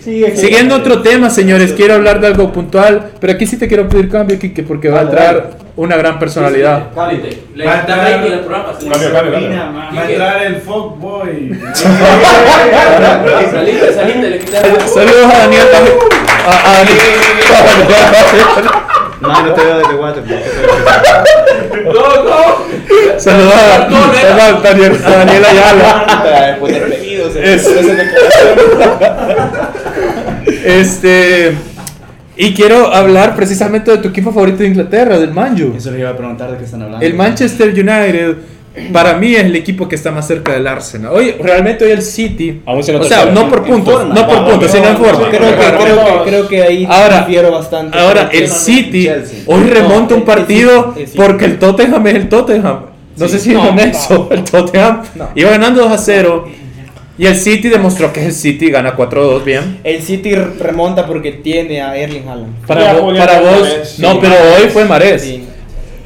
Sí, 0.00 0.24
Siguiendo 0.34 0.74
otro 0.74 1.00
tema, 1.00 1.30
señores, 1.30 1.74
quiero 1.74 1.94
hablar 1.94 2.20
de 2.20 2.26
algo 2.26 2.53
puntual, 2.53 3.12
pero 3.20 3.34
aquí 3.34 3.46
sí 3.46 3.57
te 3.57 3.68
quiero 3.68 3.88
pedir 3.88 4.09
cambio, 4.09 4.36
Kike, 4.36 4.64
porque 4.64 4.88
va 4.88 4.98
a 4.98 5.03
entrar 5.03 5.61
una 5.76 5.96
gran 5.96 6.18
personalidad. 6.18 6.90
Le 7.54 7.64
Va 7.66 7.72
a 7.72 7.80
entrar- 7.80 7.98
rating 7.98 8.32
el 8.32 8.40
programa. 8.40 8.72
sí. 8.78 8.88
Cambio, 8.88 9.12
cambio, 9.12 9.32
cambio. 9.32 9.50
Va 9.96 10.00
a 10.02 10.10
entrar 10.10 10.42
el 10.42 10.56
fuckboy. 10.56 11.60
Saliste, 13.52 13.92
saliste, 13.94 14.30
le 14.30 14.38
quitaron. 14.38 14.76
Saludos 14.88 15.32
a 15.34 15.38
Daniel. 15.38 15.66
A, 16.46 16.70
a 16.70 16.72
Daniel. 16.78 16.98
No, 19.22 19.28
no 19.40 19.52
te 19.54 19.60
veo 19.64 19.78
desde 19.78 19.94
WhatsApp. 19.94 20.24
No, 21.84 21.92
no. 22.24 23.20
Saludos 23.20 23.54
a, 23.54 23.62
Daniel, 24.64 24.98
a 25.04 25.10
Daniel 25.10 25.44
Ayala. 25.44 26.48
Después 26.48 26.72
despedidos. 26.74 27.36
Es- 27.36 27.66
Este. 30.64 31.54
Y 32.37 32.55
quiero 32.55 32.93
hablar 32.93 33.37
precisamente 33.37 33.91
de 33.91 33.99
tu 33.99 34.09
equipo 34.09 34.33
favorito 34.33 34.59
de 34.59 34.68
Inglaterra, 34.68 35.18
del 35.18 35.33
Manju. 35.33 35.74
Eso 35.76 35.91
les 35.91 36.01
iba 36.01 36.11
a 36.11 36.16
preguntar 36.16 36.51
de 36.51 36.59
qué 36.59 36.64
están 36.64 36.83
hablando. 36.83 37.05
El 37.05 37.14
Manchester 37.14 37.68
United, 37.68 38.37
para 38.91 39.18
mí, 39.18 39.35
es 39.35 39.45
el 39.45 39.55
equipo 39.55 39.87
que 39.87 39.97
está 39.97 40.11
más 40.11 40.26
cerca 40.26 40.53
del 40.55 40.66
Arsenal. 40.66 41.12
Hoy, 41.12 41.33
realmente, 41.39 41.85
hoy 41.85 41.91
el 41.91 42.01
City. 42.03 42.62
O 42.64 42.83
sea, 42.83 43.26
no 43.26 43.49
por 43.51 43.64
puntos, 43.64 44.07
no 44.09 44.26
por 44.26 44.51
puntos, 44.51 44.70
sino 44.70 44.89
en 44.89 44.97
forma. 44.97 45.28
Creo 45.28 45.41
que, 45.41 45.57
creo, 45.57 46.05
que, 46.05 46.30
creo 46.30 46.49
que 46.49 46.62
ahí 46.62 46.87
Ahora- 46.89 47.20
difiero 47.20 47.53
bastante. 47.53 47.99
Ahora, 47.99 48.30
el 48.33 48.49
City 48.49 49.05
Chelsea. 49.05 49.41
hoy 49.47 49.64
remonta 49.64 50.14
No, 50.14 50.20
un 50.20 50.24
partido 50.26 50.95
porque 51.14 51.45
el 51.45 51.59
Tottenham 51.59 52.07
es 52.07 52.14
el 52.14 52.28
Tottenham. 52.30 52.78
No 53.14 53.28
sé 53.28 53.39
si 53.39 53.51
es 53.51 53.57
No, 53.57 53.68
honesto. 53.68 54.28
El 54.30 54.43
Tottenham 54.43 55.03
iba 55.35 55.51
ganando 55.51 55.83
2 55.83 55.93
a 55.93 55.99
0 55.99 56.49
y 57.18 57.26
el 57.26 57.36
City 57.36 57.68
demostró 57.68 58.12
que 58.12 58.20
es 58.20 58.26
el 58.26 58.32
City 58.32 58.70
gana 58.70 58.96
4-2 58.96 59.44
bien. 59.44 59.78
El 59.84 60.02
City 60.02 60.34
remonta 60.34 61.06
porque 61.06 61.32
tiene 61.32 61.80
a 61.82 61.96
Erling 61.96 62.26
Haaland. 62.28 62.66
Para, 62.66 62.80
Ya, 62.82 62.96
vo- 62.96 63.02
Julián 63.02 63.26
para 63.26 63.40
vos, 63.40 63.98
no, 63.98 64.20
pero 64.20 64.34
hoy 64.56 64.68
fue 64.70 64.84
Marés. 64.84 65.22
Sí. 65.22 65.44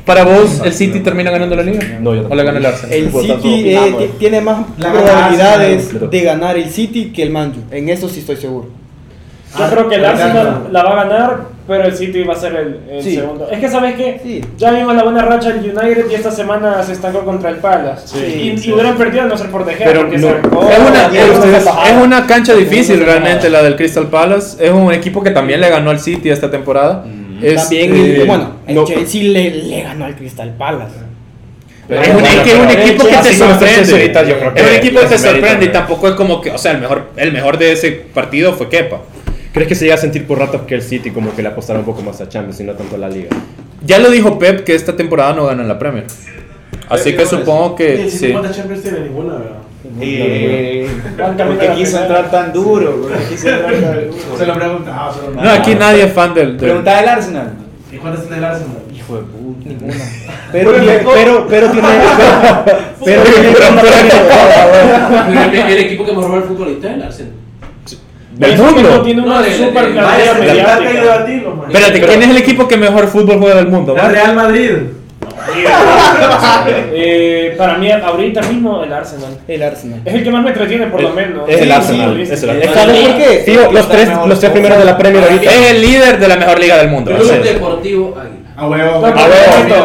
Para 0.04 0.22
vos, 0.24 0.60
el 0.64 0.72
City 0.72 1.00
termina 1.00 1.30
ganando 1.32 1.56
la 1.56 1.62
liga. 1.64 1.80
No, 2.00 2.14
yo 2.14 2.28
o 2.30 2.34
la 2.34 2.42
gana 2.44 2.58
el 2.58 2.66
Arsenal. 2.66 2.92
El 2.96 3.04
tanto, 3.10 3.42
City 3.42 3.74
eh, 3.74 4.10
tiene 4.20 4.40
más 4.40 4.66
La 4.78 4.92
probabilidades 4.92 6.10
de 6.10 6.20
ganar 6.20 6.56
el 6.56 6.70
City 6.70 7.06
que 7.12 7.22
el 7.24 7.30
Manju. 7.30 7.60
En 7.72 7.88
eso 7.88 8.08
sí 8.08 8.20
estoy 8.20 8.36
seguro. 8.36 8.68
Yo 9.58 9.70
creo 9.70 9.88
que 9.88 9.94
el 9.96 10.04
Arsenal 10.04 10.68
la 10.70 10.82
va 10.82 10.92
a 11.00 11.04
ganar, 11.04 11.36
pero 11.66 11.84
el 11.84 11.96
City 11.96 12.22
va 12.24 12.34
a 12.34 12.36
ser 12.36 12.54
el, 12.56 12.80
el 12.96 13.02
Sí. 13.02 13.14
segundo. 13.16 13.48
Es 13.50 13.58
que, 13.58 13.68
¿sabes? 13.68 13.94
Sí. 14.22 14.42
Ya 14.58 14.70
vimos 14.72 14.94
la 14.94 15.02
buena 15.02 15.22
racha 15.22 15.50
del 15.52 15.70
United 15.70 16.06
y 16.10 16.14
esta 16.14 16.30
semana 16.30 16.82
se 16.82 16.92
estancó 16.92 17.24
contra 17.24 17.50
el 17.50 17.56
Palace. 17.56 18.18
y, 18.18 18.50
y 18.50 18.72
hubieran 18.72 18.96
perdido 18.96 19.22
a 19.22 19.26
no 19.26 19.36
ser 19.38 19.50
por 19.50 19.64
De 19.64 19.74
Gea, 19.74 19.86
Pero 19.86 20.00
porque 20.02 20.18
no- 20.18 20.28
se 20.28 20.34
arrancó. 20.34 20.68
Es 20.70 20.78
una, 20.78 21.86
es 21.88 22.02
una 22.04 22.26
cancha 22.26 22.54
difícil 22.54 23.00
realmente 23.04 23.48
la 23.48 23.62
del 23.62 23.76
Crystal 23.76 24.08
Palace. 24.08 24.64
Es 24.64 24.72
un 24.72 24.92
equipo 24.92 25.22
que 25.22 25.30
también 25.30 25.60
le 25.60 25.70
ganó 25.70 25.90
al 25.90 26.00
City 26.00 26.28
esta 26.30 26.50
temporada. 26.50 27.04
Es, 27.42 27.62
También, 27.62 27.94
eh, 27.94 28.16
el- 28.22 28.26
bueno, 28.26 28.50
el 28.66 28.74
no- 28.74 28.84
Chelsea 28.84 29.22
le, 29.24 29.50
le 29.50 29.82
ganó 29.82 30.04
al 30.06 30.16
Crystal 30.16 30.50
Palace. 30.58 30.94
es 31.88 32.08
un, 32.08 32.24
es 32.24 32.34
que 32.42 32.50
es 32.52 32.58
un 32.58 32.68
equipo 32.70 33.04
que 33.06 33.16
te 33.16 33.32
sorprende. 33.34 33.84
señoritas, 33.84 34.26
yo 34.28 34.38
creo 34.38 34.54
que 34.54 34.60
Es 34.60 34.66
un 34.68 34.74
equipo 34.74 35.00
que 35.00 35.06
te 35.06 35.10
mérito, 35.12 35.30
sorprende 35.30 35.64
y 35.66 35.68
tampoco 35.68 36.08
es 36.08 36.14
como 36.14 36.40
que, 36.40 36.50
o 36.50 36.58
sea, 36.58 36.72
el 36.72 36.78
mejor, 36.80 37.10
el 37.16 37.32
mejor 37.32 37.58
de 37.58 37.72
ese 37.72 37.92
partido 37.92 38.52
fue 38.54 38.68
Kepa. 38.68 39.00
¿Crees 39.56 39.68
que 39.68 39.74
se 39.74 39.84
llega 39.86 39.94
a 39.94 39.98
sentir 39.98 40.26
por 40.26 40.38
ratos 40.38 40.60
que 40.66 40.74
el 40.74 40.82
City 40.82 41.10
como 41.10 41.34
que 41.34 41.40
le 41.40 41.48
apostaron 41.48 41.80
un 41.80 41.86
poco 41.86 42.02
más 42.02 42.20
a 42.20 42.28
Champions 42.28 42.60
y 42.60 42.64
no 42.64 42.74
tanto 42.74 42.96
a 42.96 42.98
la 42.98 43.08
Liga? 43.08 43.30
Ya 43.86 43.98
lo 43.98 44.10
dijo 44.10 44.38
Pep 44.38 44.64
que 44.64 44.74
esta 44.74 44.94
temporada 44.94 45.32
no 45.32 45.46
gana 45.46 45.62
la 45.64 45.78
Premier. 45.78 46.04
Así 46.90 47.16
que 47.16 47.24
supongo 47.24 47.74
que 47.74 48.02
El 48.02 48.10
sí. 48.10 48.32
Cuántas 48.32 48.54
Champions 48.54 48.82
tiene 48.82 49.00
ninguna, 49.00 49.32
¿verdad? 49.32 49.56
Eh, 49.98 50.86
Van 51.16 51.36
camino 51.38 51.56
¿Por 51.56 51.58
qué 51.58 51.66
a 51.68 51.70
la 51.70 51.76
quiso 51.76 51.98
entrar 52.02 52.30
tan 52.30 52.52
duro? 52.52 53.00
¿Por 53.00 53.12
qué 53.16 53.24
quiso 53.30 53.48
entrar 53.48 53.72
tan 53.72 53.94
duro? 54.10 54.36
Se 54.36 54.44
lo 54.44 54.52
preguntaba, 54.52 55.14
se 55.14 55.22
lo 55.22 55.42
No, 55.42 55.50
aquí 55.50 55.74
nadie 55.74 56.02
es 56.04 56.12
fan 56.12 56.34
del. 56.34 56.48
del- 56.48 56.56
Pregunta 56.58 56.96
del 57.00 57.08
Arsenal. 57.08 57.52
¿Y 57.90 57.96
cuántas 57.96 58.20
tiene 58.24 58.36
el 58.36 58.44
Arsenal? 58.44 58.76
Hijo 58.94 59.16
de 59.16 59.22
puta. 59.22 59.68
Ninguna. 59.70 59.94
Pero, 60.52 60.72
tiene- 60.74 60.98
pero, 61.14 61.46
pero 61.48 61.70
tiene. 61.70 61.88
Pero, 63.06 63.22
El, 65.30 65.70
el 65.72 65.78
equipo 65.78 66.04
que 66.04 66.12
mejor 66.12 66.26
juega 66.30 66.42
el 66.42 66.48
futbolista 66.50 66.88
es 66.90 66.94
el 66.94 67.02
Arsenal. 67.02 67.32
Del 68.36 68.58
mundo. 68.58 68.82
no 68.82 69.02
tiene 69.02 69.22
una 69.22 69.40
No, 69.40 69.44
super. 69.46 69.84
Espérate, 71.68 72.00
¿quién 72.00 72.22
es 72.22 72.28
el 72.28 72.36
equipo 72.36 72.68
que 72.68 72.76
mejor 72.76 73.08
fútbol 73.08 73.38
juega 73.38 73.56
del 73.56 73.68
mundo? 73.68 73.96
El 73.96 74.10
Real 74.12 74.34
Madrid. 74.34 74.70
Eh, 76.92 77.54
para 77.56 77.78
mí, 77.78 77.90
ahorita 77.90 78.42
mismo, 78.42 78.82
el 78.82 78.92
Arsenal. 78.92 79.38
el 79.46 79.62
Arsenal. 79.62 80.00
Es 80.04 80.14
el 80.14 80.24
que 80.24 80.30
más 80.30 80.42
me 80.42 80.48
entretiene, 80.50 80.86
por 80.86 81.00
lo 81.02 81.10
menos. 81.10 81.48
Es 81.48 81.60
el 81.60 81.70
Arsenal. 81.70 82.20
es 82.20 82.30
el 82.30 82.38
sí. 82.38 82.46
Arsenal. 82.48 82.74
¿Sabes 82.74 83.06
por 83.06 83.16
qué? 83.18 83.42
Tío, 83.44 83.72
los 83.72 83.88
tres, 83.88 84.08
los 84.26 84.40
tres 84.40 84.52
primeros 84.52 84.78
de 84.78 84.84
la 84.84 84.98
Premier 84.98 85.24
ahorita. 85.24 85.50
Es 85.50 85.70
el 85.70 85.80
líder 85.80 86.18
de 86.18 86.28
la 86.28 86.36
mejor 86.36 86.58
liga 86.58 86.76
del 86.78 86.88
mundo. 86.88 87.12
Club. 87.14 87.42
Deportivo 87.42 88.16
Águila. 88.18 88.46
A 88.56 88.66
huevo. 88.68 89.06
A 89.06 89.10
huevo. 89.10 89.84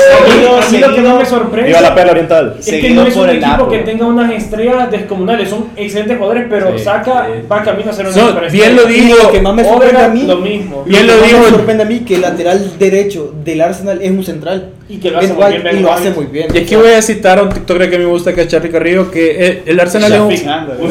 Seguido, 0.00 0.58
a 0.60 0.68
mí 0.70 0.78
lo 0.78 0.94
que 0.94 1.00
no 1.02 1.18
me 1.18 1.26
sorprende 1.26 1.68
Viva 1.68 1.80
la 1.80 1.94
perla 1.94 2.12
oriental. 2.12 2.56
es 2.58 2.66
que 2.66 2.90
no 2.90 3.02
es 3.06 3.16
un 3.16 3.28
equipo 3.30 3.46
Napoli. 3.46 3.78
que 3.78 3.84
tenga 3.84 4.06
unas 4.06 4.32
estrellas 4.32 4.90
descomunales. 4.90 5.48
Son 5.50 5.66
excelentes 5.76 6.16
jugadores, 6.18 6.46
pero 6.48 6.76
Sí, 6.78 6.84
saca, 6.84 7.26
sí. 7.26 7.46
va 7.50 7.62
camino 7.62 7.90
a 7.90 7.94
ser 7.94 8.06
una 8.06 8.14
So, 8.14 8.40
bien 8.50 8.76
lo 8.76 8.88
Y 8.90 8.94
digo. 8.94 9.16
lo 9.22 9.32
que 9.32 9.40
más 9.40 9.54
me 9.54 9.64
sorprende 9.64 10.00
a 10.02 10.08
mí, 10.08 10.22
lo 10.22 10.36
mismo. 10.38 10.84
Bien 10.84 11.06
lo 11.06 11.14
lo 11.14 11.18
que 11.18 11.22
más 11.22 11.30
digo. 11.30 11.42
me 11.44 11.50
sorprende 11.50 11.82
a 11.82 11.86
mí 11.86 11.98
que 12.00 12.14
el 12.16 12.20
lateral 12.22 12.72
derecho 12.78 13.32
del 13.44 13.60
Arsenal 13.60 14.00
es 14.02 14.10
un 14.10 14.24
central. 14.24 14.70
Y 14.88 14.96
que 14.98 15.10
lo 15.12 15.18
hace 15.18 15.32
muy 15.32 15.52
bien, 15.52 15.76
y 15.76 15.80
lo 15.80 15.92
hace 15.92 16.10
muy 16.10 16.26
bien. 16.26 16.48
Y 16.52 16.58
aquí 16.58 16.74
voy 16.74 16.90
a 16.90 17.00
citar 17.02 17.38
a 17.38 17.44
un 17.44 17.48
TikToker 17.50 17.88
que 17.90 17.98
me 17.98 18.06
gusta, 18.06 18.32
que 18.34 18.40
es 18.42 18.48
Charlie 18.48 18.72
Carrillo, 18.72 19.08
que 19.08 19.46
el, 19.46 19.62
el 19.66 19.78
Arsenal 19.80 20.12
es 20.12 20.18
un... 20.18 20.32
Un 20.32 20.36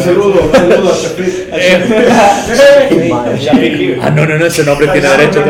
saludo, 0.01 0.41
un 0.45 0.51
saludo 0.53 0.89
a 0.89 0.93
Shafir. 3.35 3.99
Ah, 4.01 4.09
no, 4.11 4.25
no, 4.25 4.37
no, 4.37 4.45
ese 4.45 4.63
nombre 4.63 4.87
tiene 4.87 5.09
derecho. 5.09 5.43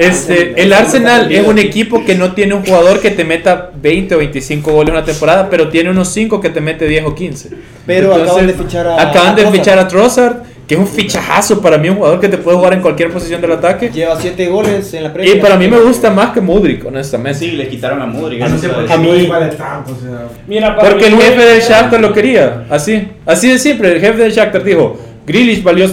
Este, 0.00 0.54
el 0.62 0.72
Arsenal 0.72 1.30
es 1.30 1.46
un 1.46 1.58
equipo 1.58 2.04
que 2.04 2.14
no 2.14 2.32
tiene 2.32 2.54
un 2.54 2.64
jugador 2.64 3.00
que 3.00 3.10
te 3.10 3.24
meta 3.24 3.70
20 3.80 4.14
o 4.14 4.18
25 4.18 4.72
goles 4.72 4.88
en 4.90 4.96
una 4.96 5.04
temporada, 5.04 5.48
pero 5.50 5.68
tiene 5.68 5.90
unos 5.90 6.08
5 6.12 6.40
que 6.40 6.48
te 6.50 6.60
mete 6.60 6.86
10 6.86 7.04
o 7.04 7.14
15. 7.14 7.50
Pero 7.86 8.14
acaban 8.14 8.46
de 8.46 8.54
fichar 8.54 8.86
a- 8.86 9.02
Acaban 9.10 9.32
a 9.32 9.34
de 9.34 9.46
fichar 9.50 9.78
a 9.78 9.86
Trossard, 9.86 10.36
que 10.66 10.74
es 10.74 10.80
un 10.80 10.86
fichajazo 10.86 11.60
para 11.60 11.76
mí, 11.78 11.88
un 11.88 11.96
jugador 11.96 12.20
que 12.20 12.28
te 12.28 12.38
puede 12.38 12.56
jugar 12.56 12.72
en 12.74 12.80
cualquier 12.80 13.10
posición 13.10 13.40
del 13.40 13.52
ataque. 13.52 13.90
Lleva 13.92 14.16
7 14.18 14.46
goles 14.46 14.94
en 14.94 15.02
la 15.02 15.08
Y 15.08 15.12
Premier. 15.12 15.40
para 15.40 15.56
mí 15.56 15.66
me 15.68 15.80
gusta 15.80 16.10
más 16.10 16.30
que 16.32 16.40
Mudrik, 16.40 16.86
honestamente. 16.86 17.38
Sí, 17.40 17.50
le 17.52 17.68
quitaron 17.68 18.00
a 18.00 18.06
Modric. 18.06 18.40
Ah, 18.42 18.48
no 18.48 18.56
sé 18.58 18.68
por 18.68 18.86
qué 18.86 18.92
A 18.92 18.96
mí- 18.96 19.26
vale 19.26 19.46
tanto, 19.54 19.92
o 19.92 19.96
sea. 20.00 20.28
Mira, 20.46 20.76
Porque 20.78 21.10
mí, 21.10 21.16
el 21.16 21.20
jefe 21.20 21.44
del 21.44 21.60
Shakhtar 21.60 22.00
lo 22.00 22.12
quería, 22.12 22.64
así, 22.70 23.06
así 23.26 23.48
de 23.50 23.58
simple. 23.58 23.92
El 23.92 24.00
jefe 24.00 24.18
del 24.18 24.32
Shakhtar 24.32 24.62
dijo, 24.62 24.96
Grealish 25.26 25.62
valió, 25.62 25.90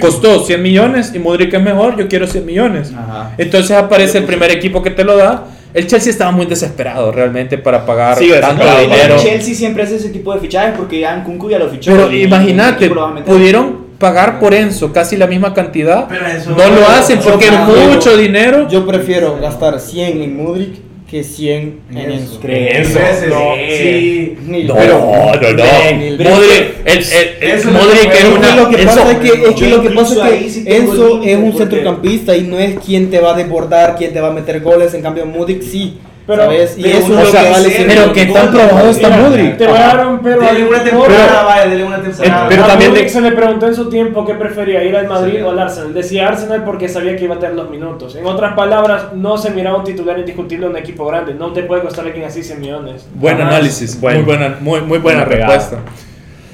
costó 0.00 0.44
100 0.44 0.62
millones 0.62 1.12
y 1.14 1.18
Mudrik 1.18 1.52
es 1.54 1.62
mejor, 1.62 1.96
yo 1.96 2.06
quiero 2.08 2.26
100 2.26 2.46
millones. 2.46 2.92
Ajá. 2.96 3.32
Entonces 3.38 3.72
aparece 3.72 4.18
el 4.18 4.24
primer 4.24 4.50
equipo 4.50 4.82
que 4.82 4.90
te 4.90 5.04
lo 5.04 5.16
da. 5.16 5.46
El 5.72 5.86
Chelsea 5.86 6.10
estaba 6.10 6.32
muy 6.32 6.46
desesperado 6.46 7.12
realmente 7.12 7.56
para 7.56 7.86
pagar 7.86 8.18
Sí, 8.18 8.30
tanto 8.40 8.64
dinero. 8.80 9.14
El 9.14 9.20
Chelsea 9.20 9.54
siempre 9.54 9.84
hace 9.84 9.96
ese 9.96 10.08
tipo 10.08 10.34
de 10.34 10.40
fichajes 10.40 10.74
porque 10.76 10.98
ya 11.00 11.16
Nkunku 11.16 11.48
ya 11.48 11.58
lo 11.58 11.68
fichó. 11.68 11.92
Pero 11.92 12.12
imagínate, 12.12 12.90
pudieron 13.24 13.90
pagar 13.98 14.40
por 14.40 14.52
Enzo 14.54 14.92
casi 14.92 15.16
la 15.16 15.26
misma 15.28 15.54
cantidad. 15.54 16.06
Pero 16.08 16.26
eso- 16.26 16.50
No 16.50 16.68
lo 16.70 16.88
hacen 16.88 17.20
porque 17.20 17.46
es 17.46 17.88
mucho 17.88 18.16
dinero. 18.16 18.66
Yo 18.68 18.84
prefiero 18.86 19.38
gastar 19.40 19.78
100 19.78 20.22
en 20.22 20.36
Mudrik 20.36 20.89
que 21.10 21.24
100 21.24 21.80
en 21.90 21.98
En 21.98 22.10
Enzo. 22.12 22.40
Enzo, 22.46 23.00
no, 23.28 23.54
sí. 23.68 24.36
No, 24.46 24.74
pero- 24.74 24.98
no, 24.98 25.52
no. 25.52 25.96
Mil- 25.98 26.18
Modric, 26.18 26.74
el, 26.84 26.98
el, 26.98 27.02
el- 27.42 27.50
Eso 27.58 27.70
Modric 27.72 28.04
no 28.06 28.12
era 28.12 28.28
una. 28.28 28.56
lo 28.56 28.68
que 28.70 28.78
pasa 28.84 29.10
es 29.10 29.18
que, 29.18 29.26
es 29.48 29.54
que, 29.56 29.68
lo 29.68 29.82
que, 29.82 29.90
pasa 29.90 30.30
es 30.30 30.56
que 30.58 30.76
Enzo 30.76 31.20
es 31.24 31.36
un 31.36 31.50
porque- 31.52 31.58
centrocampista 31.58 32.36
y 32.36 32.42
no 32.42 32.58
es 32.60 32.78
quien 32.78 33.10
te 33.10 33.18
va 33.18 33.34
a 33.34 33.36
desbordar, 33.36 33.96
quien 33.96 34.12
te 34.12 34.20
va 34.20 34.28
a 34.28 34.32
meter 34.32 34.60
goles. 34.60 34.94
En 34.94 35.02
cambio, 35.02 35.26
Mudrik 35.26 35.62
sí. 35.62 35.98
Pero- 36.30 36.44
¿sabes? 36.44 36.78
Y 36.78 36.82
pero 36.82 36.98
eso 36.98 37.06
uno 37.06 37.18
es 37.18 37.24
lo 37.26 37.30
sabe 37.32 37.44
que 37.46 37.50
vale 37.52 37.70
ser. 37.70 37.86
Pero 37.86 38.12
que 38.12 38.26
tan 38.26 38.50
probado 38.50 38.90
está 38.90 39.08
Modric. 39.10 39.56
Te 39.58 39.66
voy 39.66 39.76
a 39.78 39.80
dar 39.80 40.06
un 40.06 40.18
pero. 40.20 40.40
Dele 40.42 40.64
una 40.64 40.84
temporada, 40.84 41.42
vaya, 41.44 41.66
dele 41.68 41.84
una 41.84 42.02
temporada. 42.02 42.42
Eh, 42.42 42.46
pero 42.48 42.64
a 42.64 42.66
también 42.66 42.94
de- 42.94 43.08
se 43.08 43.20
le 43.20 43.32
preguntó 43.32 43.66
en 43.66 43.74
su 43.74 43.88
tiempo 43.90 44.24
qué 44.24 44.34
prefería, 44.34 44.82
ir 44.84 44.96
al 44.96 45.06
Madrid 45.08 45.44
o 45.44 45.50
al 45.50 45.58
Arsenal. 45.58 45.92
Decía 45.94 46.28
Arsenal 46.28 46.64
porque 46.64 46.88
sabía 46.88 47.16
que 47.16 47.24
iba 47.24 47.34
a 47.34 47.38
tener 47.38 47.56
los 47.56 47.68
minutos. 47.70 48.14
En 48.16 48.26
otras 48.26 48.54
palabras, 48.54 49.12
no 49.14 49.36
se 49.38 49.50
miraba 49.50 49.78
un 49.78 49.84
titular 49.84 50.18
indiscutible 50.18 50.66
de 50.66 50.70
un 50.72 50.76
equipo 50.78 51.06
grande. 51.06 51.34
No 51.34 51.52
te 51.52 51.62
puede 51.64 51.82
costar 51.82 52.04
alguien 52.06 52.24
así 52.24 52.42
100 52.42 52.60
millones. 52.60 53.06
Buen 53.14 53.40
análisis, 53.40 54.00
Buen- 54.00 54.16
muy 54.16 54.24
buena, 54.24 54.56
muy, 54.60 54.80
muy 54.82 54.98
buena 54.98 55.24
respuesta. 55.24 55.78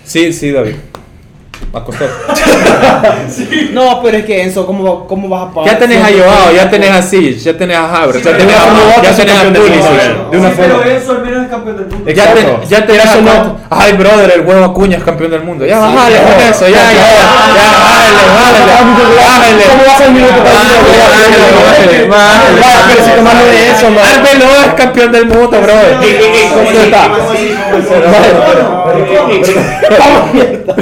Sí, 0.04 0.32
sí, 0.32 0.52
David. 0.52 0.74
Va 1.76 1.82
a 1.82 1.84
costar. 1.84 2.08
No, 3.72 4.00
pero 4.02 4.16
es 4.16 4.24
que 4.24 4.42
Enzo, 4.42 4.64
¿cómo, 4.64 5.06
cómo 5.06 5.28
vas 5.28 5.48
a 5.48 5.52
pagar? 5.52 5.72
Ya 5.74 5.78
tenés 5.78 6.02
a 6.02 6.06
Joao, 6.08 6.54
ya 6.56 6.70
tenés 6.70 6.90
a 6.90 7.02
Siege, 7.02 7.38
ya 7.38 7.54
tenés 7.54 7.76
a 7.76 7.94
Havertz, 8.02 8.24
ya 8.24 8.34
tenés 8.38 8.56
a, 8.56 8.66
no, 8.72 9.02
ya 9.02 9.10
es 9.10 9.16
tenés 9.16 9.34
a 9.36 9.42
campeón 9.42 9.52
del 9.52 9.62
mundo, 9.62 9.86
Pulisic, 9.86 10.00
ya. 10.00 10.30
de 10.30 10.38
una 10.38 10.48
Sí, 10.48 10.54
pero. 10.56 10.82
Enzo 10.84 11.12
al 11.12 11.22
menos 11.22 11.42
es 11.44 11.50
campeón 11.50 11.76
del 11.76 11.86
mundo. 11.88 12.10
Ya, 12.10 12.32
ten- 12.32 12.60
ya 12.66 12.86
tenés 12.86 13.06
a 13.06 13.16
no- 13.20 13.58
Ay, 13.68 13.92
brother, 13.92 14.32
el 14.36 14.40
huevo 14.46 14.64
Acuña 14.64 14.96
es 14.96 15.04
campeón 15.04 15.30
del 15.32 15.42
mundo. 15.42 15.66
Ya, 15.66 15.78
bájale 15.80 16.16
con 16.16 16.48
eso, 16.48 16.66
ya, 16.66 16.70
ya, 16.70 16.92
ya, 16.92 16.92
ya, 16.96 17.68
bájale, 17.76 18.20
bájale, 18.32 18.60
bájale. 19.20 19.64
¿Cómo 19.68 19.84
vas 19.86 20.00
al 20.00 20.12
minuto 20.12 20.32
para 20.32 20.44
Bájale, 22.08 22.08
bájale, 22.08 22.84
pero 22.88 23.04
si 23.04 23.10
tomando 23.10 23.44
de 23.44 23.70
eso, 23.70 23.90
man. 23.90 24.04
Es 24.66 24.74
campeón 24.76 25.12
del 25.12 25.26
mundo, 25.26 25.48
brother. 25.60 25.96
¿Cómo 26.54 26.70
está. 26.70 27.02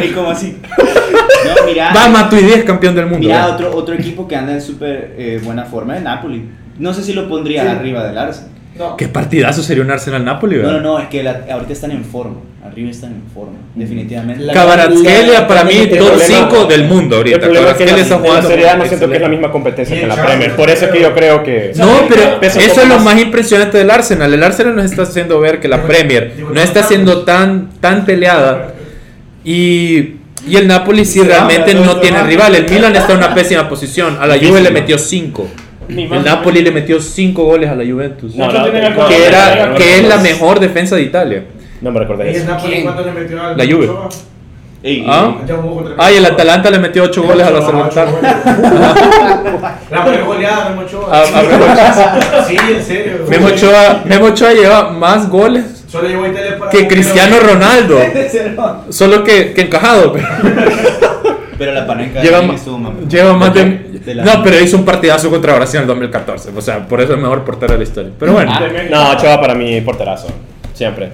¿Y 0.03 0.09
cómo 0.13 0.31
así? 0.31 0.57
No, 1.45 1.67
mira. 1.67 1.93
Va, 1.95 2.09
Matuidi 2.09 2.53
es 2.53 2.65
campeón 2.65 2.95
del 2.95 3.05
mundo. 3.07 3.19
Mira, 3.21 3.41
¿verdad? 3.43 3.55
otro, 3.55 3.77
otro 3.77 3.95
equipo 3.95 4.27
que 4.27 4.35
anda 4.37 4.53
en 4.55 4.63
súper 4.63 5.15
eh, 5.19 5.41
buena 5.45 5.65
forma 5.65 5.97
es 5.97 6.03
Napoli. 6.03 6.49
No 6.79 6.95
sé 6.95 7.03
si 7.03 7.13
lo 7.13 7.29
pondría 7.29 7.71
arriba 7.71 8.03
del 8.07 8.17
Arsenal. 8.17 8.51
Qué 8.99 9.07
partidazo 9.09 9.63
sería 9.63 9.85
un 9.85 9.91
Arsenal-Napoli, 9.93 10.57
No, 10.57 10.63
no, 10.63 10.69
¿verdad? 10.69 10.83
no, 10.83 10.99
es 10.99 11.07
que 11.09 11.23
la- 11.23 11.45
ahorita 11.53 11.73
están 11.73 11.91
en 11.93 12.05
forma. 12.05 12.39
Arriba 12.65 12.91
están 12.91 13.13
en 13.13 13.23
forma, 13.33 13.59
definitivamente. 13.75 14.43
La- 14.43 14.53
Kvaratskhelia 14.55 15.47
para 15.47 15.63
mí, 15.65 15.75
el 15.77 15.91
top 15.91 15.99
problema- 16.09 16.49
5 16.49 16.65
del 16.65 16.85
mundo 16.85 17.15
El 17.17 17.19
ahorita. 17.19 17.39
problema 17.41 17.69
es 17.71 17.75
que 17.77 17.85
Kvaratskhelia 17.85 17.95
la, 17.95 18.03
está 18.03 18.15
en 18.17 18.23
la 18.23 18.29
jugando. 18.29 18.49
Serie 18.49 18.69
A 18.71 18.77
no 18.77 18.85
siento 18.87 19.09
que 19.11 19.15
es 19.17 19.23
la 19.23 19.29
misma 19.29 19.53
competencia 19.53 19.95
que 19.97 20.03
en 20.05 20.11
el 20.11 20.17
la 20.17 20.25
Premier. 20.27 20.57
Por 20.57 20.71
eso 20.71 20.85
es 20.87 20.91
que 20.91 21.01
yo 21.03 21.15
creo 21.15 21.43
que. 21.45 21.73
No, 21.77 21.87
pero 22.09 22.41
eso 22.43 22.59
es 22.83 22.89
lo 22.89 22.95
más. 22.97 23.05
más 23.05 23.21
impresionante 23.21 23.79
del 23.79 23.91
Arsenal. 23.91 24.33
El 24.35 24.43
Arsenal 24.43 24.75
nos 24.75 24.87
está 24.87 25.03
haciendo 25.03 25.39
ver 25.39 25.61
que 25.61 25.69
la 25.69 25.83
Premier 25.83 26.33
no 26.53 26.61
está 26.61 26.83
siendo 26.83 27.23
tan, 27.25 27.69
tan 27.81 28.05
peleada. 28.07 28.73
Y, 29.45 30.15
y 30.47 30.57
el 30.57 30.67
Napoli 30.67 31.05
sí 31.05 31.23
realmente 31.23 31.75
no 31.75 31.97
tiene 32.01 32.23
rival. 32.23 32.55
El 32.55 32.69
Milan 32.71 32.95
está 32.97 33.13
en 33.13 33.19
una 33.19 33.35
pésima 33.35 33.69
posición. 33.69 34.19
A 34.21 34.27
la 34.27 34.37
Juve 34.39 34.61
le 34.61 34.71
metió 34.71 34.99
5. 34.99 35.49
Ni 35.89 36.07
más 36.07 36.19
El 36.19 36.25
Napoli 36.25 36.63
le 36.63 36.71
metió 36.71 37.01
5 37.01 37.45
goles 37.45 37.69
a 37.71 37.75
la 37.75 37.85
Juventus. 37.85 38.35
No, 38.35 38.51
no, 38.51 38.65
Que, 39.09 39.27
era, 39.27 39.75
que 39.77 39.99
es 40.01 40.09
la 40.09 40.17
mejor 40.19 40.61
defensa 40.61 40.97
de 40.97 41.03
Italia. 41.03 41.45
No 41.81 41.91
me 41.93 42.01
recordé 42.01 42.27
¿Y 42.27 42.29
el 42.31 42.37
eso. 42.37 42.47
Napoli 42.51 42.83
cuánto 42.83 43.05
le 43.05 43.13
metió 43.13 43.43
al 43.43 43.57
La 43.59 43.65
Juve. 43.65 43.89
Ochoa? 43.89 44.09
Ey, 44.83 45.03
¿Ah? 45.09 45.35
Ah, 45.97 46.13
y 46.13 46.17
el 46.17 46.27
Atalanta 46.27 46.71
le 46.71 46.79
metió 46.79 47.05
8 47.05 47.23
goles 47.23 47.47
a 47.47 47.51
la 47.51 47.59
Ochoa, 47.67 47.91
Salernitana. 47.91 48.11
Ochoa. 48.69 49.79
La 49.91 50.05
peor 50.05 50.25
goleada 50.27 50.69
de 50.71 50.75
Mochoa. 50.77 51.11
A- 51.11 51.23
a 51.23 51.43
Memo- 51.43 52.45
Sí, 52.47 52.57
en 52.71 52.83
serio. 52.85 53.47
Ochoa, 53.47 54.03
Memo 54.05 54.27
Ochoa 54.27 54.53
lleva 54.53 54.91
más 54.91 55.29
goles 55.29 55.74
Solo 56.03 56.59
para 56.59 56.71
que 56.71 56.89
Cristiano 56.89 57.37
Ronaldo. 57.41 57.99
Ronaldo. 58.57 58.85
Solo 58.91 59.25
que, 59.25 59.53
que 59.53 59.63
encajado. 59.63 60.13
pero- 60.13 60.27
Pero 61.57 61.73
la 61.73 61.87
pareja 61.87 62.21
Lleva, 62.21 62.41
estuvo 62.53 62.79
más. 62.79 62.93
lleva 63.09 63.33
más 63.35 63.55
de... 63.55 63.65
de 64.05 64.15
la- 64.17 64.25
No, 64.25 64.43
pero 64.43 64.59
hizo 64.61 64.77
un 64.77 64.85
partidazo 64.85 65.31
contra 65.31 65.55
Brasil 65.55 65.77
en 65.77 65.83
el 65.83 65.87
2014. 65.87 66.51
O 66.55 66.61
sea, 66.61 66.85
por 66.89 67.01
eso 67.01 67.13
es 67.13 67.17
el 67.17 67.23
mejor 67.23 67.45
portero 67.45 67.73
de 67.75 67.79
la 67.79 67.85
historia. 67.85 68.11
Pero 68.19 68.33
bueno. 68.33 68.51
Ah, 68.53 68.61
No, 68.91 69.11
Ochoa 69.13 69.41
para 69.41 69.55
mí 69.55 69.81
porterazo. 69.83 70.27
Siempre. 70.75 71.13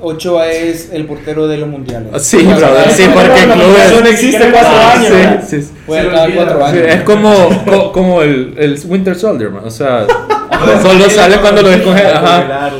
Ochoa 0.00 0.50
es 0.50 0.90
el 0.94 1.04
portero 1.04 1.46
de 1.46 1.58
los 1.58 1.68
mundiales. 1.68 2.22
Sí, 2.22 2.38
brother, 2.38 2.90
sí, 2.90 3.04
porque 3.12 3.42
el 3.44 3.50
club 3.50 3.76
Eso 3.84 4.00
no 4.00 4.06
es... 4.06 4.12
existe 4.12 4.50
cuatro 4.50 4.78
años. 4.78 5.44
sí, 5.46 5.60
sí, 5.60 5.62
sí. 5.62 5.72
Cada 5.86 6.28
cuatro 6.34 6.66
Sí, 6.70 6.78
es 6.86 7.02
como, 7.02 7.64
co- 7.66 7.92
como 7.92 8.22
el, 8.22 8.54
el 8.56 8.80
Winter 8.86 9.14
Soldier, 9.14 9.50
man. 9.50 9.62
O 9.66 9.70
sea, 9.70 10.06
solo 10.82 11.10
sale 11.10 11.36
cuando 11.38 11.60
lo 11.62 11.68
descongela. 11.68 12.16
Ajá. 12.18 12.70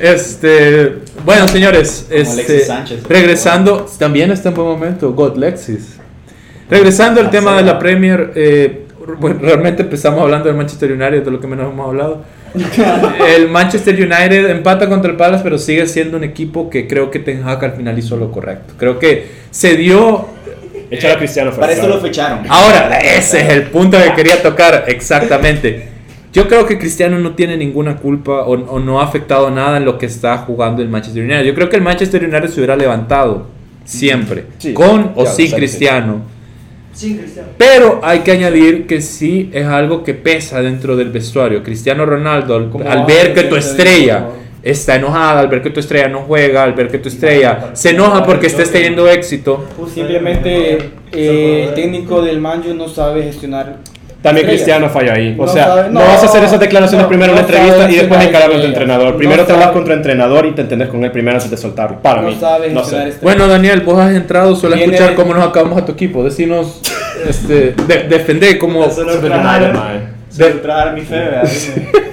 Este, 0.00 0.98
bueno, 1.24 1.48
señores, 1.48 2.06
este, 2.10 2.32
Alexis 2.32 2.66
Sánchez. 2.66 3.02
regresando, 3.08 3.86
también 3.98 4.30
está 4.30 4.50
en 4.50 4.54
buen 4.54 4.68
momento, 4.68 5.12
God 5.12 5.36
Lexis. 5.36 5.98
Regresando 6.70 7.20
al 7.20 7.30
tema 7.30 7.56
de 7.56 7.62
la 7.62 7.78
Premier, 7.78 8.32
eh, 8.34 8.86
bueno, 9.18 9.40
realmente 9.40 9.82
empezamos 9.82 10.20
hablando 10.20 10.48
del 10.48 10.56
Manchester 10.56 10.92
United, 10.92 11.24
de 11.24 11.30
lo 11.30 11.40
que 11.40 11.46
menos 11.46 11.72
hemos 11.72 11.88
hablado. 11.88 12.22
el 13.36 13.48
Manchester 13.48 13.94
United 13.94 14.50
empata 14.50 14.88
contra 14.88 15.10
el 15.10 15.16
Palace, 15.16 15.42
pero 15.42 15.58
sigue 15.58 15.86
siendo 15.86 16.16
un 16.16 16.24
equipo 16.24 16.70
que 16.70 16.86
creo 16.86 17.10
que 17.10 17.18
Ten 17.18 17.46
Hag 17.46 17.64
al 17.64 17.72
final 17.72 17.98
hizo 17.98 18.16
lo 18.16 18.30
correcto. 18.30 18.74
Creo 18.78 18.98
que 18.98 19.26
se 19.50 19.76
dio 19.76 20.28
Echar 20.90 21.12
a 21.12 21.18
Cristiano 21.18 21.50
fue 21.52 21.60
Para 21.60 21.72
esto 21.72 21.86
clave. 21.86 22.00
lo 22.00 22.06
fecharon. 22.06 22.46
Ahora, 22.48 22.98
ese 22.98 23.40
es 23.40 23.48
el 23.50 23.62
punto 23.64 23.98
que 24.02 24.14
quería 24.14 24.42
tocar, 24.42 24.84
exactamente. 24.88 25.97
Yo 26.32 26.46
creo 26.46 26.66
que 26.66 26.78
Cristiano 26.78 27.18
no 27.18 27.32
tiene 27.32 27.56
ninguna 27.56 27.96
culpa 27.96 28.42
o, 28.42 28.52
o 28.52 28.78
no 28.80 29.00
ha 29.00 29.04
afectado 29.04 29.50
nada 29.50 29.78
en 29.78 29.84
lo 29.84 29.96
que 29.98 30.06
está 30.06 30.36
jugando 30.38 30.82
el 30.82 30.88
Manchester 30.88 31.24
United. 31.24 31.44
Yo 31.44 31.54
creo 31.54 31.68
que 31.68 31.76
el 31.76 31.82
Manchester 31.82 32.22
United 32.22 32.48
se 32.48 32.60
hubiera 32.60 32.76
levantado 32.76 33.46
siempre, 33.84 34.44
Sí, 34.58 34.74
con 34.74 35.12
o 35.14 35.24
sin 35.24 35.46
sí, 35.46 35.48
sí. 35.48 35.54
Cristiano. 35.56 36.20
Sin 36.92 37.16
Cristiano. 37.16 37.48
Pero 37.56 38.00
hay 38.02 38.20
que 38.20 38.32
añadir 38.32 38.86
que 38.86 39.00
sí 39.00 39.50
es 39.52 39.66
algo 39.66 40.04
que 40.04 40.14
pesa 40.14 40.60
dentro 40.60 40.96
del 40.96 41.10
vestuario. 41.10 41.62
Cristiano 41.62 42.04
Ronaldo, 42.04 42.54
al, 42.54 42.70
¿Cómo 42.70 42.88
al 42.88 43.00
va 43.00 43.06
ver 43.06 43.32
que 43.34 43.44
tu 43.44 43.56
estrella 43.56 44.26
está 44.62 44.96
enojada, 44.96 45.40
al 45.40 45.48
ver 45.48 45.62
que 45.62 45.70
tu 45.70 45.80
estrella 45.80 46.08
no 46.08 46.20
juega, 46.20 46.62
al 46.62 46.74
ver 46.74 46.88
que 46.88 46.98
tu 46.98 47.08
estrella 47.08 47.70
se 47.72 47.90
enoja 47.90 48.24
porque 48.24 48.48
estés 48.48 48.70
teniendo 48.70 49.08
éxito, 49.08 49.64
Simplemente 49.94 50.78
eh, 51.12 51.66
el 51.68 51.74
técnico 51.74 52.20
del 52.20 52.40
Manju 52.40 52.74
no 52.74 52.88
sabe 52.88 53.22
gestionar. 53.22 53.78
También. 54.22 54.46
Cristiano 54.48 54.88
falla 54.88 55.12
ahí. 55.14 55.36
O 55.38 55.46
No 55.46 55.52
sea, 55.52 55.66
sabe- 55.66 55.82
no, 55.90 56.00
no, 56.00 56.06
vas 56.06 56.22
a 56.22 56.26
hacer 56.26 56.42
esas 56.42 56.58
declaraciones 56.58 57.04
no, 57.04 57.08
primero 57.08 57.30
en 57.32 57.36
la 57.36 57.42
no 57.42 57.48
entrevista 57.48 57.76
y 57.76 57.78
después 57.96 58.20
gestionar 58.20 58.28
encarar 58.28 58.50
con 58.50 58.60
tu 58.60 58.66
entrenador. 58.66 59.10
No 59.12 59.16
Primero 59.16 59.42
te 59.44 59.46
sabe- 59.52 59.62
hablas 59.62 59.72
con 59.76 59.84
tu 59.84 59.92
entrenador 59.92 60.46
y 60.46 60.52
te 60.52 60.62
entendés 60.62 60.88
con 60.88 61.04
él 61.04 61.12
primero 61.12 61.36
antes 61.36 61.50
de 61.50 61.56
soltarlo. 61.56 62.00
Para 62.02 62.22
No 62.22 62.28
mí. 62.28 62.36
sabe 62.40 62.70
No 62.70 62.82
sé. 62.84 62.96
estrellas. 62.96 63.20
Bueno, 63.22 63.46
Daniel, 63.46 63.80
vos 63.82 63.98
has 63.98 64.12
entrado 64.12 64.56
solo 64.56 64.74
a 64.74 64.78
escuchar 64.78 65.14
cómo 65.14 65.34
nos 65.34 65.46
acabamos 65.46 65.78
a 65.78 65.84
tu 65.84 65.92
equipo. 65.92 66.24
Decinos, 66.24 66.80
este, 67.28 67.74
de- 67.86 68.04
defender 68.08 68.58
cómo. 68.58 68.84
Solo 70.30 70.60
trabajar 70.60 70.94
mi 70.94 71.00
fe, 71.02 71.14
¿verdad? 71.16 71.48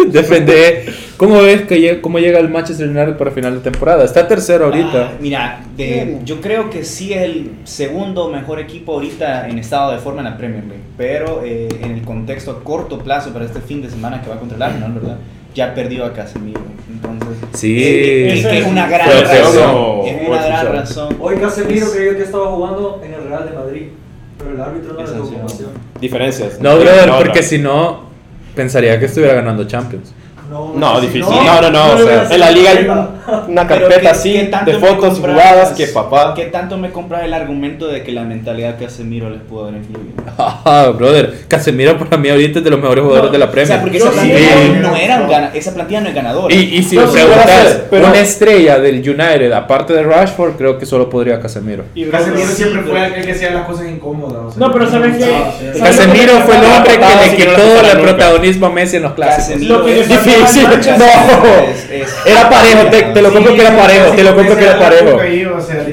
Defender. 0.07 0.93
¿Cómo 1.17 1.41
ves 1.41 1.61
que 1.63 1.79
llega, 1.79 2.01
cómo 2.01 2.19
llega 2.19 2.39
el 2.39 2.49
Manchester 2.49 2.87
United 2.89 3.15
para 3.17 3.31
final 3.31 3.55
de 3.55 3.61
temporada? 3.61 4.03
Está 4.03 4.27
tercero 4.27 4.65
ahorita. 4.65 5.11
Ah, 5.11 5.17
mira, 5.19 5.61
de- 5.77 6.19
yo 6.25 6.41
creo 6.41 6.69
que 6.69 6.83
sí 6.83 7.13
es 7.13 7.21
el 7.21 7.51
segundo 7.63 8.29
mejor 8.29 8.59
equipo 8.59 8.93
ahorita 8.93 9.47
en 9.47 9.57
estado 9.59 9.91
de 9.93 9.99
forma 9.99 10.19
en 10.19 10.25
la 10.25 10.37
Premier 10.37 10.63
League, 10.65 10.83
pero 10.97 11.41
eh, 11.45 11.69
en 11.81 11.91
el 11.91 12.01
contexto 12.01 12.51
a 12.51 12.63
corto 12.63 12.99
plazo 12.99 13.31
para 13.31 13.45
este 13.45 13.61
fin 13.61 13.81
de 13.81 13.89
semana 13.89 14.21
que 14.21 14.29
va 14.29 14.37
contra 14.39 14.57
el 14.57 14.63
Arsenal, 14.63 14.91
¿verdad? 14.91 15.17
Ya 15.53 15.73
perdió 15.73 16.03
a 16.05 16.11
Casemiro, 16.11 16.59
entonces 16.91 17.37
Sí. 17.53 17.77
eh, 17.81 18.39
que 18.43 18.59
es 18.59 18.67
una 18.67 18.89
gran 18.89 19.07
razón, 19.09 20.05
es 20.05 20.27
una 20.27 20.45
gran 20.47 20.71
razón. 20.73 21.15
Hoy 21.21 21.35
Casemiro 21.37 21.87
creyó 21.91 22.17
que 22.17 22.23
estaba 22.23 22.47
jugando 22.47 23.01
en 23.05 23.13
el 23.13 23.23
Real 23.29 23.49
de 23.49 23.55
Madrid, 23.57 23.83
pero 24.37 24.51
el 24.51 24.59
árbitro 24.61 24.93
no 24.93 24.99
le 25.01 25.13
dio. 25.13 25.67
Diferencias. 26.01 26.59
No, 26.59 26.75
brother, 26.75 27.07
No, 27.07 27.17
porque 27.19 27.39
no. 27.39 27.45
si 27.45 27.57
no, 27.57 28.04
pensaría 28.55 28.99
que 28.99 29.05
estuviera 29.05 29.35
ganando 29.35 29.65
Champions. 29.65 30.13
No, 30.49 30.95
si 30.99 31.07
difícil. 31.07 31.21
No, 31.29 31.61
no, 31.61 31.69
no. 31.71 31.95
le 31.95 32.03
o 32.03 32.07
sea, 32.07 32.27
en 32.31 32.39
la 32.39 32.51
liga 32.51 32.71
hay 32.71 32.87
una 33.47 33.67
carpeta 33.67 33.99
¿qué- 34.01 34.07
así 34.09 34.33
de 34.33 34.73
fotos 34.79 35.17
y 35.17 35.21
compras- 35.21 35.33
jugadas 35.33 35.71
que 35.73 35.87
papá. 35.87 36.33
¿Qué 36.35 36.45
tanto 36.45 36.77
me 36.77 36.91
compras 36.91 37.23
el 37.23 37.33
argumento 37.33 37.87
de 37.87 38.03
que 38.03 38.11
la 38.11 38.23
mentalidad 38.23 38.75
de 38.75 38.85
Casemiro 38.85 39.29
les 39.29 39.41
pudo 39.41 39.63
haber 39.67 39.75
influido? 39.81 40.11
Ah, 40.37 40.91
brother, 40.95 41.33
Casemiro 41.47 41.97
para 41.97 42.17
mí 42.17 42.29
ahorita 42.29 42.59
es 42.59 42.65
de 42.65 42.69
los 42.71 42.79
mejores 42.79 43.03
jugadores 43.03 43.31
de 43.31 43.37
la 43.37 43.45
O 43.45 43.51
Premier. 43.51 43.67
sea, 43.67 43.81
porque 43.81 43.97
esa 43.97 44.09
sí, 44.09 44.13
plantilla 44.13 44.37
sí. 44.39 44.73
no 44.81 44.95
era 44.95 45.21
un 45.21 45.29
gana- 45.29 45.51
esa 45.53 45.73
plantilla 45.73 46.01
no 46.01 46.09
es 46.09 46.15
ganadora. 46.15 46.53
Y, 46.53 46.59
y 46.77 46.83
si 46.83 46.95
No, 46.95 47.11
preguntas, 47.11 47.79
pero- 47.89 48.07
una 48.07 48.19
estrella 48.19 48.79
del 48.79 48.95
United, 48.97 49.51
aparte 49.51 49.93
de 49.93 50.03
Rashford, 50.03 50.53
creo 50.57 50.77
que 50.77 50.85
solo 50.85 51.09
podría 51.09 51.39
Casemiro. 51.39 51.85
Y 51.95 52.05
Casemiro 52.05 52.47
siempre 52.47 52.81
fue 52.83 52.99
aquel 53.01 53.25
que 53.25 53.31
hacía 53.31 53.51
las 53.51 53.65
cosas 53.65 53.87
incómodas. 53.87 54.37
o 54.45 54.51
sea, 54.51 54.59
No, 54.67 54.73
pero 54.73 54.89
¿sabes 54.89 55.17
qué? 55.17 55.25
Ah, 55.25 55.51
sí. 55.59 55.65
¿Sabes 55.79 55.95
Casemiro 55.97 56.33
fue 56.41 56.55
el 56.57 56.65
hombre 56.65 56.93
que 56.93 56.99
le 56.99 57.47
no 57.47 57.55
quitó 57.55 57.91
el 57.91 57.99
protagonismo 58.01 58.65
a 58.67 58.69
Messi 58.69 58.97
en 58.97 59.03
los 59.03 59.13
clásicos. 59.13 59.61
Es 60.45 60.55
No. 60.99 61.05
es- 61.05 61.89
es- 61.89 62.15
Era 62.25 62.49
parejo, 62.49 62.87
te, 62.89 63.01
te 63.03 63.21
lo 63.21 63.31
compro 63.33 63.53
que 63.55 63.61
era 63.61 63.75
parejo, 63.75 64.05
te 64.15 64.23
lo 64.23 64.35
compro 64.35 64.55
que 64.57 64.63
era 64.65 64.79
parejo. 64.79 65.17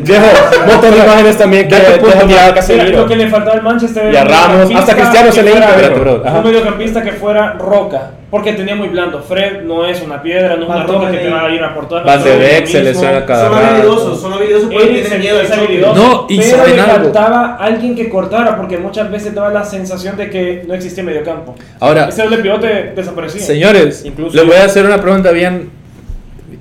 Viejo, 0.02 0.26
montón 0.66 0.90
de 0.92 0.98
imágenes 0.98 1.38
también 1.38 1.68
que 1.68 1.74
a 1.76 2.54
Casemiro. 2.54 2.98
lo 3.02 3.06
que 3.06 3.16
le 3.16 3.28
faltaba 3.28 3.56
al 3.56 3.62
Manchester 3.62 4.12
Y 4.12 4.16
a 4.16 4.24
Ramos, 4.24 4.70
hasta 4.74 4.94
Cristiano 4.94 5.32
se 5.32 5.42
le 5.42 5.52
espérate, 5.52 5.98
bro. 5.98 6.22
Ajá. 6.24 6.38
Un 6.38 6.44
mediocampista 6.44 7.02
que 7.02 7.12
fuera 7.12 7.52
roca, 7.54 8.10
porque 8.32 8.54
tenía 8.54 8.74
muy 8.74 8.88
blando. 8.88 9.20
Fred 9.22 9.60
no 9.64 9.84
es 9.84 10.00
una 10.00 10.22
piedra, 10.22 10.56
no 10.56 10.62
es 10.62 10.68
una 10.70 10.84
roca 10.84 11.10
que 11.10 11.18
te 11.18 11.28
va 11.28 11.44
a 11.44 11.50
ir 11.54 11.62
a 11.62 11.74
por 11.74 11.86
todas 11.86 12.02
Van 12.02 12.16
las 12.16 12.24
de 12.24 12.60
lo 12.62 12.66
se 12.66 12.82
lesiona 12.82 13.26
cada 13.26 13.48
Son 13.50 13.58
habilidosos, 13.62 14.20
son 14.22 14.32
habilidosos 14.32 14.70
porque 14.72 14.86
tienen 14.88 15.20
miedo 15.20 15.42
choque. 15.42 15.52
habilidoso, 15.52 15.94
No, 15.94 16.26
y 16.30 16.38
pero 16.38 16.56
¿saben 16.56 16.76
le 16.76 16.80
algo? 16.80 17.04
faltaba 17.04 17.56
alguien 17.56 17.94
que 17.94 18.08
cortara, 18.08 18.56
porque 18.56 18.78
muchas 18.78 19.10
veces 19.10 19.34
daba 19.34 19.50
la 19.50 19.62
sensación 19.62 20.16
de 20.16 20.30
que 20.30 20.64
no 20.66 20.72
existía 20.72 21.04
mediocampo. 21.04 21.54
Ahora, 21.78 22.08
Ese 22.08 22.22
doble 22.22 22.38
pivote 22.38 22.92
desaparecía. 22.96 23.42
señores, 23.42 24.02
Incluso- 24.06 24.34
les 24.34 24.46
voy 24.46 24.56
a 24.56 24.64
hacer 24.64 24.86
una 24.86 24.98
pregunta 25.02 25.30
bien, 25.30 25.68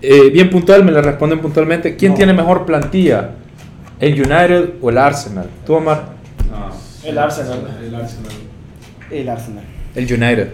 eh, 0.01 0.30
bien 0.30 0.49
puntual, 0.49 0.84
me 0.84 0.91
la 0.91 1.01
responden 1.01 1.39
puntualmente. 1.39 1.95
¿Quién 1.95 2.11
No. 2.11 2.17
tiene 2.17 2.34
mejor 2.34 2.65
plantilla? 2.65 3.30
¿El 3.97 4.13
United 4.15 4.72
o 4.82 4.89
el 4.89 4.97
Arsenal? 4.97 5.45
¿Tú, 5.65 5.76
Omar? 5.76 6.01
El 7.05 7.17
Arsenal. 7.17 7.59
El 7.82 7.95
Arsenal. 7.95 8.32
El 9.09 9.30
Arsenal. 9.30 9.63
El 9.95 10.03
United. 10.03 10.47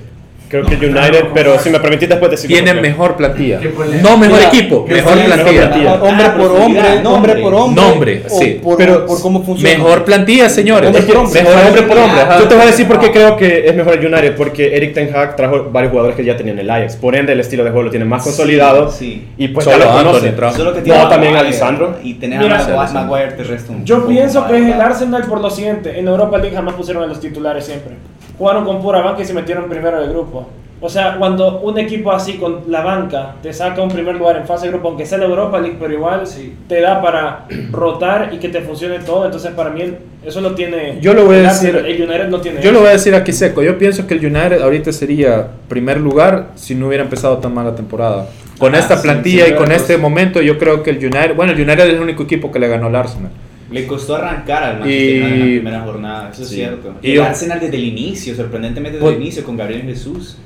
Creo 0.50 0.64
que 0.66 0.76
United, 0.76 1.26
pero 1.34 1.60
si 1.60 1.70
me 1.70 1.80
permitís 1.80 2.08
después 2.08 2.32
decir 2.32 2.48
Tiene 2.50 2.74
mejor 2.74 3.16
plantilla. 3.18 3.60
No 4.02 4.18
mejor 4.18 4.38
Mira, 4.38 4.48
equipo, 4.50 4.86
¿qué 4.86 4.94
mejor 4.96 5.14
plantilla. 5.14 5.68
plantilla. 5.70 5.94
Hombre 5.96 6.26
Ah, 6.26 6.36
por 6.38 6.52
hombre, 6.52 7.02
nombre 7.04 7.36
por 7.36 7.54
hombre. 7.54 7.82
Nombre, 7.84 8.24
sí. 8.28 8.60
Por, 8.64 8.78
Pero 8.78 9.06
por 9.06 9.22
cómo 9.22 9.44
funciona. 9.44 9.78
Mejor 9.78 10.06
plantilla, 10.06 10.48
señores. 10.50 10.88
Hombre 10.88 11.02
Es 11.02 11.06
que 11.06 11.14
por 11.14 11.24
hombre. 11.26 11.44
mejor 11.44 11.66
hombre 11.68 11.82
por 11.84 11.98
hombre. 11.98 12.22
ajá. 12.22 12.40
Yo 12.40 12.48
te 12.48 12.56
voy 12.56 12.64
a 12.64 12.68
decir 12.68 12.88
por 12.88 13.00
qué 13.00 13.12
creo 13.12 13.36
que 13.38 13.68
es 13.68 13.76
mejor 13.76 13.94
el 13.96 14.06
United. 14.06 14.36
Porque 14.36 14.76
Eric 14.76 14.94
Ten 14.94 15.14
Hag 15.16 15.36
trajo 15.36 15.70
varios 15.72 15.92
jugadores 15.92 16.16
que 16.16 16.24
ya 16.24 16.38
tenían 16.38 16.60
el 16.60 16.70
Ajax. 16.70 16.96
Por 16.96 17.16
ende, 17.16 17.34
el 17.34 17.40
estilo 17.40 17.64
de 17.64 17.72
juego 17.72 17.84
lo 17.84 17.90
tiene 17.90 18.06
más 18.06 18.24
consolidado. 18.24 18.90
Sí. 18.92 19.28
Y 19.38 19.50
pues 19.50 19.66
Solo 19.66 19.78
ya 19.80 19.86
lo 19.86 19.92
Anthony 19.92 20.08
conoce. 20.12 20.30
trajo. 20.32 20.56
Solo 20.58 20.72
que 20.74 20.78
No, 20.80 20.84
tiene 20.86 21.00
a 21.00 21.10
también 21.10 21.34
Maguire 21.34 21.50
Alisandro. 21.50 21.96
Y 22.04 22.14
tener 22.16 22.40
a 22.54 22.88
Maguire, 22.94 23.32
te 23.34 23.44
resta 23.44 23.72
un 23.74 23.84
Yo 23.86 24.08
pienso 24.08 24.48
que 24.48 24.56
es 24.58 24.74
el. 24.76 24.82
Arsenal 24.82 25.24
por 25.24 25.42
lo 25.42 25.50
siguiente. 25.50 26.00
En 26.00 26.08
Europa 26.08 26.38
League 26.38 26.56
jamás 26.56 26.76
pusieron 26.76 27.04
a 27.04 27.08
los 27.08 27.20
titulares 27.20 27.66
siempre. 27.66 27.96
Jugaron 28.38 28.66
con 28.66 28.82
pura 28.82 29.02
banca 29.02 29.22
y 29.22 29.26
se 29.26 29.34
metieron 29.34 29.68
primero 29.70 30.00
del 30.00 30.10
grupo. 30.12 30.48
O 30.80 30.90
sea, 30.90 31.16
cuando 31.18 31.60
un 31.62 31.80
equipo 31.80 32.12
así 32.12 32.34
con 32.34 32.62
la 32.68 32.82
banca 32.84 33.34
te 33.42 33.52
saca 33.52 33.82
un 33.82 33.90
primer 33.90 34.14
lugar 34.14 34.38
en 34.38 34.46
fase 34.46 34.68
de 34.68 34.74
grupo, 34.74 34.90
aunque 34.90 35.08
sea 35.08 35.18
la 35.18 35.26
Europa 35.26 35.58
League, 35.60 35.78
pero 35.80 35.92
igual 35.92 36.22
te 36.70 36.82
da 36.82 37.02
para 37.02 37.46
rotar 37.72 38.30
y 38.32 38.38
que 38.38 38.50
te 38.50 38.62
funcione 38.62 39.00
todo. 39.00 39.26
Entonces, 39.26 39.52
para 39.54 39.72
mí, 39.72 39.82
eso 40.24 40.40
lo 40.40 40.54
tiene. 40.54 41.00
Yo 41.02 41.16
lo 41.16 41.26
voy 41.26 41.38
a 41.38 41.50
decir-. 41.50 41.76
El 41.78 42.00
United 42.00 42.28
no 42.30 42.42
tiene. 42.42 42.62
Yo 42.62 42.72
lo 42.72 42.78
eso. 42.78 42.80
voy 42.82 42.90
a 42.90 42.92
decir 42.94 43.16
aquí 43.16 43.34
seco. 43.34 43.64
Yo 43.64 43.80
pienso 43.80 44.06
que 44.06 44.14
el 44.14 44.24
United 44.24 44.62
ahorita 44.62 44.92
sería 44.92 45.48
primer 45.68 46.00
lugar 46.00 46.50
si 46.54 46.76
no 46.76 46.88
hubiera 46.90 47.04
empezado 47.04 47.40
tan 47.40 47.56
mal 47.56 47.66
la 47.66 47.76
temporada. 47.76 48.28
Con 48.60 48.76
Ah, 48.76 48.80
esta 48.80 48.98
sí, 48.98 49.04
plantilla 49.04 49.46
sí, 49.46 49.54
y 49.54 49.56
con 49.56 49.72
este 49.72 49.98
momento, 49.98 50.42
yo 50.44 50.60
creo 50.60 50.84
que 50.84 50.92
el 50.92 50.98
United. 50.98 51.36
Bueno, 51.36 51.54
el 51.54 51.60
United 51.60 51.88
es 51.88 51.94
el 51.96 52.02
único 52.02 52.22
equipo 52.22 52.52
que 52.52 52.60
le 52.60 52.68
ganó 52.68 52.86
al 52.86 52.96
Arsenal. 52.96 53.32
Le 53.70 53.86
costó 53.86 54.16
arrancar 54.16 54.64
al 54.64 54.80
Manchester 54.80 55.12
Y- 55.12 55.24
en 55.24 55.40
la 55.40 55.46
primera 55.46 55.82
jornada, 55.82 56.30
eso 56.32 56.44
es 56.44 56.50
cierto. 56.50 56.94
Y 57.02 57.10
el 57.12 57.16
yo- 57.16 57.24
Arsenal 57.26 57.60
desde 57.60 57.76
el 57.76 57.84
inicio, 57.84 58.36
sorprendentemente 58.36 58.98
desde 58.98 59.06
Pues- 59.06 59.16
el 59.18 59.22
inicio, 59.22 59.44
con 59.44 59.58
Gabriel 59.58 59.82
Jesús. 59.84 60.38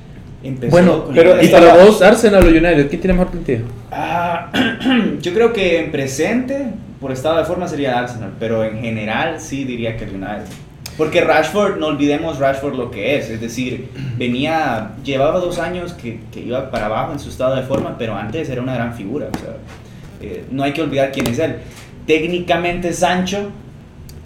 Empezó 0.44 0.72
Bueno, 0.72 1.06
pero 1.14 1.40
y 1.44 1.48
para 1.50 1.76
vos, 1.86 2.02
Arsenal 2.02 2.44
o 2.44 2.48
United, 2.48 2.88
¿quién 2.90 3.00
tiene 3.00 3.14
mejor 3.14 3.28
plantilla? 3.32 3.60
Ah, 3.92 4.52
yo 5.22 5.34
creo 5.36 5.54
que 5.54 5.80
en 5.84 5.92
presente, 5.92 6.66
por 7.00 7.12
estado 7.12 7.38
de 7.38 7.46
forma, 7.46 7.68
sería 7.68 7.90
el 7.92 7.96
Arsenal, 8.00 8.32
pero 8.40 8.64
en 8.64 8.80
general 8.80 9.40
sí 9.40 9.66
diría 9.66 9.98
que 9.98 10.06
el 10.06 10.16
United. 10.16 10.46
Porque 10.98 11.22
Rashford, 11.22 11.78
no 11.78 11.88
olvidemos 11.88 12.40
Rashford 12.40 12.76
lo 12.76 12.90
que 12.90 13.18
es, 13.18 13.30
es 13.30 13.40
decir, 13.40 13.90
venía, 14.18 14.94
llevaba 15.06 15.40
dos 15.40 15.60
años 15.60 15.94
que, 15.94 16.20
que 16.34 16.40
iba 16.42 16.72
para 16.72 16.88
abajo 16.88 17.14
en 17.14 17.20
su 17.20 17.30
estado 17.30 17.56
de 17.56 17.62
forma, 17.64 17.96
pero 18.00 18.16
antes 18.16 18.50
era 18.50 18.62
una 18.64 18.74
gran 18.74 18.94
figura, 18.96 19.28
o 19.34 19.38
sea, 19.38 19.56
eh, 20.22 20.44
no 20.52 20.64
hay 20.64 20.74
que 20.74 20.82
olvidar 20.82 21.12
quién 21.12 21.28
es 21.28 21.38
él. 21.40 21.56
Técnicamente 22.20 22.92
Sancho 22.94 23.50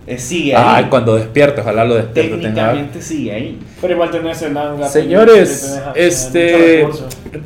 eh, 0.07 0.17
sigue 0.17 0.55
ahí. 0.55 0.63
Ay, 0.83 0.85
cuando 0.89 1.15
despierta, 1.15 1.61
ojalá 1.61 1.83
lo 1.85 1.95
despierte. 1.95 2.31
Técnicamente 2.37 3.01
sigue 3.01 3.31
ahí. 3.31 3.59
Pero 3.81 3.93
igual 3.93 4.11
tenés 4.11 4.41
el 4.43 4.53
Langa. 4.53 4.87
Señores, 4.87 5.77
tenés- 5.77 5.93
tenés 5.93 6.25
este, 6.25 6.87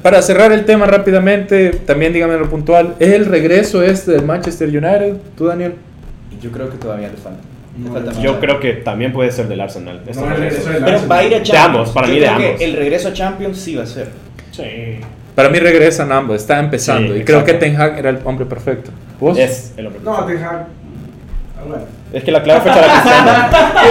para 0.02 0.22
cerrar 0.22 0.52
el 0.52 0.66
tema 0.66 0.86
rápidamente, 0.86 1.72
también 1.86 2.12
díganme 2.14 2.38
lo 2.38 2.50
puntual, 2.50 2.96
¿es 3.00 3.12
el 3.14 3.26
regreso 3.26 3.82
este 3.84 4.12
del 4.12 4.24
Manchester 4.26 4.68
United? 4.70 5.16
¿Tú, 5.38 5.46
Daniel? 5.46 5.74
Yo 6.42 6.52
creo 6.52 6.70
que 6.70 6.78
todavía 6.78 7.08
le 7.10 7.18
falta. 7.18 7.40
Le 7.78 7.86
No, 7.86 7.94
falta 7.94 8.12
Yo 8.22 8.40
creo 8.40 8.60
que 8.60 8.74
también 8.74 9.12
puede 9.14 9.32
ser 9.32 9.48
del 9.48 9.62
Arsenal. 9.62 10.02
este 10.06 10.20
No, 10.20 10.28
el 10.28 10.32
regreso. 10.38 10.56
regreso 10.58 10.70
del 10.74 10.84
Pero 10.84 10.92
Arsenal. 10.98 11.12
va 11.12 11.18
a 11.18 11.24
ir 11.24 11.36
a 11.36 11.44
Champions. 11.44 11.66
ambos, 11.66 11.90
para 11.92 12.08
Yo 12.08 12.14
mí 12.14 12.20
de 12.20 12.28
ambos. 12.28 12.62
El 12.62 12.74
regreso 12.76 13.08
a 13.10 13.14
Champions 13.14 13.58
sí 13.58 13.76
va 13.76 13.84
a 13.84 13.88
ser. 13.88 14.08
Sí. 14.52 14.64
Para 15.36 15.48
mí 15.50 15.60
regresan 15.60 16.12
ambos, 16.12 16.36
está 16.42 16.60
empezando. 16.60 17.14
Sí, 17.14 17.22
y 17.22 17.24
creo 17.24 17.44
que. 17.46 17.54
Ten 17.54 17.80
Hag 17.80 17.98
era 18.00 18.10
el 18.10 18.20
hombre 18.26 18.46
perfecto. 18.46 18.92
¿Vos? 19.20 19.38
Es 19.38 19.74
el 19.78 19.88
hombre. 19.88 20.02
No, 20.04 20.14
Hag. 20.16 20.68
Ah, 21.58 21.64
bueno. 21.68 21.84
Es 22.14 22.24
que 22.24 22.32
la 22.32 22.42
clave 22.42 22.62
fue 22.62 22.72
echar 22.72 22.84
a 22.86 22.94
Cristiano. 23.02 23.32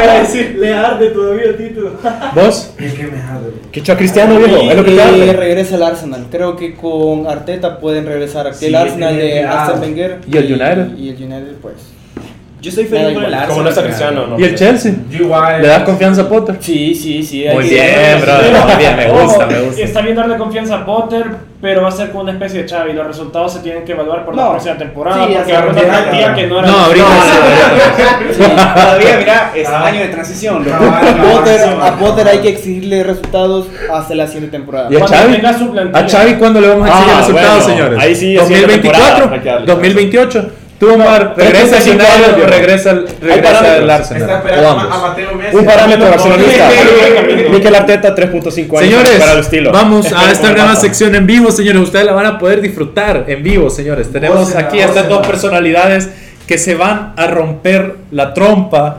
Iba 0.03 0.13
a 0.13 0.19
decir. 0.21 0.57
Le 0.59 0.75
arde 0.75 1.09
todavía, 1.11 1.57
Tito. 1.57 1.93
¿Vos? 2.35 2.75
Es 2.79 2.95
que 2.95 3.03
me 3.07 3.19
jade. 3.19 3.53
Que 3.71 3.81
echó 3.81 3.93
a 3.93 3.97
Cristiano, 3.97 4.39
viejo. 4.39 4.57
Es 4.71 4.77
lo 4.77 4.85
que 4.85 4.95
Y 4.95 4.99
hace. 4.99 5.33
regresa 5.35 5.77
el 5.77 5.83
Arsenal. 5.83 6.27
Creo 6.31 6.57
que 6.57 6.75
con 6.75 7.27
Arteta 7.27 7.79
pueden 7.79 8.07
regresar 8.07 8.47
aquí 8.47 8.57
Sí, 8.61 8.67
el 8.67 8.75
Arsenal 8.75 9.17
de 9.17 9.45
Arsene 9.45 9.81
Wenger. 9.81 10.19
¿Y 10.27 10.37
el 10.39 10.47
United? 10.47 10.97
Y 10.97 11.09
el 11.11 11.17
United, 11.17 11.57
pues. 11.61 11.75
Yo 12.61 12.73
da 12.73 12.85
feliz 12.87 13.15
con 13.15 13.25
el. 13.25 13.35
Arsenal. 13.35 13.49
Como 13.49 13.63
no 13.63 13.69
está 13.69 13.83
Cristiano, 13.85 14.27
no. 14.27 14.39
¿Y 14.39 14.45
el 14.45 14.55
Chelsea? 14.57 14.93
Yo 15.11 15.25
igual. 15.25 15.63
¿Le 15.63 15.69
das 15.69 15.83
confianza 15.85 16.23
a 16.23 16.29
Potter? 16.29 16.57
Sí, 16.61 16.93
sí, 16.95 17.23
sí. 17.23 17.45
Muy 17.53 17.65
hay- 17.65 17.71
bien, 17.71 18.21
brother. 18.21 18.53
Muy 18.67 18.77
bien, 18.77 18.97
me 18.97 19.09
gusta, 19.11 19.47
me 19.47 19.61
gusta. 19.61 19.83
Está 19.83 20.01
bien 20.01 20.17
darle 20.17 20.37
confianza 20.37 20.75
a 20.77 20.85
Potter, 20.85 21.25
pero 21.63 21.83
va 21.83 21.89
a 21.89 21.93
ser 21.93 22.11
como 22.11 22.23
una 22.25 22.33
especie 22.33 22.63
de 22.65 22.69
Xavi. 22.69 22.93
Los 22.95 23.07
resultados 23.07 23.53
se 23.53 23.61
tienen 23.61 23.85
que 23.85 23.93
evaluar 23.93 24.25
por 24.25 24.35
la 24.35 24.43
No. 24.45 24.51
próxima 24.51 24.77
temporada. 24.77 25.25
Sí, 25.27 25.35
porque 25.37 25.53
agarró 25.53 25.71
una 25.71 25.81
plantilla 25.83 26.35
que 26.35 26.47
no 26.49 26.59
era. 26.59 26.69
No, 26.69 26.79
ahorita 26.79 27.07
Sí. 28.33 28.43
Todavía, 28.43 29.17
mira, 29.19 29.53
es 29.55 29.69
Ah. 29.69 29.87
año 29.87 30.01
de 30.01 30.09
transición. 30.09 30.65
loco. 30.65 30.77
Ah, 30.81 31.01
A 31.01 31.13
no, 31.13 31.25
Potter, 31.33 31.61
no, 31.71 31.83
a 31.85 31.91
no. 31.93 31.99
Potter 31.99 32.29
hay 32.29 32.39
que 32.39 32.49
exigirle 32.51 33.03
resultados 33.05 33.67
hasta 33.93 34.15
la 34.15 34.27
siguiente 34.27 34.57
temporada. 34.57 34.89
¿Y 34.91 34.97
a 34.97 34.99
Cuando 34.99 35.17
Xavi? 35.17 35.37
¿A 35.95 36.09
Xavi 36.09 36.35
cuándo 36.35 36.61
le 36.61 36.69
vamos 36.69 36.89
a 36.89 36.91
exigir 36.91 37.13
Ah, 37.15 37.19
resultados, 37.21 37.63
bueno, 37.65 37.77
señores? 37.79 37.99
ahí 38.01 38.15
sí, 38.15 38.37
siguiente 38.39 38.79
temporada, 38.79 39.31
hay 39.33 39.41
que 39.41 39.49
¿2024? 39.51 39.67
darle 39.67 39.67
¿2028? 39.95 40.51
¿Tú, 40.79 40.95
Omar, 40.95 41.35
regresa 41.37 41.77
al 41.77 41.83
35 41.83 41.91
United 41.93 42.15
años, 42.15 42.29
o 42.29 42.37
viejo. 42.37 42.51
regresa 42.51 42.91
al 42.91 43.09
regresa 43.21 43.75
al 43.75 43.91
Arsenal? 43.91 44.31
esperando 44.31 44.69
O 44.69 44.71
a 44.71 44.71
a 44.71 44.85
ambos. 44.85 45.01
Mateo 45.09 45.35
Messi. 45.35 45.57
Un 45.57 45.65
parámetro 45.65 46.09
barcelonista. 46.11 46.71
Mikel 47.51 47.75
Arteta, 47.75 48.15
3.5 48.15 48.79
años 48.79 48.81
Señores, 48.81 49.11
para 49.19 49.33
el 49.33 49.39
estilo. 49.41 49.73
vamos 49.73 50.13
a 50.13 50.31
esta 50.31 50.53
nueva 50.53 50.77
sección 50.77 51.17
en 51.17 51.27
vivo, 51.27 51.51
señores. 51.51 51.83
Ustedes 51.83 52.07
la 52.07 52.13
van 52.13 52.27
a 52.27 52.39
poder 52.39 52.61
disfrutar 52.61 53.25
en 53.27 53.43
vivo, 53.43 53.71
señores. 53.71 54.13
Tenemos 54.13 54.55
aquí 54.55 54.79
a 54.81 54.87
estas 54.87 55.09
dos 55.09 55.27
personalidades 55.27 56.11
que 56.47 56.59
se 56.59 56.77
van 56.77 57.13
a 57.17 57.27
romper 57.27 57.97
la 58.13 58.33
trompa 58.33 58.99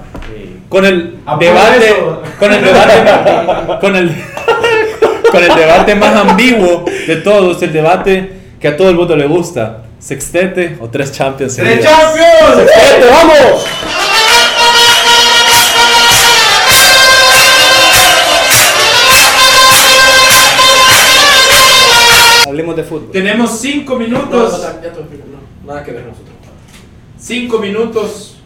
con 0.68 0.86
el 0.86 1.16
debate, 1.40 1.88
eso. 1.88 2.22
con 2.40 2.54
el 2.54 2.64
debate, 2.64 2.94
con 3.80 3.96
el, 3.96 4.16
con 5.32 5.44
el 5.44 5.56
debate 5.56 5.96
más 5.96 6.16
ambiguo 6.16 6.84
de 7.08 7.16
todos, 7.16 7.62
el 7.64 7.72
debate 7.72 8.34
que 8.60 8.68
a 8.68 8.76
todo 8.76 8.90
el 8.90 8.96
mundo 8.96 9.16
le 9.16 9.26
gusta. 9.26 9.84
Sextete 10.00 10.78
o 10.80 10.88
tres 10.88 11.12
champions. 11.12 11.56
¡Tres 11.56 11.84
champions! 11.84 12.70
¡Sextete, 12.70 13.08
vamos! 13.10 13.66
Hablemos 22.47 22.76
de 22.76 22.84
fútbol. 22.84 23.12
Tenemos 23.12 23.60
cinco 23.60 23.95
minutos. 23.95 24.30
No, 24.32 24.58
no, 24.58 24.82
ya 24.82 24.82
te 24.82 24.89
no. 24.89 25.68
Nada 25.68 25.84
que 25.84 25.91
ver 25.91 26.06
nosotros. 26.06 26.36
Cinco 27.20 27.60
minutos. 27.60 28.38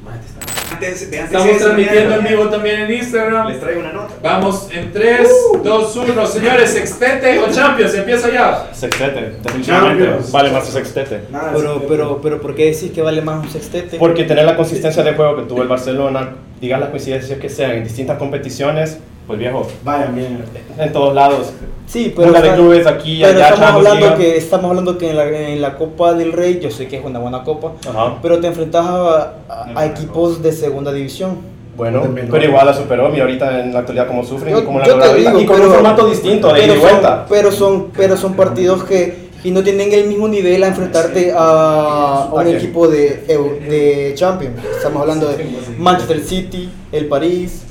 Antes, 0.74 1.12
de 1.12 1.20
antes 1.20 1.40
Estamos 1.40 1.62
transmitiendo 1.62 2.16
en 2.16 2.24
vivo 2.24 2.50
también 2.50 2.82
en 2.82 2.94
Instagram. 2.94 3.48
Les 3.48 3.60
traigo 3.60 3.82
una 3.82 3.94
nota. 3.94 4.14
Vamos 4.24 4.70
en 4.72 4.92
3, 4.92 5.30
2, 5.64 5.96
1. 5.96 6.28
Señores, 6.28 6.70
sextete 6.72 7.40
o 7.40 7.52
Champions, 7.52 7.94
empieza 7.94 8.32
ya. 8.32 8.70
Sextete, 8.74 9.36
definitivamente. 9.44 10.04
Champions. 10.04 10.32
Vale 10.32 10.52
más 10.52 10.66
el 10.68 10.74
sextete. 10.74 11.22
Nada, 11.30 11.52
Pero, 11.56 11.80
sí, 11.80 11.86
pero, 11.88 12.22
pero, 12.22 12.42
¿por 12.42 12.56
qué 12.56 12.66
decís 12.66 12.92
que 12.92 13.02
vale 13.02 13.22
más 13.22 13.44
un 13.44 13.52
sextete? 13.52 13.98
Porque 13.98 14.24
tener 14.24 14.46
la 14.46 14.56
consistencia 14.56 15.04
de 15.04 15.14
juego 15.14 15.36
que 15.36 15.44
tuvo 15.44 15.62
el 15.62 15.68
Barcelona, 15.68 16.32
digas 16.60 16.80
las 16.80 16.90
coincidencias 16.90 17.40
que 17.40 17.50
sean 17.50 17.72
en 17.72 17.84
distintas 17.84 18.18
competiciones, 18.18 18.98
pues 19.28 19.40
viejo, 19.40 19.66
Vaya 19.84 20.08
mierda. 20.08 20.44
en 20.78 20.92
todos 20.94 21.14
lados. 21.16 21.54
Sí, 21.86 22.14
pero, 22.16 22.32
de 22.32 22.38
está- 22.40 22.56
clubes 22.56 22.88
aquí, 22.88 23.20
pero 23.22 23.36
allá, 23.38 23.50
estamos 23.50 23.60
Champions 23.74 23.88
hablando 23.96 24.18
que 24.18 24.38
estamos 24.38 24.70
hablando 24.70 24.98
que 24.98 25.10
en 25.10 25.18
la, 25.18 25.26
en 25.30 25.62
la 25.62 25.76
Copa 25.78 26.14
del 26.14 26.32
Rey, 26.32 26.60
yo 26.62 26.72
sé 26.72 26.88
que 26.88 26.98
es 26.98 27.06
una 27.06 27.20
buena 27.20 27.44
copa, 27.44 27.74
Ajá. 27.88 28.16
pero 28.22 28.40
te 28.40 28.48
enfrentas 28.48 28.86
a, 28.86 29.34
a- 29.50 29.68
a 29.76 29.86
equipos 29.86 30.42
de 30.42 30.52
segunda 30.52 30.92
división. 30.94 31.38
Bueno, 31.76 32.04
pero 32.30 32.44
igual 32.46 32.68
la 32.68 32.74
superó 32.74 33.14
y 33.16 33.20
ahorita 33.20 33.60
en 33.62 33.74
la 33.74 33.80
actualidad 33.80 34.06
como 34.08 34.24
sufren 34.24 34.56
y 34.56 34.60
Yo, 34.60 34.66
como 34.66 34.78
la 34.80 34.86
digo, 35.14 35.40
y 35.40 35.46
con 35.46 35.56
pero- 35.58 35.68
un 35.70 35.74
formato 35.74 36.08
distinto 36.08 36.54
de 36.54 36.60
y 36.60 36.62
pero 36.68 36.74
son- 36.74 36.82
vuelta. 36.82 37.26
Pero 37.28 37.52
son, 37.52 37.88
pero 37.98 38.18
son 38.18 38.34
partidos 38.36 38.84
que 38.84 39.24
y 39.44 39.52
no 39.52 39.62
tienen 39.62 39.92
el 39.92 40.08
mismo 40.08 40.28
nivel 40.30 40.64
a 40.64 40.68
enfrentarte 40.68 41.34
a, 41.36 42.30
un 42.32 42.48
equipo 42.48 42.88
de, 42.88 43.24
de 43.28 44.14
Champions. 44.16 44.56
Estamos 44.78 45.02
hablando 45.02 45.28
de 45.28 45.46
Manchester 45.78 46.22
City, 46.22 46.70
el 46.94 47.08
París, 47.08 47.64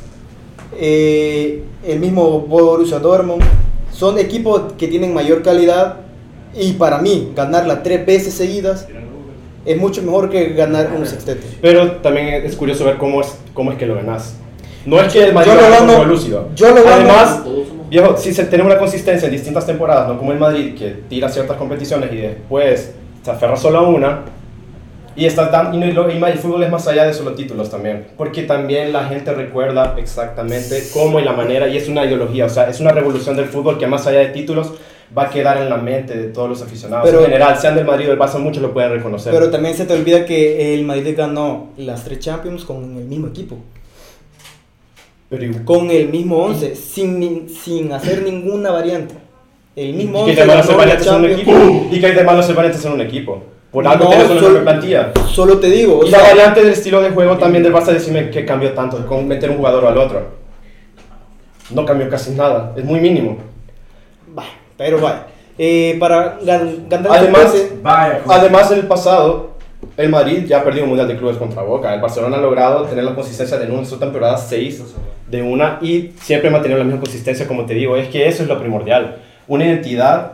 eh, 0.78 1.62
el 1.86 1.98
mismo 2.00 2.40
Borussia 2.40 2.98
Dortmund. 2.98 3.42
Son 3.92 4.18
equipos 4.18 4.72
que 4.78 4.88
tienen 4.88 5.12
mayor 5.14 5.42
calidad 5.42 5.96
y 6.54 6.72
para 6.72 6.98
mí 6.98 7.32
ganarla 7.36 7.82
tres 7.82 8.04
veces 8.06 8.34
seguidas 8.34 8.86
es 9.64 9.76
mucho 9.78 10.02
mejor 10.02 10.28
que 10.28 10.50
ganar 10.54 10.90
un 10.96 11.06
sextete. 11.06 11.46
Pero 11.60 11.92
también 11.96 12.28
es 12.44 12.56
curioso 12.56 12.84
ver 12.84 12.96
cómo 12.98 13.20
es, 13.20 13.34
cómo 13.54 13.70
es 13.72 13.78
que 13.78 13.86
lo 13.86 13.94
ganas. 13.94 14.34
No 14.84 14.98
es 15.00 15.12
que 15.12 15.22
el 15.22 15.32
Madrid 15.32 15.52
Yo 15.54 15.60
lo 15.60 15.70
gano- 15.70 16.04
lúcido. 16.04 16.48
yo 16.56 16.68
lo 16.70 16.82
gano- 16.82 16.88
Además, 16.90 17.40
viejo, 17.88 18.16
si 18.16 18.34
se, 18.34 18.44
tenemos 18.46 18.72
una 18.72 18.80
consistencia 18.80 19.26
en 19.26 19.32
distintas 19.32 19.64
temporadas, 19.64 20.08
no 20.08 20.18
como 20.18 20.32
el 20.32 20.38
Madrid, 20.40 20.74
que 20.76 20.88
tira 21.08 21.28
ciertas 21.28 21.56
competiciones 21.56 22.12
y 22.12 22.16
después 22.16 22.90
se 23.22 23.30
aferra 23.30 23.56
solo 23.56 23.78
a 23.78 23.82
una, 23.88 24.22
y, 25.16 25.26
estás 25.26 25.50
dan- 25.52 25.74
y, 25.74 25.78
no- 25.78 26.08
y 26.10 26.16
el 26.22 26.38
fútbol 26.38 26.62
es 26.62 26.70
más 26.70 26.86
allá 26.88 27.04
de 27.04 27.12
solo 27.14 27.34
títulos 27.34 27.70
también, 27.70 28.06
porque 28.16 28.42
también 28.42 28.92
la 28.92 29.04
gente 29.08 29.32
recuerda 29.32 29.94
exactamente 29.98 30.82
cómo 30.92 31.20
y 31.20 31.24
la 31.24 31.32
manera, 31.32 31.68
y 31.68 31.76
es 31.76 31.88
una 31.88 32.04
ideología, 32.04 32.46
o 32.46 32.48
sea, 32.48 32.68
es 32.68 32.80
una 32.80 32.92
revolución 32.92 33.36
del 33.36 33.46
fútbol 33.46 33.78
que 33.78 33.86
más 33.86 34.06
allá 34.06 34.20
de 34.20 34.26
títulos 34.28 34.72
va 35.16 35.24
a 35.24 35.30
quedar 35.30 35.58
en 35.58 35.68
la 35.68 35.76
mente 35.76 36.16
de 36.16 36.28
todos 36.28 36.48
los 36.48 36.62
aficionados. 36.62 37.04
Pero- 37.04 37.20
en 37.20 37.26
general, 37.26 37.58
sean 37.58 37.74
del 37.74 37.84
Madrid 37.84 38.06
o 38.06 38.10
del 38.10 38.18
Barça, 38.18 38.38
muchos 38.38 38.62
lo 38.62 38.72
pueden 38.72 38.92
reconocer. 38.92 39.32
Pero 39.32 39.50
también 39.50 39.74
se 39.76 39.84
te 39.84 39.92
olvida 39.92 40.24
que 40.24 40.74
el 40.74 40.84
Madrid 40.84 41.14
ganó 41.16 41.68
las 41.76 42.02
tres 42.04 42.18
Champions 42.20 42.64
con 42.64 42.82
el 42.96 43.04
mismo 43.04 43.26
equipo. 43.28 43.58
Pero 45.28 45.64
con 45.64 45.90
el 45.90 46.08
mismo 46.08 46.38
11, 46.44 46.76
sin, 46.76 47.48
sin 47.48 47.92
hacer 47.92 48.22
ninguna 48.22 48.70
variante. 48.70 49.14
El 49.74 49.94
mismo 49.94 50.28
Y 50.28 50.34
que 50.34 50.40
11 50.40 50.40
de 50.42 50.46
malo 50.46 50.62
ser 50.62 50.70
ganó 50.76 50.78
la 50.78 50.84
variantes 50.84 51.06
en 51.06 51.14
un 51.14 51.22
Champions. 51.22 51.40
equipo. 51.42 51.88
Y 51.94 52.00
que 52.00 52.06
hay 52.06 52.14
de 52.14 52.24
malo 52.24 52.42
ser 52.42 52.54
variantes 52.54 52.84
en 52.84 52.92
un 52.92 53.00
equipo. 53.00 53.42
Por 53.72 53.86
algo 53.88 54.04
No, 54.04 54.10
tienes 54.10 54.30
una 54.30 54.40
solo- 54.40 54.62
plantilla. 54.62 55.12
Solo 55.28 55.58
te 55.58 55.68
digo, 55.68 56.00
o 56.00 56.04
Y 56.04 56.10
la 56.10 56.18
sea, 56.18 56.28
variante 56.28 56.62
del 56.62 56.72
estilo 56.72 57.00
de 57.00 57.10
juego 57.10 57.38
también 57.38 57.64
del 57.64 57.72
Barça, 57.72 57.86
decime 57.92 58.28
que 58.30 58.44
cambió 58.44 58.72
tanto 58.72 59.04
con 59.06 59.26
meter 59.26 59.50
un 59.50 59.56
jugador 59.56 59.86
al 59.86 59.96
otro. 59.96 60.22
No 61.70 61.84
cambió 61.86 62.08
casi 62.10 62.32
nada, 62.32 62.72
es 62.76 62.84
muy 62.84 63.00
mínimo. 63.00 63.38
va, 64.38 64.44
pero 64.76 65.00
vaya. 65.00 65.26
Eh, 65.58 65.96
para 66.00 66.38
gan- 66.40 66.88
ganar 66.88 67.06
el 67.12 67.34
Además, 67.34 67.54
además 68.28 68.70
en 68.72 68.78
el 68.80 68.86
pasado, 68.86 69.52
el 69.96 70.08
Madrid 70.10 70.44
ya 70.46 70.60
ha 70.60 70.64
perdido 70.64 70.84
un 70.84 70.90
Mundial 70.90 71.08
de 71.08 71.16
Clubes 71.16 71.36
contra 71.36 71.62
Boca. 71.62 71.94
El 71.94 72.00
Barcelona 72.00 72.36
ha 72.38 72.40
logrado 72.40 72.84
tener 72.84 73.04
la 73.04 73.14
consistencia 73.14 73.58
de 73.58 73.70
una 73.70 73.84
sola 73.86 74.00
temporada 74.00 74.36
6 74.36 74.82
de 75.28 75.42
una 75.42 75.78
y 75.82 76.12
siempre 76.20 76.48
ha 76.48 76.52
mantenido 76.52 76.78
la 76.78 76.84
misma 76.84 77.00
consistencia, 77.00 77.46
como 77.46 77.64
te 77.66 77.74
digo. 77.74 77.96
Es 77.96 78.08
que 78.08 78.26
eso 78.28 78.42
es 78.42 78.48
lo 78.48 78.58
primordial. 78.58 79.16
Una 79.48 79.64
identidad 79.66 80.32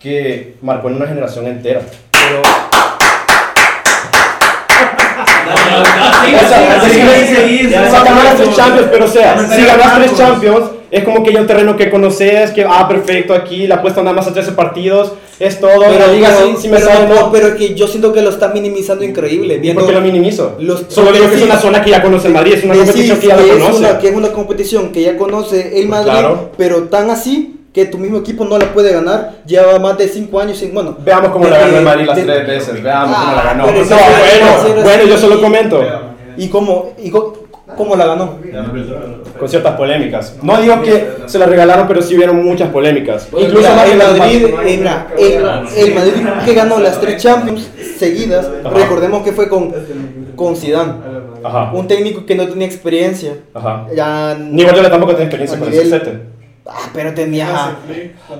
que 0.00 0.54
marcó 0.62 0.88
en 0.88 0.94
una 0.96 1.06
generación 1.06 1.46
entera. 1.46 1.82
Pero 2.32 2.42
ganar 6.42 6.90
sí, 6.90 6.98
tres. 8.40 8.56
Champions, 8.56 8.88
pero 8.90 9.04
o 9.04 9.08
sea, 9.08 9.38
si 9.48 9.64
ganas 9.64 9.94
tres. 9.96 10.16
Champions, 10.16 10.64
es 10.90 11.04
como 11.04 11.22
que 11.24 11.32
ya 11.32 11.40
un 11.40 11.46
terreno 11.46 11.76
que 11.76 11.90
conoces, 11.90 12.50
que, 12.50 12.64
ah, 12.68 12.86
perfecto, 12.88 13.32
aquí 13.34 13.66
la 13.66 13.76
apuesta 13.76 14.02
nada 14.02 14.14
más 14.16 14.26
a 14.26 14.32
13 14.34 14.52
partidos, 14.52 15.12
es 15.40 15.58
todo, 15.58 15.70
pero, 15.80 16.06
la 16.06 16.12
liga 16.12 16.28
pero- 16.36 16.46
sí, 16.50 16.54
sí 16.62 16.68
me 16.68 16.76
pero 16.78 16.86
sale, 16.88 17.06
no, 17.08 17.32
pero 17.32 17.56
que 17.56 17.74
yo 17.74 17.88
siento 17.88 18.12
que 18.12 18.20
lo 18.20 18.28
está 18.30 18.48
minimizando 18.48 19.02
increíble. 19.04 19.54
¿Y 19.54 19.58
Viendo 19.60 19.80
por 19.80 19.88
qué 19.90 19.94
lo 19.96 20.02
minimizo? 20.02 20.56
los- 20.60 20.84
Solo 20.88 21.12
digo 21.12 21.28
que 21.30 21.36
es 21.36 21.42
una 21.42 21.58
zona 21.58 21.82
que 21.82 21.90
ya 21.90 22.02
conoce 22.02 22.28
el 22.28 22.34
Madrid, 22.34 22.54
es 22.54 22.64
una 22.64 22.74
competición 22.74 23.18
que 23.18 23.26
ya 23.26 23.36
lo 23.36 23.42
es 23.42 23.52
conoce. 23.52 23.78
una, 23.78 23.98
que 23.98 24.08
es 24.08 24.14
una 24.14 24.28
competición 24.32 24.92
que 24.92 25.02
ya 25.02 25.16
conoce 25.16 25.80
el 25.80 25.88
Madrid, 25.88 26.10
Claro. 26.10 26.50
pero 26.58 26.84
tan 26.84 27.10
así 27.10 27.56
que 27.72 27.86
tu 27.86 27.98
mismo 27.98 28.18
equipo 28.18 28.44
no 28.44 28.58
la 28.58 28.66
puede 28.72 28.92
ganar. 28.92 29.32
Lleva 29.46 29.78
más 29.78 29.96
de 29.98 30.06
5 30.08 30.40
años 30.40 30.58
sin. 30.58 30.74
Bueno, 30.74 30.96
Veamos 31.02 31.30
cómo 31.30 31.46
la 31.48 31.58
ganó 31.58 31.78
el 31.78 31.84
Madrid 31.84 32.06
las 32.06 32.16
de- 32.16 32.22
tres 32.24 32.46
veces, 32.46 32.82
veamos 32.82 33.16
Ah, 33.18 33.22
cómo 33.24 33.36
la 33.36 33.42
ganó. 33.44 33.64
pero 33.66 33.78
No, 33.84 33.96
bueno, 34.66 34.82
bueno, 34.84 35.02
sí. 35.04 35.08
yo 35.08 35.16
solo 35.18 35.40
comento. 35.40 35.82
¿Y 36.36 36.48
cómo, 36.48 36.92
y 37.02 37.10
cómo 37.10 37.96
la 37.96 38.06
ganó? 38.06 38.38
Con 39.38 39.48
ciertas 39.48 39.74
polémicas. 39.76 40.36
No 40.42 40.60
digo 40.60 40.82
que 40.82 41.08
se 41.26 41.38
la 41.38 41.46
regalaron, 41.46 41.88
pero 41.88 42.02
sí 42.02 42.14
hubieron 42.14 42.44
muchas 42.44 42.68
polémicas. 42.70 43.28
Bueno, 43.30 43.46
Incluso 43.48 43.68
Mira, 43.70 43.86
el 43.86 43.98
Madrid, 44.18 44.46
más- 44.82 44.96
eh, 45.18 45.42
el, 45.76 45.88
el 45.88 45.94
Madrid 45.94 46.12
que 46.44 46.54
ganó 46.54 46.78
las 46.78 47.00
tres 47.00 47.22
Champions 47.22 47.68
seguidas, 47.98 48.48
Ajá. 48.64 48.74
recordemos 48.74 49.22
que 49.22 49.32
fue 49.32 49.48
con, 49.48 49.72
con 50.36 50.56
Zidane, 50.56 50.92
Ajá, 51.44 51.72
un 51.72 51.88
técnico 51.88 52.24
que 52.26 52.34
no 52.34 52.46
tenía 52.48 52.66
experiencia. 52.66 53.32
ajá. 53.54 53.86
Ya, 53.94 54.36
Ni 54.38 54.62
Guardiola 54.62 54.90
tampoco 54.90 55.12
tiene 55.14 55.24
experiencia 55.24 55.58
con 55.58 55.68
el 55.68 55.74
nivel- 55.74 55.90
sextete. 55.90 56.18
Ah, 56.66 56.88
pero 56.92 57.12
tenía. 57.12 57.76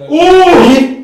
¡Uy! 0.09 1.03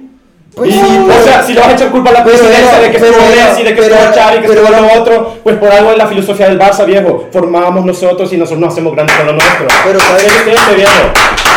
Pues 0.59 0.71
Y, 0.71 0.73
sí, 0.73 0.81
o 0.81 1.25
sea, 1.25 1.43
si 1.45 1.53
le 1.53 1.61
vas 1.61 1.69
a 1.69 1.73
echar 1.75 1.91
culpa 1.91 2.11
a 2.11 2.14
la 2.14 2.25
presidencia 2.25 2.81
de 2.81 2.91
que 2.91 2.99
pero 2.99 3.12
estuvo 3.12 3.29
Messi, 3.29 3.62
de 3.62 3.75
que 3.75 3.81
pero 3.81 3.95
estuvo 3.95 4.14
Xavi, 4.14 4.41
que 4.41 4.49
pero 4.49 4.62
estuvo 4.62 4.81
lo 4.81 5.01
otro, 5.01 5.37
pues 5.45 5.57
por 5.57 5.71
algo 5.71 5.93
es 5.93 5.99
la 5.99 6.07
filosofía 6.09 6.49
del 6.49 6.59
Barça, 6.59 6.85
viejo. 6.85 7.29
Formábamos 7.33 7.85
nosotros 7.85 8.33
y 8.33 8.37
nosotros 8.37 8.61
no 8.61 8.66
hacemos 8.66 8.93
grandes 8.93 9.16
con 9.16 9.27
lo 9.27 9.33
nuestro. 9.35 9.66
Pero, 9.85 10.01
¿sabes? 10.01 10.23
Sextete, 10.23 10.75
viejo. 10.75 10.93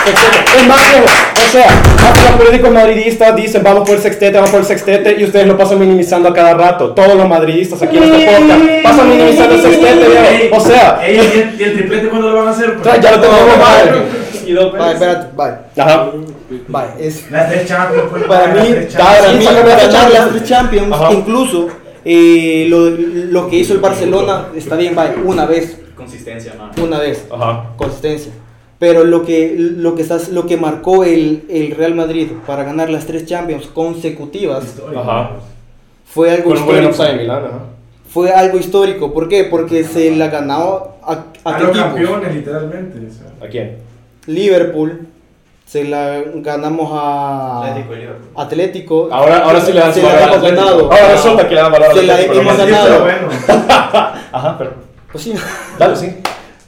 Sextete. 0.05 0.59
Es 0.59 0.67
más, 0.67 0.89
viejo. 0.91 1.05
O 1.05 1.51
sea, 1.51 1.67
hasta 2.07 2.29
los 2.29 2.39
periódicos 2.39 2.71
madridistas 2.71 3.35
dicen 3.35 3.63
vamos 3.63 3.87
por 3.87 3.95
el 3.95 4.01
sextete, 4.01 4.33
vamos 4.33 4.51
por 4.51 4.59
el 4.59 4.65
sextete 4.67 5.15
y 5.19 5.23
ustedes 5.23 5.47
lo 5.47 5.57
pasan 5.57 5.79
minimizando 5.79 6.29
a 6.29 6.33
cada 6.33 6.53
rato. 6.53 6.91
Todos 6.91 7.15
los 7.15 7.27
madridistas 7.27 7.81
aquí 7.81 7.97
en 7.97 8.03
este 8.03 8.25
podcast 8.25 8.83
pasan 8.83 9.09
minimizando 9.09 9.55
el 9.55 9.61
sextete, 9.61 10.07
viejo. 10.07 10.57
O 10.57 10.59
sea, 10.59 10.99
Ey, 11.03 11.55
¿y 11.57 11.63
el, 11.63 11.73
triplete 11.73 12.07
cuándo 12.07 12.29
lo 12.29 12.37
van 12.37 12.49
a 12.49 12.51
hacer? 12.51 12.77
ya 12.83 13.11
lo 13.11 13.19
tenemos 13.19 14.20
mal. 14.49 14.71
Vale, 14.71 14.93
espérate, 14.93 15.35
vale, 15.35 15.55
Ajá. 15.77 16.11
vale, 16.67 16.89
es, 16.99 17.29
Las 17.31 17.49
tres 17.49 17.67
Champions. 17.67 18.03
pues, 18.09 18.23
para 18.23 18.53
las 18.55 18.69
mí, 18.69 18.75
para 18.97 19.33
mí 19.33 19.45
ganar 19.45 20.11
las 20.11 20.29
tres 20.29 20.43
Champions, 20.43 20.91
Ajá. 20.93 21.13
incluso 21.13 21.67
eh, 22.03 22.65
lo, 22.69 22.89
lo 22.89 23.47
que 23.49 23.57
hizo 23.57 23.73
el 23.73 23.79
Barcelona 23.79 24.47
está 24.55 24.75
bien, 24.75 24.95
vale, 24.95 25.15
una 25.23 25.45
vez, 25.45 25.77
Consistencia, 25.95 26.53
mano. 26.57 26.71
una 26.83 26.99
vez, 26.99 27.27
Ajá. 27.31 27.69
consistencia. 27.77 28.31
Pero 28.79 29.03
lo 29.03 29.23
que, 29.23 29.53
lo 29.57 29.93
que, 29.95 30.01
estás, 30.01 30.29
lo 30.29 30.47
que 30.47 30.57
marcó 30.57 31.03
el, 31.03 31.43
el 31.49 31.75
Real 31.75 31.93
Madrid 31.93 32.29
para 32.47 32.63
ganar 32.63 32.89
las 32.89 33.05
tres 33.05 33.27
Champions 33.27 33.67
consecutivas 33.67 34.63
Ajá. 34.97 35.31
fue 36.05 36.31
algo 36.31 36.55
histórico. 36.55 36.91
Fue 38.09 38.31
algo 38.31 38.57
histórico. 38.57 39.13
¿Por 39.13 39.29
qué? 39.29 39.43
Porque 39.45 39.83
se 39.83 40.13
la 40.15 40.27
ganó 40.27 40.95
a, 41.03 41.25
a, 41.45 41.55
A 41.55 41.59
los 41.59 41.69
equipos? 41.69 41.77
campeones, 41.77 42.35
literalmente. 42.35 42.97
o 43.07 43.11
sea. 43.13 43.47
¿A 43.47 43.49
quién? 43.49 43.77
Liverpool. 44.27 45.07
Se 45.65 45.85
la 45.85 46.21
ganamos 46.35 46.89
a 46.93 47.63
Atlético 47.65 47.93
y. 47.95 48.09
Atlético. 48.41 49.09
Ahora, 49.11 49.37
ahora 49.39 49.61
sí 49.61 49.71
le 49.71 49.79
dan 49.79 49.93
valor 49.93 50.11
al 50.11 50.29
hemos 50.33 50.41
ganado. 50.41 50.91
Ahora 50.91 51.11
resulta 51.13 51.47
que 51.47 51.55
le 51.55 51.61
dan 51.61 51.71
valor 51.71 51.89
al 51.91 51.95
Se 51.97 52.03
la 52.03 52.21
hemos 52.21 52.57
ganado. 52.57 53.05
Ajá, 54.33 54.55
pero. 54.57 54.73
Pues 55.11 55.23
sí. 55.23 55.33
Dale, 55.79 55.95
sí. 55.95 56.13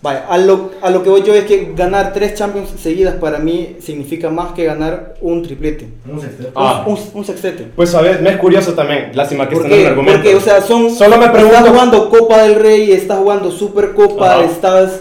Vaya, 0.02 0.26
a 0.30 0.38
lo, 0.38 0.72
a 0.82 0.90
lo 0.90 1.02
que 1.02 1.10
voy 1.10 1.24
yo 1.24 1.34
es 1.34 1.46
que 1.46 1.72
ganar 1.76 2.12
tres 2.12 2.36
Champions 2.36 2.70
seguidas 2.78 3.16
para 3.16 3.40
mí 3.40 3.78
significa 3.82 4.30
más 4.30 4.52
que 4.52 4.66
ganar 4.66 5.16
un 5.22 5.44
triplete. 5.44 5.88
Un 6.10 6.20
sexteto. 6.20 6.52
Ah. 6.56 6.84
Un, 6.86 6.98
un 7.14 7.24
sextete. 7.26 7.68
Pues 7.76 7.94
a 7.96 8.02
ver, 8.02 8.22
me 8.22 8.30
es 8.32 8.38
curioso 8.38 8.74
también. 8.74 9.12
Lástima 9.14 9.48
que 9.48 9.56
¿Por 9.56 9.66
este 9.66 9.70
no 9.70 9.76
es 9.76 9.80
qué? 9.82 9.86
un 9.86 9.92
argumento. 9.92 10.22
Porque, 10.22 10.36
o 10.36 10.42
sea, 10.42 10.62
son. 10.62 10.90
Solo 10.94 11.18
me 11.18 11.26
Estás 11.26 11.42
pregunto. 11.42 11.70
jugando 11.72 12.10
Copa 12.10 12.42
del 12.44 12.56
Rey, 12.56 12.92
estás 12.92 13.18
jugando 13.18 13.50
Supercopa, 13.52 14.34
Ajá. 14.36 14.44
estás 14.44 15.00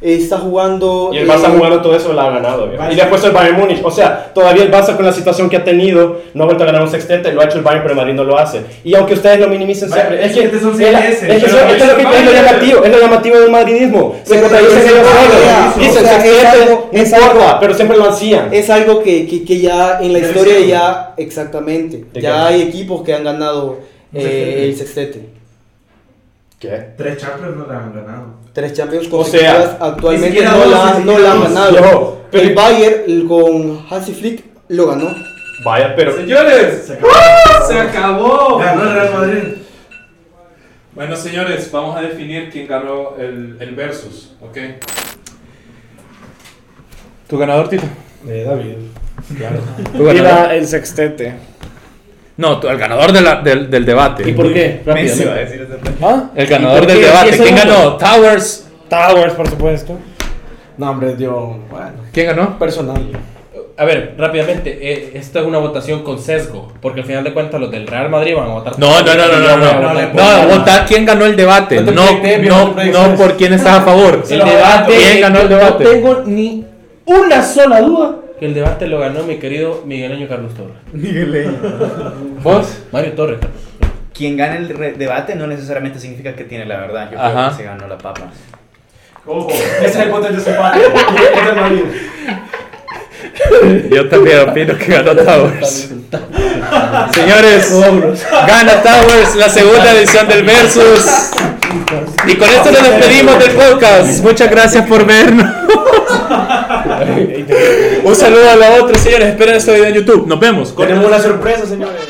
está 0.00 0.38
jugando. 0.38 1.10
Y 1.12 1.18
el 1.18 1.24
eh, 1.28 1.32
Barça 1.32 1.50
jugando 1.54 1.80
todo 1.82 1.94
eso 1.94 2.12
la 2.12 2.26
ha 2.26 2.30
ganado. 2.30 2.70
Y 2.90 2.94
después 2.94 3.22
el 3.24 3.32
Bayern 3.32 3.58
Múnich. 3.58 3.80
O 3.84 3.90
sea, 3.90 4.32
todavía 4.34 4.62
el 4.64 4.70
Barça 4.70 4.96
con 4.96 5.04
la 5.04 5.12
situación 5.12 5.48
que 5.50 5.56
ha 5.58 5.64
tenido 5.64 6.20
no 6.34 6.44
ha 6.44 6.46
vuelto 6.46 6.62
a 6.62 6.66
ganar 6.66 6.82
un 6.82 6.90
sextete. 6.90 7.32
Lo 7.32 7.40
ha 7.40 7.44
hecho 7.44 7.58
el 7.58 7.64
Bayern, 7.64 7.82
pero 7.82 7.92
el 7.94 7.98
Madrid 7.98 8.14
no 8.14 8.24
lo 8.24 8.38
hace. 8.38 8.60
Y 8.84 8.94
aunque 8.94 9.14
ustedes 9.14 9.40
lo 9.40 9.48
minimicen 9.48 9.90
siempre, 9.90 10.24
es 10.24 10.36
es 10.36 10.50
que 10.50 10.58
son 10.58 10.80
es, 10.80 10.80
es 10.80 11.20
que 11.20 11.36
es 11.36 11.42
esto 11.42 11.56
es 11.56 11.86
lo 11.86 11.96
que- 11.96 12.02
el 12.02 12.14
es 12.14 12.24
lo 12.24 12.32
llamativo, 12.32 12.84
es 12.84 12.90
lo 12.92 13.00
llamativo 13.00 13.38
del 13.40 13.50
madridismo. 13.50 14.16
Se 14.24 14.40
contradicen 14.40 14.78
es 14.78 14.84
ellos 14.86 14.98
algo- 14.98 15.32
solos. 15.34 15.76
Dicen 15.78 16.04
es 16.04 16.10
sextete, 16.10 16.78
no 16.92 17.02
es 17.02 17.12
importa, 17.12 17.60
pero 17.60 17.74
siempre 17.74 17.96
lo 17.96 18.08
hacían. 18.08 18.48
Es 18.52 18.70
algo 18.70 19.02
que, 19.02 19.26
que, 19.26 19.44
que 19.44 19.60
ya 19.60 19.98
en 20.00 20.12
la 20.12 20.18
historia 20.20 20.60
ya 20.60 21.14
exactamente. 21.16 22.04
¿De 22.12 22.20
Ya 22.20 22.46
hay 22.46 22.62
equipos 22.62 23.02
que 23.02 23.14
han 23.14 23.24
ganado 23.24 23.78
eh, 24.14 24.64
el 24.64 24.76
sextete. 24.76 25.39
¿Qué? 26.60 26.90
Tres 26.96 27.16
Champions 27.16 27.56
no 27.56 27.66
la 27.66 27.78
han 27.78 27.92
ganado. 27.94 28.34
Tres 28.52 28.74
Champions 28.74 29.06
O 29.06 29.10
consecutivas 29.10 29.64
sea, 29.64 29.78
actualmente 29.80 30.44
no, 30.44 30.64
la, 30.66 30.98
no 31.02 31.18
la 31.18 31.32
han 31.32 31.42
ganado. 31.42 31.74
Yo, 31.76 32.20
pero- 32.30 32.42
el 32.44 32.54
Bayern 32.54 33.26
con 33.26 33.86
Hansi 33.90 34.12
Flick 34.12 34.44
lo 34.68 34.86
ganó. 34.88 35.08
Vaya, 35.64 35.94
pero. 35.96 36.14
Señores, 36.14 36.84
Se 36.86 36.92
acabó. 36.94 37.66
se 37.66 37.78
acabó. 37.80 38.58
Ganó 38.58 38.82
el 38.84 38.92
Real 38.94 39.12
Madrid. 39.14 39.42
Bueno, 40.94 41.16
señores, 41.16 41.70
vamos 41.72 41.96
a 41.96 42.02
definir 42.02 42.50
quién 42.50 42.66
ganó 42.68 43.16
el, 43.18 43.56
el 43.58 43.74
versus, 43.74 44.34
¿ok? 44.42 44.58
¿Tu 47.26 47.38
ganador, 47.38 47.68
Tito? 47.68 47.84
Eh, 48.26 48.44
David. 48.46 48.74
¿Tu 49.28 49.34
ganador? 49.42 50.14
Mira 50.14 50.54
el 50.54 50.66
sextete. 50.66 51.36
No, 52.40 52.58
el 52.62 52.78
ganador 52.78 53.12
de 53.12 53.20
la- 53.20 53.36
del, 53.42 53.68
del 53.70 53.84
debate. 53.84 54.28
¿Y 54.28 54.32
por 54.32 54.50
qué? 54.52 54.80
Messi 54.86 55.24
va 55.24 55.32
a 55.32 55.34
Rápidamente. 55.36 55.58
decir 55.58 55.78
eso. 55.84 56.06
¿Ah? 56.06 56.24
El 56.34 56.46
ganador 56.46 56.76
¿Y 56.78 56.86
por 56.86 56.92
del 56.94 57.02
debate. 57.02 57.38
¿Quién 57.38 57.54
ganó? 57.56 57.96
Towers. 57.98 58.66
Towers, 58.88 59.34
por 59.34 59.48
supuesto. 59.48 59.98
No, 60.78 60.90
hombre, 60.90 61.14
dio. 61.16 61.58
Bueno, 61.70 61.92
¿Quién 62.12 62.26
ganó? 62.28 62.58
personal. 62.58 63.02
A 63.76 63.84
ver, 63.84 64.14
rápidamente, 64.18 64.78
eh, 64.80 65.12
esta 65.14 65.40
es 65.40 65.46
una 65.46 65.58
votación 65.58 66.02
con 66.02 66.18
sesgo, 66.18 66.72
porque 66.82 67.00
al 67.00 67.06
final 67.06 67.24
de 67.24 67.32
cuentas 67.34 67.60
los 67.60 67.70
del 67.70 67.86
Real 67.86 68.08
Madrid 68.10 68.34
van 68.36 68.50
a 68.50 68.54
votar. 68.54 68.78
No, 68.78 69.00
no, 69.02 69.14
no, 69.14 69.26
no, 69.28 69.38
no, 69.38 69.56
no. 69.56 69.92
no, 69.92 70.12
No, 70.48 70.58
votar 70.58 70.86
quién 70.86 71.04
ganó 71.04 71.26
el 71.26 71.36
debate. 71.36 71.80
No 71.82 71.92
No, 71.92 72.04
no 72.04 72.74
no, 72.74 73.08
no 73.08 73.16
por 73.16 73.36
quién 73.36 73.52
estás 73.52 73.80
a 73.80 73.82
favor. 73.82 74.22
El 74.30 74.38
debate. 74.38 74.94
¿Quién 74.96 75.20
ganó 75.20 75.40
el 75.40 75.48
debate? 75.50 75.84
No 75.84 75.90
tengo 75.90 76.22
ni 76.24 76.64
una 77.04 77.42
sola 77.42 77.80
duda 77.82 78.16
que 78.40 78.46
el 78.46 78.54
debate 78.54 78.86
lo 78.86 78.98
ganó 78.98 79.22
mi 79.22 79.36
querido 79.36 79.82
Migueleño 79.84 80.26
Carlos 80.26 80.54
Torres. 80.54 80.78
¿Vos? 82.42 82.78
Mario 82.90 83.12
Torres. 83.12 83.38
Carlos. 83.38 83.60
Quien 84.14 84.36
gane 84.38 84.56
el 84.56 84.98
debate 84.98 85.34
no 85.34 85.46
necesariamente 85.46 86.00
significa 86.00 86.34
que 86.34 86.44
tiene 86.44 86.64
la 86.64 86.78
verdad. 86.78 87.10
Yo 87.12 87.20
Ajá. 87.20 87.32
creo 87.32 87.48
que 87.50 87.56
se 87.56 87.62
ganó 87.64 87.86
la 87.86 87.98
papa. 87.98 88.32
Ojo, 89.26 89.50
ese 89.50 89.86
es 89.86 89.96
el 89.96 90.08
punto 90.08 90.28
de 90.28 90.38
el 90.38 91.56
Madrid. 91.56 91.82
Yo 93.90 94.08
también 94.08 94.48
opino 94.48 94.78
que 94.78 94.86
ganó 94.86 95.14
Towers. 95.14 95.90
Señores, 97.12 97.74
gana 98.46 98.82
Towers 98.82 99.36
la 99.36 99.48
segunda 99.50 99.92
edición 99.92 100.26
del 100.28 100.44
Versus. 100.44 101.30
Y 102.26 102.36
con 102.36 102.48
esto 102.48 102.72
nos 102.72 102.82
despedimos 102.82 103.38
del 103.38 103.50
podcast. 103.50 104.22
Muchas 104.22 104.50
gracias 104.50 104.86
por 104.86 105.04
vernos. 105.04 105.46
Un 108.04 108.14
saludo 108.14 108.48
a 108.48 108.56
los 108.56 108.82
otros, 108.82 109.00
señores. 109.00 109.28
Esperen 109.28 109.56
este 109.56 109.72
video 109.72 109.86
en 109.86 109.94
YouTube. 109.94 110.26
Nos 110.26 110.38
vemos. 110.38 110.74
Tenemos 110.76 111.04
una 111.04 111.18
sorpresa, 111.20 111.66
señores. 111.66 112.02